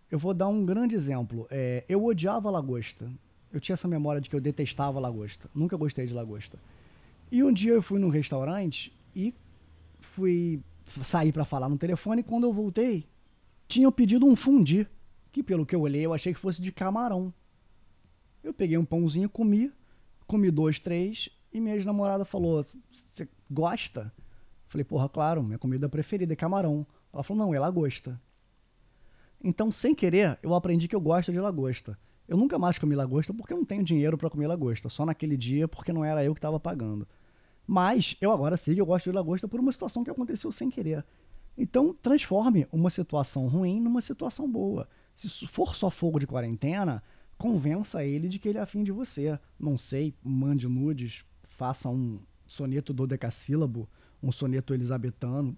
Eu 0.10 0.18
vou 0.18 0.34
dar 0.34 0.48
um 0.48 0.66
grande 0.66 0.96
exemplo. 0.96 1.48
É, 1.50 1.84
eu 1.90 2.04
odiava 2.06 2.50
lagosta. 2.50 3.12
Eu 3.52 3.60
tinha 3.60 3.74
essa 3.74 3.88
memória 3.88 4.22
de 4.22 4.30
que 4.30 4.36
eu 4.36 4.42
detestava 4.42 5.00
lagosta. 5.00 5.50
Nunca 5.54 5.76
gostei 5.76 6.06
de 6.06 6.14
lagosta. 6.14 6.58
E 7.32 7.44
um 7.44 7.52
dia 7.52 7.74
eu 7.74 7.82
fui 7.82 8.00
num 8.00 8.10
restaurante 8.10 8.96
e 9.16 9.34
fui 10.00 10.62
saí 11.04 11.32
para 11.32 11.46
falar 11.46 11.70
no 11.70 11.78
telefone 11.78 12.22
e 12.22 12.24
quando 12.24 12.44
eu 12.46 12.54
voltei, 12.54 13.08
tinham 13.68 13.92
pedido 13.92 14.26
um 14.26 14.36
fundi, 14.36 14.88
que 15.32 15.42
pelo 15.42 15.66
que 15.66 15.76
eu 15.76 15.82
olhei 15.82 16.06
eu 16.06 16.14
achei 16.14 16.34
que 16.34 16.40
fosse 16.40 16.62
de 16.62 16.72
camarão. 16.72 17.34
Eu 18.44 18.54
peguei 18.54 18.78
um 18.78 18.86
pãozinho, 18.86 19.30
comi, 19.30 19.72
comi 20.28 20.52
dois, 20.52 20.80
três, 20.80 21.30
e 21.52 21.60
minha 21.62 21.76
ex-namorada 21.76 22.26
falou: 22.26 22.64
Você 22.92 23.28
gosta? 23.50 24.12
Falei, 24.68 24.84
porra, 24.84 25.08
claro, 25.08 25.44
minha 25.44 25.60
comida 25.60 25.88
preferida 25.88 26.34
é 26.34 26.36
camarão. 26.36 26.86
Ela 27.14 27.24
falou: 27.24 27.46
Não, 27.46 27.54
é 27.54 27.60
lagosta. 27.60 28.20
Então, 29.44 29.72
sem 29.72 29.94
querer, 29.94 30.40
eu 30.42 30.54
aprendi 30.54 30.88
que 30.88 30.96
eu 30.96 31.02
gosto 31.02 31.32
de 31.32 31.40
lagosta. 31.40 31.98
Eu 32.28 32.38
nunca 32.38 32.58
mais 32.58 32.80
comi 32.80 32.96
lagosta 32.96 33.34
porque 33.34 33.54
eu 33.54 33.58
não 33.58 33.66
tenho 33.66 33.84
dinheiro 33.84 34.18
para 34.18 34.30
comer 34.30 34.48
lagosta, 34.48 34.90
só 34.90 35.06
naquele 35.06 35.36
dia 35.36 35.68
porque 35.68 35.92
não 35.92 36.04
era 36.04 36.24
eu 36.24 36.34
que 36.34 36.40
estava 36.40 36.60
pagando. 36.60 37.08
Mas 37.66 38.16
eu 38.20 38.32
agora 38.32 38.58
sei 38.58 38.76
que 38.76 38.82
eu 38.82 38.86
gosto 38.86 39.10
de 39.10 39.16
lagosta 39.16 39.48
por 39.48 39.60
uma 39.60 39.72
situação 39.72 40.04
que 40.04 40.12
aconteceu 40.12 40.52
sem 40.52 40.70
querer. 40.70 41.06
Então, 41.58 41.94
transforme 41.94 42.68
uma 42.72 42.90
situação 42.90 43.48
ruim 43.48 43.80
numa 43.80 44.02
situação 44.02 44.50
boa. 44.50 44.88
Se 45.16 45.48
for 45.48 45.76
só 45.76 45.90
fogo 45.90 46.20
de 46.20 46.28
quarentena, 46.28 47.04
convença 47.38 48.04
ele 48.04 48.28
de 48.28 48.40
que 48.40 48.50
ele 48.50 48.58
é 48.58 48.62
afim 48.62 48.84
de 48.84 48.92
você. 48.92 49.40
Não 49.60 49.78
sei, 49.78 50.16
mande 50.24 50.68
nudes, 50.68 51.24
faça 51.44 51.88
um 51.90 52.20
soneto 52.46 52.92
dodecassílabo, 52.94 53.88
um 54.22 54.32
soneto 54.32 54.74
elisabetano, 54.74 55.56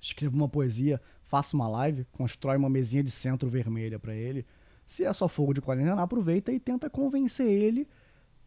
escreva 0.00 0.36
uma 0.36 0.48
poesia, 0.48 1.00
faça 1.24 1.56
uma 1.56 1.68
live, 1.68 2.04
constrói 2.12 2.56
uma 2.56 2.68
mesinha 2.68 3.02
de 3.02 3.10
centro 3.10 3.48
vermelha 3.48 3.98
para 3.98 4.14
ele. 4.14 4.46
Se 4.86 5.04
é 5.04 5.12
só 5.12 5.26
fogo 5.28 5.52
de 5.52 5.60
quarentena, 5.60 6.00
aproveita 6.00 6.52
e 6.52 6.60
tenta 6.60 6.88
convencer 6.88 7.46
ele 7.46 7.88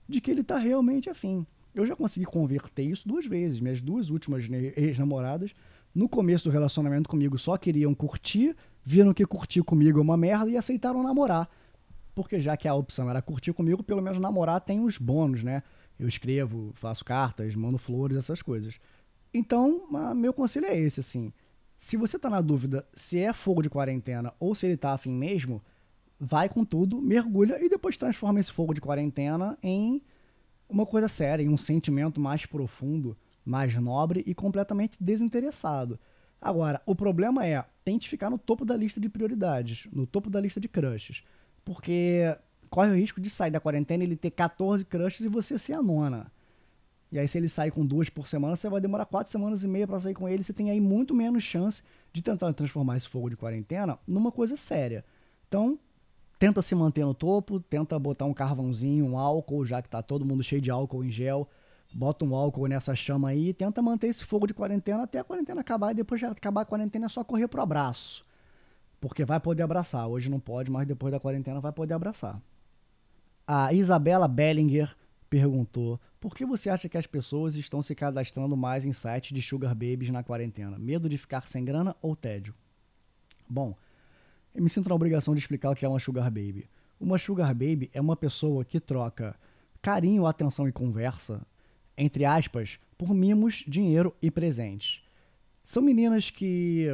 de 0.07 0.21
que 0.21 0.31
ele 0.31 0.43
tá 0.43 0.57
realmente 0.57 1.09
afim. 1.09 1.45
Eu 1.73 1.85
já 1.85 1.95
consegui 1.95 2.25
converter 2.25 2.83
isso 2.83 3.07
duas 3.07 3.25
vezes. 3.25 3.59
Minhas 3.59 3.81
duas 3.81 4.09
últimas 4.09 4.47
ex-namoradas, 4.75 5.53
no 5.93 6.09
começo 6.09 6.45
do 6.45 6.51
relacionamento 6.51 7.09
comigo, 7.09 7.37
só 7.37 7.57
queriam 7.57 7.93
curtir, 7.93 8.55
viram 8.83 9.13
que 9.13 9.25
curtir 9.25 9.61
comigo 9.63 9.99
é 9.99 10.01
uma 10.01 10.17
merda 10.17 10.49
e 10.49 10.57
aceitaram 10.57 11.03
namorar. 11.03 11.49
Porque 12.13 12.41
já 12.41 12.57
que 12.57 12.67
a 12.67 12.73
opção 12.73 13.09
era 13.09 13.21
curtir 13.21 13.53
comigo, 13.53 13.83
pelo 13.83 14.01
menos 14.01 14.19
namorar 14.19 14.61
tem 14.61 14.83
os 14.83 14.97
bônus, 14.97 15.43
né? 15.43 15.63
Eu 15.97 16.07
escrevo, 16.07 16.71
faço 16.75 17.05
cartas, 17.05 17.55
mando 17.55 17.77
flores, 17.77 18.17
essas 18.17 18.41
coisas. 18.41 18.79
Então, 19.33 19.87
meu 20.15 20.33
conselho 20.33 20.65
é 20.65 20.77
esse, 20.77 20.99
assim. 20.99 21.31
Se 21.79 21.95
você 21.95 22.17
tá 22.19 22.29
na 22.29 22.41
dúvida 22.41 22.85
se 22.93 23.19
é 23.19 23.31
fogo 23.31 23.61
de 23.61 23.69
quarentena 23.69 24.33
ou 24.39 24.53
se 24.53 24.65
ele 24.65 24.75
tá 24.75 24.93
afim 24.93 25.11
mesmo, 25.11 25.61
vai 26.19 26.49
com 26.49 26.65
tudo, 26.65 27.01
mergulha 27.01 27.63
e 27.63 27.69
depois 27.69 27.95
transforma 27.95 28.39
esse 28.39 28.51
fogo 28.51 28.73
de 28.73 28.81
quarentena 28.81 29.57
em 29.63 30.01
uma 30.69 30.85
coisa 30.85 31.07
séria, 31.07 31.43
em 31.43 31.49
um 31.49 31.57
sentimento 31.57 32.21
mais 32.21 32.45
profundo, 32.45 33.17
mais 33.43 33.73
nobre 33.75 34.23
e 34.25 34.35
completamente 34.35 34.97
desinteressado. 35.01 35.99
Agora, 36.41 36.81
o 36.85 36.95
problema 36.95 37.45
é, 37.45 37.65
tente 37.83 38.07
ficar 38.07 38.29
no 38.29 38.37
topo 38.37 38.63
da 38.63 38.77
lista 38.77 38.99
de 38.99 39.09
prioridades, 39.09 39.87
no 39.91 40.05
topo 40.05 40.29
da 40.29 40.39
lista 40.39 40.59
de 40.59 40.67
crushes. 40.67 41.23
Porque 41.65 42.37
corre 42.69 42.91
o 42.91 42.95
risco 42.95 43.19
de 43.19 43.29
sair 43.29 43.51
da 43.51 43.59
quarentena 43.59 44.03
e 44.03 44.07
ele 44.07 44.15
ter 44.15 44.31
14 44.31 44.85
crushes 44.85 45.21
e 45.21 45.27
você 45.27 45.57
ser 45.57 45.73
a 45.73 45.81
nona. 45.81 46.31
E 47.11 47.17
aí, 47.17 47.27
se 47.27 47.37
ele 47.37 47.49
sair 47.49 47.71
com 47.71 47.85
duas 47.85 48.07
por 48.07 48.27
semana, 48.27 48.55
você 48.55 48.69
vai 48.69 48.79
demorar 48.79 49.05
quatro 49.05 49.31
semanas 49.31 49.63
e 49.63 49.67
meia 49.67 49.87
para 49.87 49.99
sair 49.99 50.13
com 50.13 50.29
ele. 50.29 50.43
Você 50.43 50.53
tem 50.53 50.69
aí 50.69 50.79
muito 50.79 51.13
menos 51.13 51.43
chance 51.43 51.81
de 52.13 52.21
tentar 52.21 52.53
transformar 52.53 52.97
esse 52.97 53.07
fogo 53.07 53.29
de 53.29 53.35
quarentena 53.35 53.97
numa 54.07 54.31
coisa 54.31 54.55
séria. 54.55 55.03
Então, 55.47 55.79
tenta 56.39 56.61
se 56.61 56.73
manter 56.73 57.05
no 57.05 57.13
topo, 57.13 57.59
tenta 57.59 57.99
botar 57.99 58.23
um 58.23 58.33
carvãozinho, 58.33 59.05
um 59.05 59.17
álcool, 59.17 59.65
já 59.65 59.81
que 59.81 59.89
tá 59.89 60.01
todo 60.01 60.25
mundo 60.25 60.41
cheio 60.41 60.61
de 60.61 60.71
álcool 60.71 61.03
em 61.03 61.11
gel. 61.11 61.47
Bota 61.93 62.23
um 62.23 62.33
álcool 62.33 62.67
nessa 62.67 62.95
chama 62.95 63.29
aí 63.29 63.49
e 63.49 63.53
tenta 63.53 63.81
manter 63.81 64.07
esse 64.07 64.23
fogo 64.23 64.47
de 64.47 64.53
quarentena 64.53 65.03
até 65.03 65.19
a 65.19 65.23
quarentena 65.23 65.59
acabar. 65.59 65.91
E 65.91 65.95
depois 65.95 66.21
de 66.21 66.25
acabar 66.25 66.61
a 66.61 66.65
quarentena 66.65 67.07
é 67.07 67.09
só 67.09 67.23
correr 67.23 67.47
pro 67.47 67.61
abraço. 67.61 68.25
Porque 69.01 69.25
vai 69.25 69.39
poder 69.39 69.63
abraçar. 69.63 70.07
Hoje 70.07 70.29
não 70.29 70.39
pode, 70.39 70.71
mas 70.71 70.87
depois 70.87 71.11
da 71.11 71.19
quarentena 71.19 71.59
vai 71.59 71.71
poder 71.71 71.93
abraçar. 71.93 72.41
A 73.45 73.73
Isabela 73.73 74.27
Bellinger 74.27 74.95
perguntou: 75.29 75.99
por 76.19 76.35
que 76.35 76.45
você 76.45 76.69
acha 76.69 76.87
que 76.87 76.97
as 76.97 77.07
pessoas 77.07 77.55
estão 77.55 77.81
se 77.81 77.95
cadastrando 77.95 78.55
mais 78.55 78.85
em 78.85 78.93
sites 78.93 79.33
de 79.33 79.41
sugar 79.41 79.73
babies 79.73 80.09
na 80.09 80.23
quarentena? 80.23 80.77
Medo 80.77 81.09
de 81.09 81.17
ficar 81.17 81.47
sem 81.47 81.65
grana 81.65 81.95
ou 82.01 82.15
tédio? 82.15 82.53
Bom, 83.49 83.75
eu 84.53 84.63
me 84.63 84.69
sinto 84.69 84.89
na 84.89 84.95
obrigação 84.95 85.33
de 85.33 85.39
explicar 85.39 85.71
o 85.71 85.75
que 85.75 85.85
é 85.85 85.89
uma 85.89 85.99
sugar 85.99 86.25
baby. 86.25 86.69
Uma 86.99 87.17
sugar 87.17 87.53
baby 87.53 87.89
é 87.93 88.01
uma 88.01 88.15
pessoa 88.15 88.65
que 88.65 88.79
troca 88.79 89.35
carinho, 89.81 90.25
atenção 90.25 90.67
e 90.67 90.71
conversa, 90.71 91.41
entre 91.97 92.25
aspas, 92.25 92.79
por 92.97 93.13
mimos, 93.13 93.63
dinheiro 93.67 94.13
e 94.21 94.29
presentes. 94.29 95.01
São 95.63 95.81
meninas 95.81 96.29
que, 96.29 96.87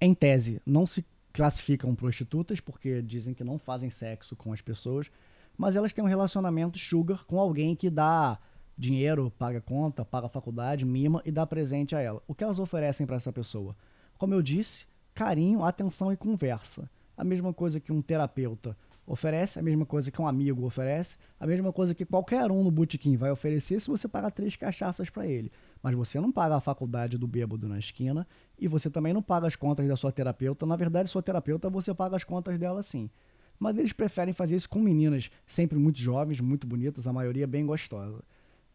em 0.00 0.14
tese, 0.14 0.60
não 0.66 0.86
se 0.86 1.04
classificam 1.32 1.94
prostitutas 1.94 2.60
porque 2.60 3.00
dizem 3.02 3.34
que 3.34 3.44
não 3.44 3.58
fazem 3.58 3.90
sexo 3.90 4.34
com 4.34 4.52
as 4.52 4.60
pessoas, 4.60 5.10
mas 5.56 5.76
elas 5.76 5.92
têm 5.92 6.02
um 6.02 6.08
relacionamento 6.08 6.78
sugar 6.78 7.24
com 7.24 7.38
alguém 7.38 7.76
que 7.76 7.90
dá 7.90 8.38
dinheiro, 8.76 9.30
paga 9.38 9.60
conta, 9.60 10.04
paga 10.04 10.28
faculdade, 10.28 10.84
mima 10.84 11.22
e 11.24 11.30
dá 11.30 11.46
presente 11.46 11.94
a 11.94 12.00
ela. 12.00 12.22
O 12.26 12.34
que 12.34 12.42
elas 12.42 12.58
oferecem 12.58 13.06
para 13.06 13.16
essa 13.16 13.32
pessoa? 13.32 13.76
Como 14.18 14.34
eu 14.34 14.42
disse, 14.42 14.86
carinho, 15.14 15.64
atenção 15.64 16.12
e 16.12 16.16
conversa. 16.16 16.90
A 17.16 17.24
mesma 17.24 17.52
coisa 17.52 17.78
que 17.78 17.92
um 17.92 18.00
terapeuta 18.00 18.76
oferece, 19.06 19.58
a 19.58 19.62
mesma 19.62 19.84
coisa 19.84 20.10
que 20.10 20.20
um 20.20 20.26
amigo 20.26 20.64
oferece, 20.64 21.16
a 21.38 21.46
mesma 21.46 21.72
coisa 21.72 21.94
que 21.94 22.04
qualquer 22.04 22.50
um 22.50 22.62
no 22.62 22.70
botequim 22.70 23.16
vai 23.16 23.30
oferecer 23.30 23.80
se 23.80 23.88
você 23.88 24.08
pagar 24.08 24.30
três 24.30 24.56
cachaças 24.56 25.10
para 25.10 25.26
ele. 25.26 25.50
Mas 25.82 25.94
você 25.94 26.20
não 26.20 26.30
paga 26.30 26.56
a 26.56 26.60
faculdade 26.60 27.18
do 27.18 27.26
bêbado 27.26 27.68
na 27.68 27.78
esquina 27.78 28.26
e 28.58 28.68
você 28.68 28.88
também 28.88 29.12
não 29.12 29.22
paga 29.22 29.46
as 29.46 29.56
contas 29.56 29.86
da 29.86 29.96
sua 29.96 30.12
terapeuta. 30.12 30.64
Na 30.64 30.76
verdade, 30.76 31.10
sua 31.10 31.22
terapeuta 31.22 31.68
você 31.68 31.92
paga 31.92 32.16
as 32.16 32.24
contas 32.24 32.58
dela 32.58 32.82
sim. 32.82 33.10
Mas 33.58 33.76
eles 33.76 33.92
preferem 33.92 34.32
fazer 34.32 34.56
isso 34.56 34.68
com 34.68 34.80
meninas 34.80 35.30
sempre 35.46 35.78
muito 35.78 35.98
jovens, 35.98 36.40
muito 36.40 36.66
bonitas, 36.66 37.06
a 37.06 37.12
maioria 37.12 37.46
bem 37.46 37.66
gostosa. 37.66 38.22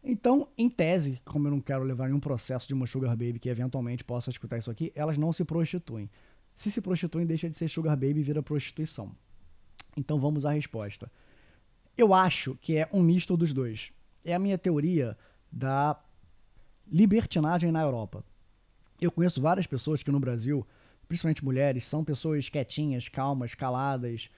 Então, 0.02 0.48
em 0.56 0.70
tese, 0.70 1.20
como 1.24 1.48
eu 1.48 1.50
não 1.50 1.60
quero 1.60 1.82
levar 1.82 2.06
nenhum 2.06 2.20
processo 2.20 2.68
de 2.68 2.74
uma 2.74 2.86
sugar 2.86 3.10
baby 3.10 3.38
que 3.38 3.48
eventualmente 3.48 4.04
possa 4.04 4.30
escutar 4.30 4.56
isso 4.56 4.70
aqui, 4.70 4.92
elas 4.94 5.18
não 5.18 5.32
se 5.32 5.44
prostituem. 5.44 6.08
Se 6.58 6.72
se 6.72 6.80
prostituem, 6.80 7.24
deixa 7.24 7.48
de 7.48 7.56
ser 7.56 7.68
sugar 7.68 7.96
baby 7.96 8.18
e 8.18 8.22
vira 8.24 8.42
prostituição. 8.42 9.12
Então 9.96 10.18
vamos 10.18 10.44
à 10.44 10.50
resposta. 10.50 11.08
Eu 11.96 12.12
acho 12.12 12.56
que 12.60 12.76
é 12.76 12.88
um 12.92 13.00
misto 13.00 13.36
dos 13.36 13.52
dois. 13.52 13.92
É 14.24 14.34
a 14.34 14.40
minha 14.40 14.58
teoria 14.58 15.16
da 15.52 15.96
libertinagem 16.90 17.70
na 17.70 17.80
Europa. 17.80 18.24
Eu 19.00 19.12
conheço 19.12 19.40
várias 19.40 19.68
pessoas 19.68 20.02
que 20.02 20.10
no 20.10 20.18
Brasil, 20.18 20.66
principalmente 21.06 21.44
mulheres, 21.44 21.86
são 21.86 22.02
pessoas 22.02 22.48
quietinhas, 22.48 23.08
calmas, 23.08 23.54
caladas, 23.54 24.28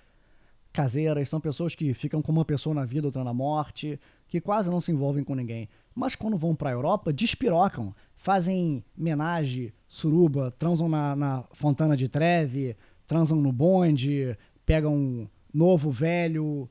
caseiras, 0.74 1.26
são 1.26 1.40
pessoas 1.40 1.74
que 1.74 1.94
ficam 1.94 2.20
com 2.20 2.32
uma 2.32 2.44
pessoa 2.44 2.74
na 2.74 2.84
vida, 2.84 3.08
outra 3.08 3.24
na 3.24 3.32
morte, 3.32 3.98
que 4.28 4.42
quase 4.42 4.68
não 4.68 4.78
se 4.78 4.92
envolvem 4.92 5.24
com 5.24 5.34
ninguém. 5.34 5.70
Mas 5.94 6.14
quando 6.14 6.36
vão 6.36 6.54
para 6.54 6.68
a 6.68 6.74
Europa, 6.74 7.14
despirocam, 7.14 7.94
fazem 8.20 8.84
menage, 8.96 9.72
suruba, 9.88 10.54
transam 10.58 10.88
na, 10.88 11.16
na 11.16 11.44
Fontana 11.52 11.96
de 11.96 12.06
Treve, 12.06 12.76
transam 13.06 13.40
no 13.40 13.50
bonde, 13.50 14.36
pegam 14.64 15.28
novo, 15.52 15.90
velho, 15.90 16.68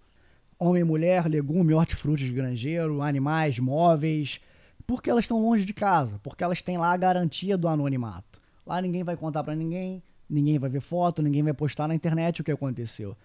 homem, 0.59 0.83
mulher, 0.83 1.27
legume, 1.27 1.73
hortifruti 1.73 2.25
de 2.25 2.33
granjeiro, 2.33 3.01
animais, 3.01 3.57
móveis, 3.57 4.39
porque 4.85 5.09
elas 5.09 5.25
estão 5.25 5.41
longe 5.41 5.65
de 5.65 5.73
casa, 5.73 6.19
porque 6.23 6.43
elas 6.43 6.61
têm 6.61 6.77
lá 6.77 6.91
a 6.93 6.97
garantia 6.97 7.57
do 7.57 7.67
anonimato. 7.67 8.39
Lá 8.63 8.79
ninguém 8.79 9.03
vai 9.03 9.17
contar 9.17 9.43
para 9.43 9.55
ninguém, 9.55 10.03
ninguém 10.29 10.59
vai 10.59 10.69
ver 10.69 10.81
foto, 10.81 11.23
ninguém 11.23 11.41
vai 11.41 11.53
postar 11.53 11.87
na 11.87 11.95
internet 11.95 12.41
o 12.41 12.43
que 12.43 12.51
aconteceu. 12.51 13.17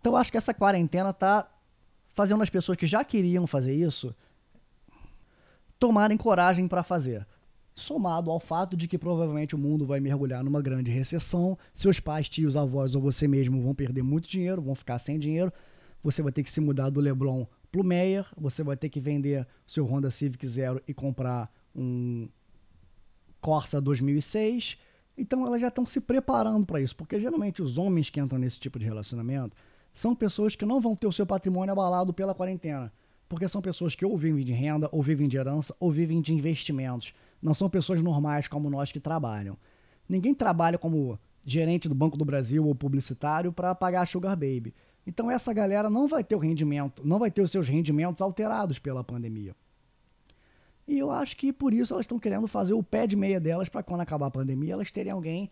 Então 0.00 0.14
acho 0.14 0.30
que 0.30 0.38
essa 0.38 0.54
quarentena 0.54 1.12
tá 1.12 1.50
fazendo 2.14 2.44
as 2.44 2.48
pessoas 2.48 2.78
que 2.78 2.86
já 2.86 3.04
queriam 3.04 3.44
fazer 3.44 3.74
isso 3.74 4.14
tomarem 5.80 6.16
coragem 6.16 6.68
para 6.68 6.84
fazer 6.84 7.26
somado 7.76 8.30
ao 8.30 8.40
fato 8.40 8.74
de 8.74 8.88
que 8.88 8.96
provavelmente 8.96 9.54
o 9.54 9.58
mundo 9.58 9.84
vai 9.84 10.00
mergulhar 10.00 10.42
numa 10.42 10.62
grande 10.62 10.90
recessão, 10.90 11.58
seus 11.74 12.00
pais, 12.00 12.26
tios, 12.26 12.56
avós 12.56 12.94
ou 12.94 13.02
você 13.02 13.28
mesmo 13.28 13.60
vão 13.60 13.74
perder 13.74 14.02
muito 14.02 14.26
dinheiro, 14.26 14.62
vão 14.62 14.74
ficar 14.74 14.98
sem 14.98 15.18
dinheiro, 15.18 15.52
você 16.02 16.22
vai 16.22 16.32
ter 16.32 16.42
que 16.42 16.50
se 16.50 16.60
mudar 16.60 16.88
do 16.88 17.00
Leblon 17.00 17.44
pro 17.70 17.84
Meyer, 17.84 18.26
você 18.34 18.62
vai 18.62 18.76
ter 18.76 18.88
que 18.88 18.98
vender 18.98 19.46
seu 19.66 19.84
Honda 19.84 20.10
Civic 20.10 20.46
Zero 20.48 20.80
e 20.88 20.94
comprar 20.94 21.52
um 21.74 22.28
Corsa 23.40 23.78
2006. 23.78 24.78
Então 25.18 25.46
elas 25.46 25.60
já 25.60 25.68
estão 25.68 25.84
se 25.84 26.00
preparando 26.00 26.64
para 26.64 26.80
isso, 26.80 26.96
porque 26.96 27.20
geralmente 27.20 27.60
os 27.60 27.76
homens 27.76 28.08
que 28.08 28.18
entram 28.18 28.38
nesse 28.38 28.58
tipo 28.58 28.78
de 28.78 28.86
relacionamento 28.86 29.54
são 29.92 30.14
pessoas 30.14 30.56
que 30.56 30.64
não 30.64 30.80
vão 30.80 30.94
ter 30.94 31.06
o 31.06 31.12
seu 31.12 31.26
patrimônio 31.26 31.72
abalado 31.72 32.12
pela 32.12 32.34
quarentena, 32.34 32.90
porque 33.28 33.48
são 33.48 33.60
pessoas 33.60 33.94
que 33.94 34.04
ou 34.04 34.16
vivem 34.16 34.44
de 34.44 34.52
renda, 34.52 34.88
ou 34.90 35.02
vivem 35.02 35.28
de 35.28 35.36
herança, 35.36 35.74
ou 35.78 35.90
vivem 35.90 36.22
de 36.22 36.32
investimentos 36.32 37.12
não 37.42 37.54
são 37.54 37.68
pessoas 37.68 38.02
normais 38.02 38.48
como 38.48 38.70
nós 38.70 38.92
que 38.92 39.00
trabalham. 39.00 39.56
Ninguém 40.08 40.34
trabalha 40.34 40.78
como 40.78 41.18
gerente 41.44 41.88
do 41.88 41.94
Banco 41.94 42.16
do 42.16 42.24
Brasil 42.24 42.66
ou 42.66 42.74
publicitário 42.74 43.52
para 43.52 43.74
pagar 43.74 44.02
a 44.02 44.06
Sugar 44.06 44.36
Baby. 44.36 44.74
Então 45.06 45.30
essa 45.30 45.52
galera 45.52 45.88
não 45.88 46.08
vai 46.08 46.24
ter 46.24 46.34
o 46.34 46.40
rendimento, 46.40 47.06
não 47.06 47.18
vai 47.18 47.30
ter 47.30 47.42
os 47.42 47.50
seus 47.50 47.68
rendimentos 47.68 48.20
alterados 48.20 48.78
pela 48.78 49.04
pandemia. 49.04 49.54
E 50.86 50.98
eu 50.98 51.10
acho 51.10 51.36
que 51.36 51.52
por 51.52 51.72
isso 51.72 51.92
elas 51.92 52.04
estão 52.04 52.18
querendo 52.18 52.46
fazer 52.46 52.72
o 52.72 52.82
pé 52.82 53.06
de 53.06 53.16
meia 53.16 53.40
delas 53.40 53.68
para 53.68 53.82
quando 53.82 54.00
acabar 54.00 54.26
a 54.26 54.30
pandemia 54.30 54.72
elas 54.72 54.90
terem 54.90 55.12
alguém 55.12 55.50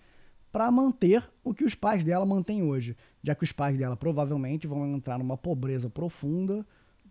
para 0.53 0.71
manter 0.71 1.29
o 1.43 1.53
que 1.53 1.65
os 1.65 1.75
pais 1.75 2.05
dela 2.05 2.25
mantêm 2.25 2.63
hoje, 2.63 2.97
já 3.23 3.35
que 3.35 3.43
os 3.43 3.51
pais 3.51 3.77
dela 3.77 3.97
provavelmente 3.97 4.69
vão 4.69 4.87
entrar 4.95 5.19
numa 5.19 5.37
pobreza 5.37 5.91
profunda, 5.91 6.65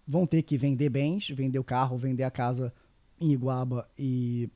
vão 0.08 0.26
ter 0.26 0.44
que 0.44 0.58
vender 0.58 0.90
bens, 0.90 1.30
vender 1.30 1.60
o 1.60 1.64
carro, 1.64 1.98
vender 1.98 2.24
a 2.24 2.32
casa 2.32 2.74
em 3.20 3.34
Iguaba 3.34 3.90
e 3.98 4.50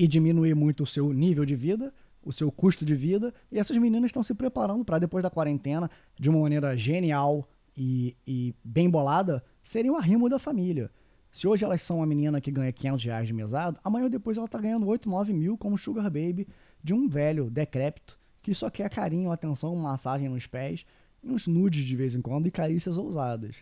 e 0.00 0.08
diminuir 0.08 0.54
muito 0.54 0.84
o 0.84 0.86
seu 0.86 1.12
nível 1.12 1.44
de 1.44 1.54
vida, 1.54 1.92
o 2.24 2.32
seu 2.32 2.50
custo 2.50 2.86
de 2.86 2.94
vida. 2.94 3.34
E 3.52 3.58
essas 3.58 3.76
meninas 3.76 4.08
estão 4.08 4.22
se 4.22 4.32
preparando 4.32 4.82
para, 4.82 4.98
depois 4.98 5.22
da 5.22 5.28
quarentena, 5.28 5.90
de 6.18 6.30
uma 6.30 6.40
maneira 6.40 6.74
genial 6.74 7.46
e, 7.76 8.16
e, 8.26 8.54
bem 8.64 8.88
bolada, 8.88 9.44
serem 9.62 9.90
o 9.90 9.96
arrimo 9.98 10.26
da 10.26 10.38
família. 10.38 10.90
Se 11.30 11.46
hoje 11.46 11.66
elas 11.66 11.82
são 11.82 11.98
uma 11.98 12.06
menina 12.06 12.40
que 12.40 12.50
ganha 12.50 12.72
500 12.72 13.04
reais 13.04 13.26
de 13.26 13.34
mesado, 13.34 13.78
amanhã 13.84 14.04
ou 14.04 14.10
depois 14.10 14.38
ela 14.38 14.46
está 14.46 14.58
ganhando 14.58 14.86
8, 14.86 15.06
9 15.06 15.34
mil 15.34 15.58
como 15.58 15.76
sugar 15.76 16.04
baby 16.04 16.48
de 16.82 16.94
um 16.94 17.06
velho 17.06 17.50
decrépito 17.50 18.18
que 18.42 18.54
só 18.54 18.70
quer 18.70 18.88
carinho, 18.88 19.30
atenção, 19.30 19.76
massagem 19.76 20.30
nos 20.30 20.46
pés 20.46 20.86
uns 21.22 21.46
nudes 21.46 21.84
de 21.84 21.94
vez 21.94 22.14
em 22.14 22.22
quando 22.22 22.46
e 22.46 22.50
carícias 22.50 22.96
ousadas. 22.96 23.56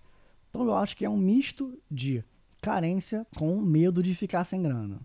Então 0.50 0.64
eu 0.64 0.74
acho 0.76 0.96
que 0.96 1.04
é 1.04 1.10
um 1.10 1.16
misto 1.16 1.76
de 1.90 2.22
carência 2.62 3.26
com 3.36 3.60
medo 3.60 4.04
de 4.04 4.14
ficar 4.14 4.44
sem 4.44 4.62
grana. 4.62 5.00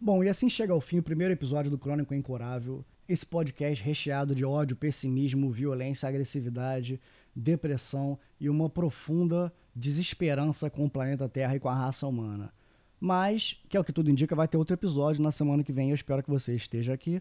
Bom, 0.00 0.22
e 0.22 0.28
assim 0.28 0.48
chega 0.48 0.72
ao 0.72 0.80
fim 0.80 0.98
o 0.98 1.02
primeiro 1.02 1.34
episódio 1.34 1.72
do 1.72 1.76
Crônico 1.76 2.14
Incurável, 2.14 2.84
esse 3.08 3.26
podcast 3.26 3.82
recheado 3.82 4.32
de 4.32 4.44
ódio, 4.44 4.76
pessimismo, 4.76 5.50
violência, 5.50 6.08
agressividade, 6.08 7.00
depressão 7.34 8.16
e 8.38 8.48
uma 8.48 8.70
profunda 8.70 9.52
desesperança 9.74 10.70
com 10.70 10.84
o 10.84 10.90
planeta 10.90 11.28
Terra 11.28 11.56
e 11.56 11.60
com 11.60 11.68
a 11.68 11.74
raça 11.74 12.06
humana. 12.06 12.54
Mas, 13.00 13.60
que 13.68 13.76
é 13.76 13.80
o 13.80 13.84
que 13.84 13.92
tudo 13.92 14.08
indica, 14.08 14.36
vai 14.36 14.46
ter 14.46 14.56
outro 14.56 14.74
episódio 14.74 15.20
na 15.20 15.32
semana 15.32 15.64
que 15.64 15.72
vem. 15.72 15.88
Eu 15.88 15.96
espero 15.96 16.22
que 16.22 16.30
você 16.30 16.54
esteja 16.54 16.92
aqui. 16.92 17.20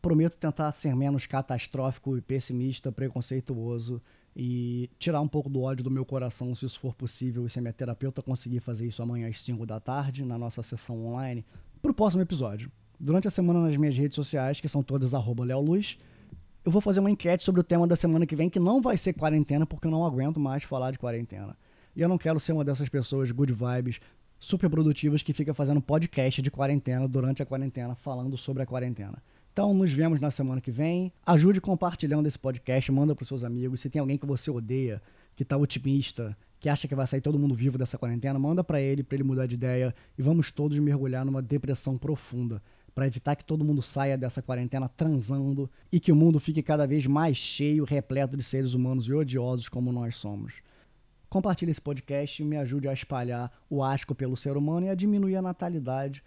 Prometo 0.00 0.36
tentar 0.36 0.72
ser 0.72 0.96
menos 0.96 1.26
catastrófico 1.26 2.16
e 2.16 2.20
pessimista, 2.20 2.90
preconceituoso 2.90 4.02
e 4.34 4.90
tirar 4.98 5.20
um 5.20 5.28
pouco 5.28 5.48
do 5.48 5.62
ódio 5.62 5.84
do 5.84 5.90
meu 5.90 6.04
coração, 6.04 6.52
se 6.52 6.66
isso 6.66 6.80
for 6.80 6.94
possível, 6.96 7.46
e 7.46 7.50
se 7.50 7.60
a 7.60 7.62
minha 7.62 7.72
terapeuta 7.72 8.22
conseguir 8.22 8.58
fazer 8.58 8.88
isso 8.88 9.02
amanhã 9.02 9.28
às 9.28 9.40
5 9.40 9.64
da 9.64 9.78
tarde, 9.78 10.24
na 10.24 10.36
nossa 10.36 10.64
sessão 10.64 11.06
online, 11.06 11.44
para 11.82 11.90
o 11.90 11.94
próximo 11.94 12.22
episódio. 12.22 12.70
Durante 12.98 13.26
a 13.26 13.30
semana 13.30 13.60
nas 13.60 13.76
minhas 13.76 13.96
redes 13.96 14.14
sociais, 14.14 14.60
que 14.60 14.68
são 14.68 14.84
todas 14.84 15.12
arroba 15.12 15.42
Luz, 15.56 15.98
eu 16.64 16.70
vou 16.70 16.80
fazer 16.80 17.00
uma 17.00 17.10
enquete 17.10 17.42
sobre 17.42 17.60
o 17.60 17.64
tema 17.64 17.88
da 17.88 17.96
semana 17.96 18.24
que 18.24 18.36
vem, 18.36 18.48
que 18.48 18.60
não 18.60 18.80
vai 18.80 18.96
ser 18.96 19.12
quarentena, 19.12 19.66
porque 19.66 19.88
eu 19.88 19.90
não 19.90 20.06
aguento 20.06 20.38
mais 20.38 20.62
falar 20.62 20.92
de 20.92 20.98
quarentena. 20.98 21.56
E 21.96 22.00
eu 22.00 22.08
não 22.08 22.16
quero 22.16 22.38
ser 22.38 22.52
uma 22.52 22.64
dessas 22.64 22.88
pessoas 22.88 23.32
good 23.32 23.52
vibes, 23.52 23.98
super 24.38 24.70
produtivas, 24.70 25.24
que 25.24 25.32
fica 25.32 25.52
fazendo 25.52 25.80
podcast 25.80 26.40
de 26.40 26.50
quarentena 26.52 27.08
durante 27.08 27.42
a 27.42 27.46
quarentena, 27.46 27.96
falando 27.96 28.38
sobre 28.38 28.62
a 28.62 28.66
quarentena. 28.66 29.20
Então, 29.52 29.74
nos 29.74 29.92
vemos 29.92 30.20
na 30.20 30.30
semana 30.30 30.60
que 30.60 30.70
vem. 30.70 31.12
Ajude 31.26 31.60
compartilhando 31.60 32.28
esse 32.28 32.38
podcast, 32.38 32.92
manda 32.92 33.14
para 33.14 33.26
seus 33.26 33.42
amigos. 33.42 33.80
Se 33.80 33.90
tem 33.90 33.98
alguém 33.98 34.16
que 34.16 34.24
você 34.24 34.50
odeia, 34.50 35.02
que 35.34 35.42
está 35.42 35.56
otimista, 35.56 36.36
que 36.62 36.68
acha 36.68 36.86
que 36.86 36.94
vai 36.94 37.08
sair 37.08 37.20
todo 37.20 37.40
mundo 37.40 37.56
vivo 37.56 37.76
dessa 37.76 37.98
quarentena, 37.98 38.38
manda 38.38 38.62
para 38.62 38.80
ele, 38.80 39.02
para 39.02 39.16
ele 39.16 39.24
mudar 39.24 39.46
de 39.46 39.56
ideia 39.56 39.92
e 40.16 40.22
vamos 40.22 40.52
todos 40.52 40.78
mergulhar 40.78 41.24
numa 41.24 41.42
depressão 41.42 41.98
profunda 41.98 42.62
para 42.94 43.04
evitar 43.04 43.34
que 43.34 43.44
todo 43.44 43.64
mundo 43.64 43.82
saia 43.82 44.16
dessa 44.16 44.40
quarentena 44.40 44.88
transando 44.88 45.68
e 45.90 45.98
que 45.98 46.12
o 46.12 46.14
mundo 46.14 46.38
fique 46.38 46.62
cada 46.62 46.86
vez 46.86 47.04
mais 47.04 47.36
cheio, 47.36 47.82
repleto 47.82 48.36
de 48.36 48.44
seres 48.44 48.74
humanos 48.74 49.08
e 49.08 49.12
odiosos 49.12 49.68
como 49.68 49.90
nós 49.90 50.14
somos. 50.14 50.54
Compartilhe 51.28 51.72
esse 51.72 51.80
podcast 51.80 52.40
e 52.40 52.44
me 52.44 52.56
ajude 52.56 52.86
a 52.86 52.92
espalhar 52.92 53.50
o 53.68 53.82
asco 53.82 54.14
pelo 54.14 54.36
ser 54.36 54.56
humano 54.56 54.86
e 54.86 54.88
a 54.88 54.94
diminuir 54.94 55.34
a 55.34 55.42
natalidade 55.42 56.22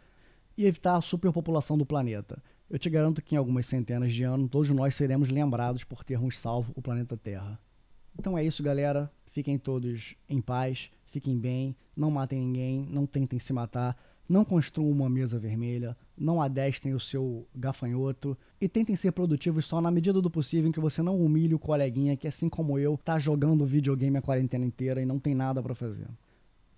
e 0.57 0.65
evitar 0.65 0.97
a 0.97 1.01
superpopulação 1.01 1.77
do 1.77 1.85
planeta. 1.85 2.43
Eu 2.69 2.77
te 2.77 2.89
garanto 2.89 3.21
que 3.21 3.35
em 3.35 3.37
algumas 3.37 3.67
centenas 3.67 4.13
de 4.13 4.25
anos 4.25 4.49
todos 4.49 4.69
nós 4.71 4.95
seremos 4.95 5.29
lembrados 5.29 5.85
por 5.85 6.03
termos 6.03 6.37
salvo 6.37 6.73
o 6.75 6.81
planeta 6.81 7.15
Terra. 7.15 7.57
Então 8.19 8.37
é 8.37 8.43
isso, 8.43 8.61
galera. 8.61 9.09
Fiquem 9.35 9.57
todos 9.57 10.15
em 10.29 10.39
paz, 10.39 10.89
fiquem 11.07 11.37
bem, 11.37 11.75
não 11.93 12.09
matem 12.09 12.39
ninguém, 12.39 12.87
não 12.89 13.05
tentem 13.05 13.37
se 13.37 13.51
matar, 13.51 14.01
não 14.29 14.45
construam 14.45 14.89
uma 14.89 15.09
mesa 15.09 15.37
vermelha, 15.37 15.97
não 16.17 16.41
adestrem 16.41 16.93
o 16.93 17.01
seu 17.01 17.45
gafanhoto 17.53 18.37
e 18.61 18.69
tentem 18.69 18.95
ser 18.95 19.11
produtivos 19.11 19.65
só 19.65 19.81
na 19.81 19.91
medida 19.91 20.21
do 20.21 20.31
possível 20.31 20.69
em 20.69 20.71
que 20.71 20.79
você 20.79 21.01
não 21.01 21.19
humilhe 21.19 21.53
o 21.53 21.59
coleguinha 21.59 22.15
que, 22.15 22.29
assim 22.29 22.47
como 22.47 22.79
eu, 22.79 22.97
tá 23.03 23.19
jogando 23.19 23.65
videogame 23.65 24.15
a 24.15 24.21
quarentena 24.21 24.63
inteira 24.63 25.01
e 25.01 25.05
não 25.05 25.19
tem 25.19 25.35
nada 25.35 25.61
para 25.61 25.75
fazer. 25.75 26.07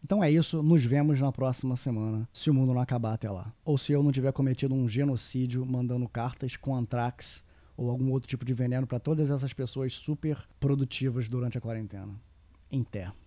Então 0.03 0.23
é 0.23 0.31
isso, 0.31 0.63
nos 0.63 0.83
vemos 0.83 1.21
na 1.21 1.31
próxima 1.31 1.75
semana, 1.75 2.27
se 2.33 2.49
o 2.49 2.55
mundo 2.55 2.73
não 2.73 2.81
acabar 2.81 3.13
até 3.13 3.29
lá. 3.29 3.53
Ou 3.63 3.77
se 3.77 3.91
eu 3.91 4.01
não 4.01 4.11
tiver 4.11 4.33
cometido 4.33 4.73
um 4.73 4.89
genocídio 4.89 5.63
mandando 5.63 6.09
cartas 6.09 6.55
com 6.55 6.75
antrax 6.75 7.43
ou 7.77 7.91
algum 7.91 8.11
outro 8.11 8.27
tipo 8.27 8.43
de 8.43 8.55
veneno 8.55 8.87
para 8.87 8.99
todas 8.99 9.29
essas 9.29 9.53
pessoas 9.53 9.93
super 9.93 10.43
produtivas 10.59 11.29
durante 11.29 11.55
a 11.55 11.61
quarentena. 11.61 12.15
Em 12.71 12.83
terra. 12.83 13.26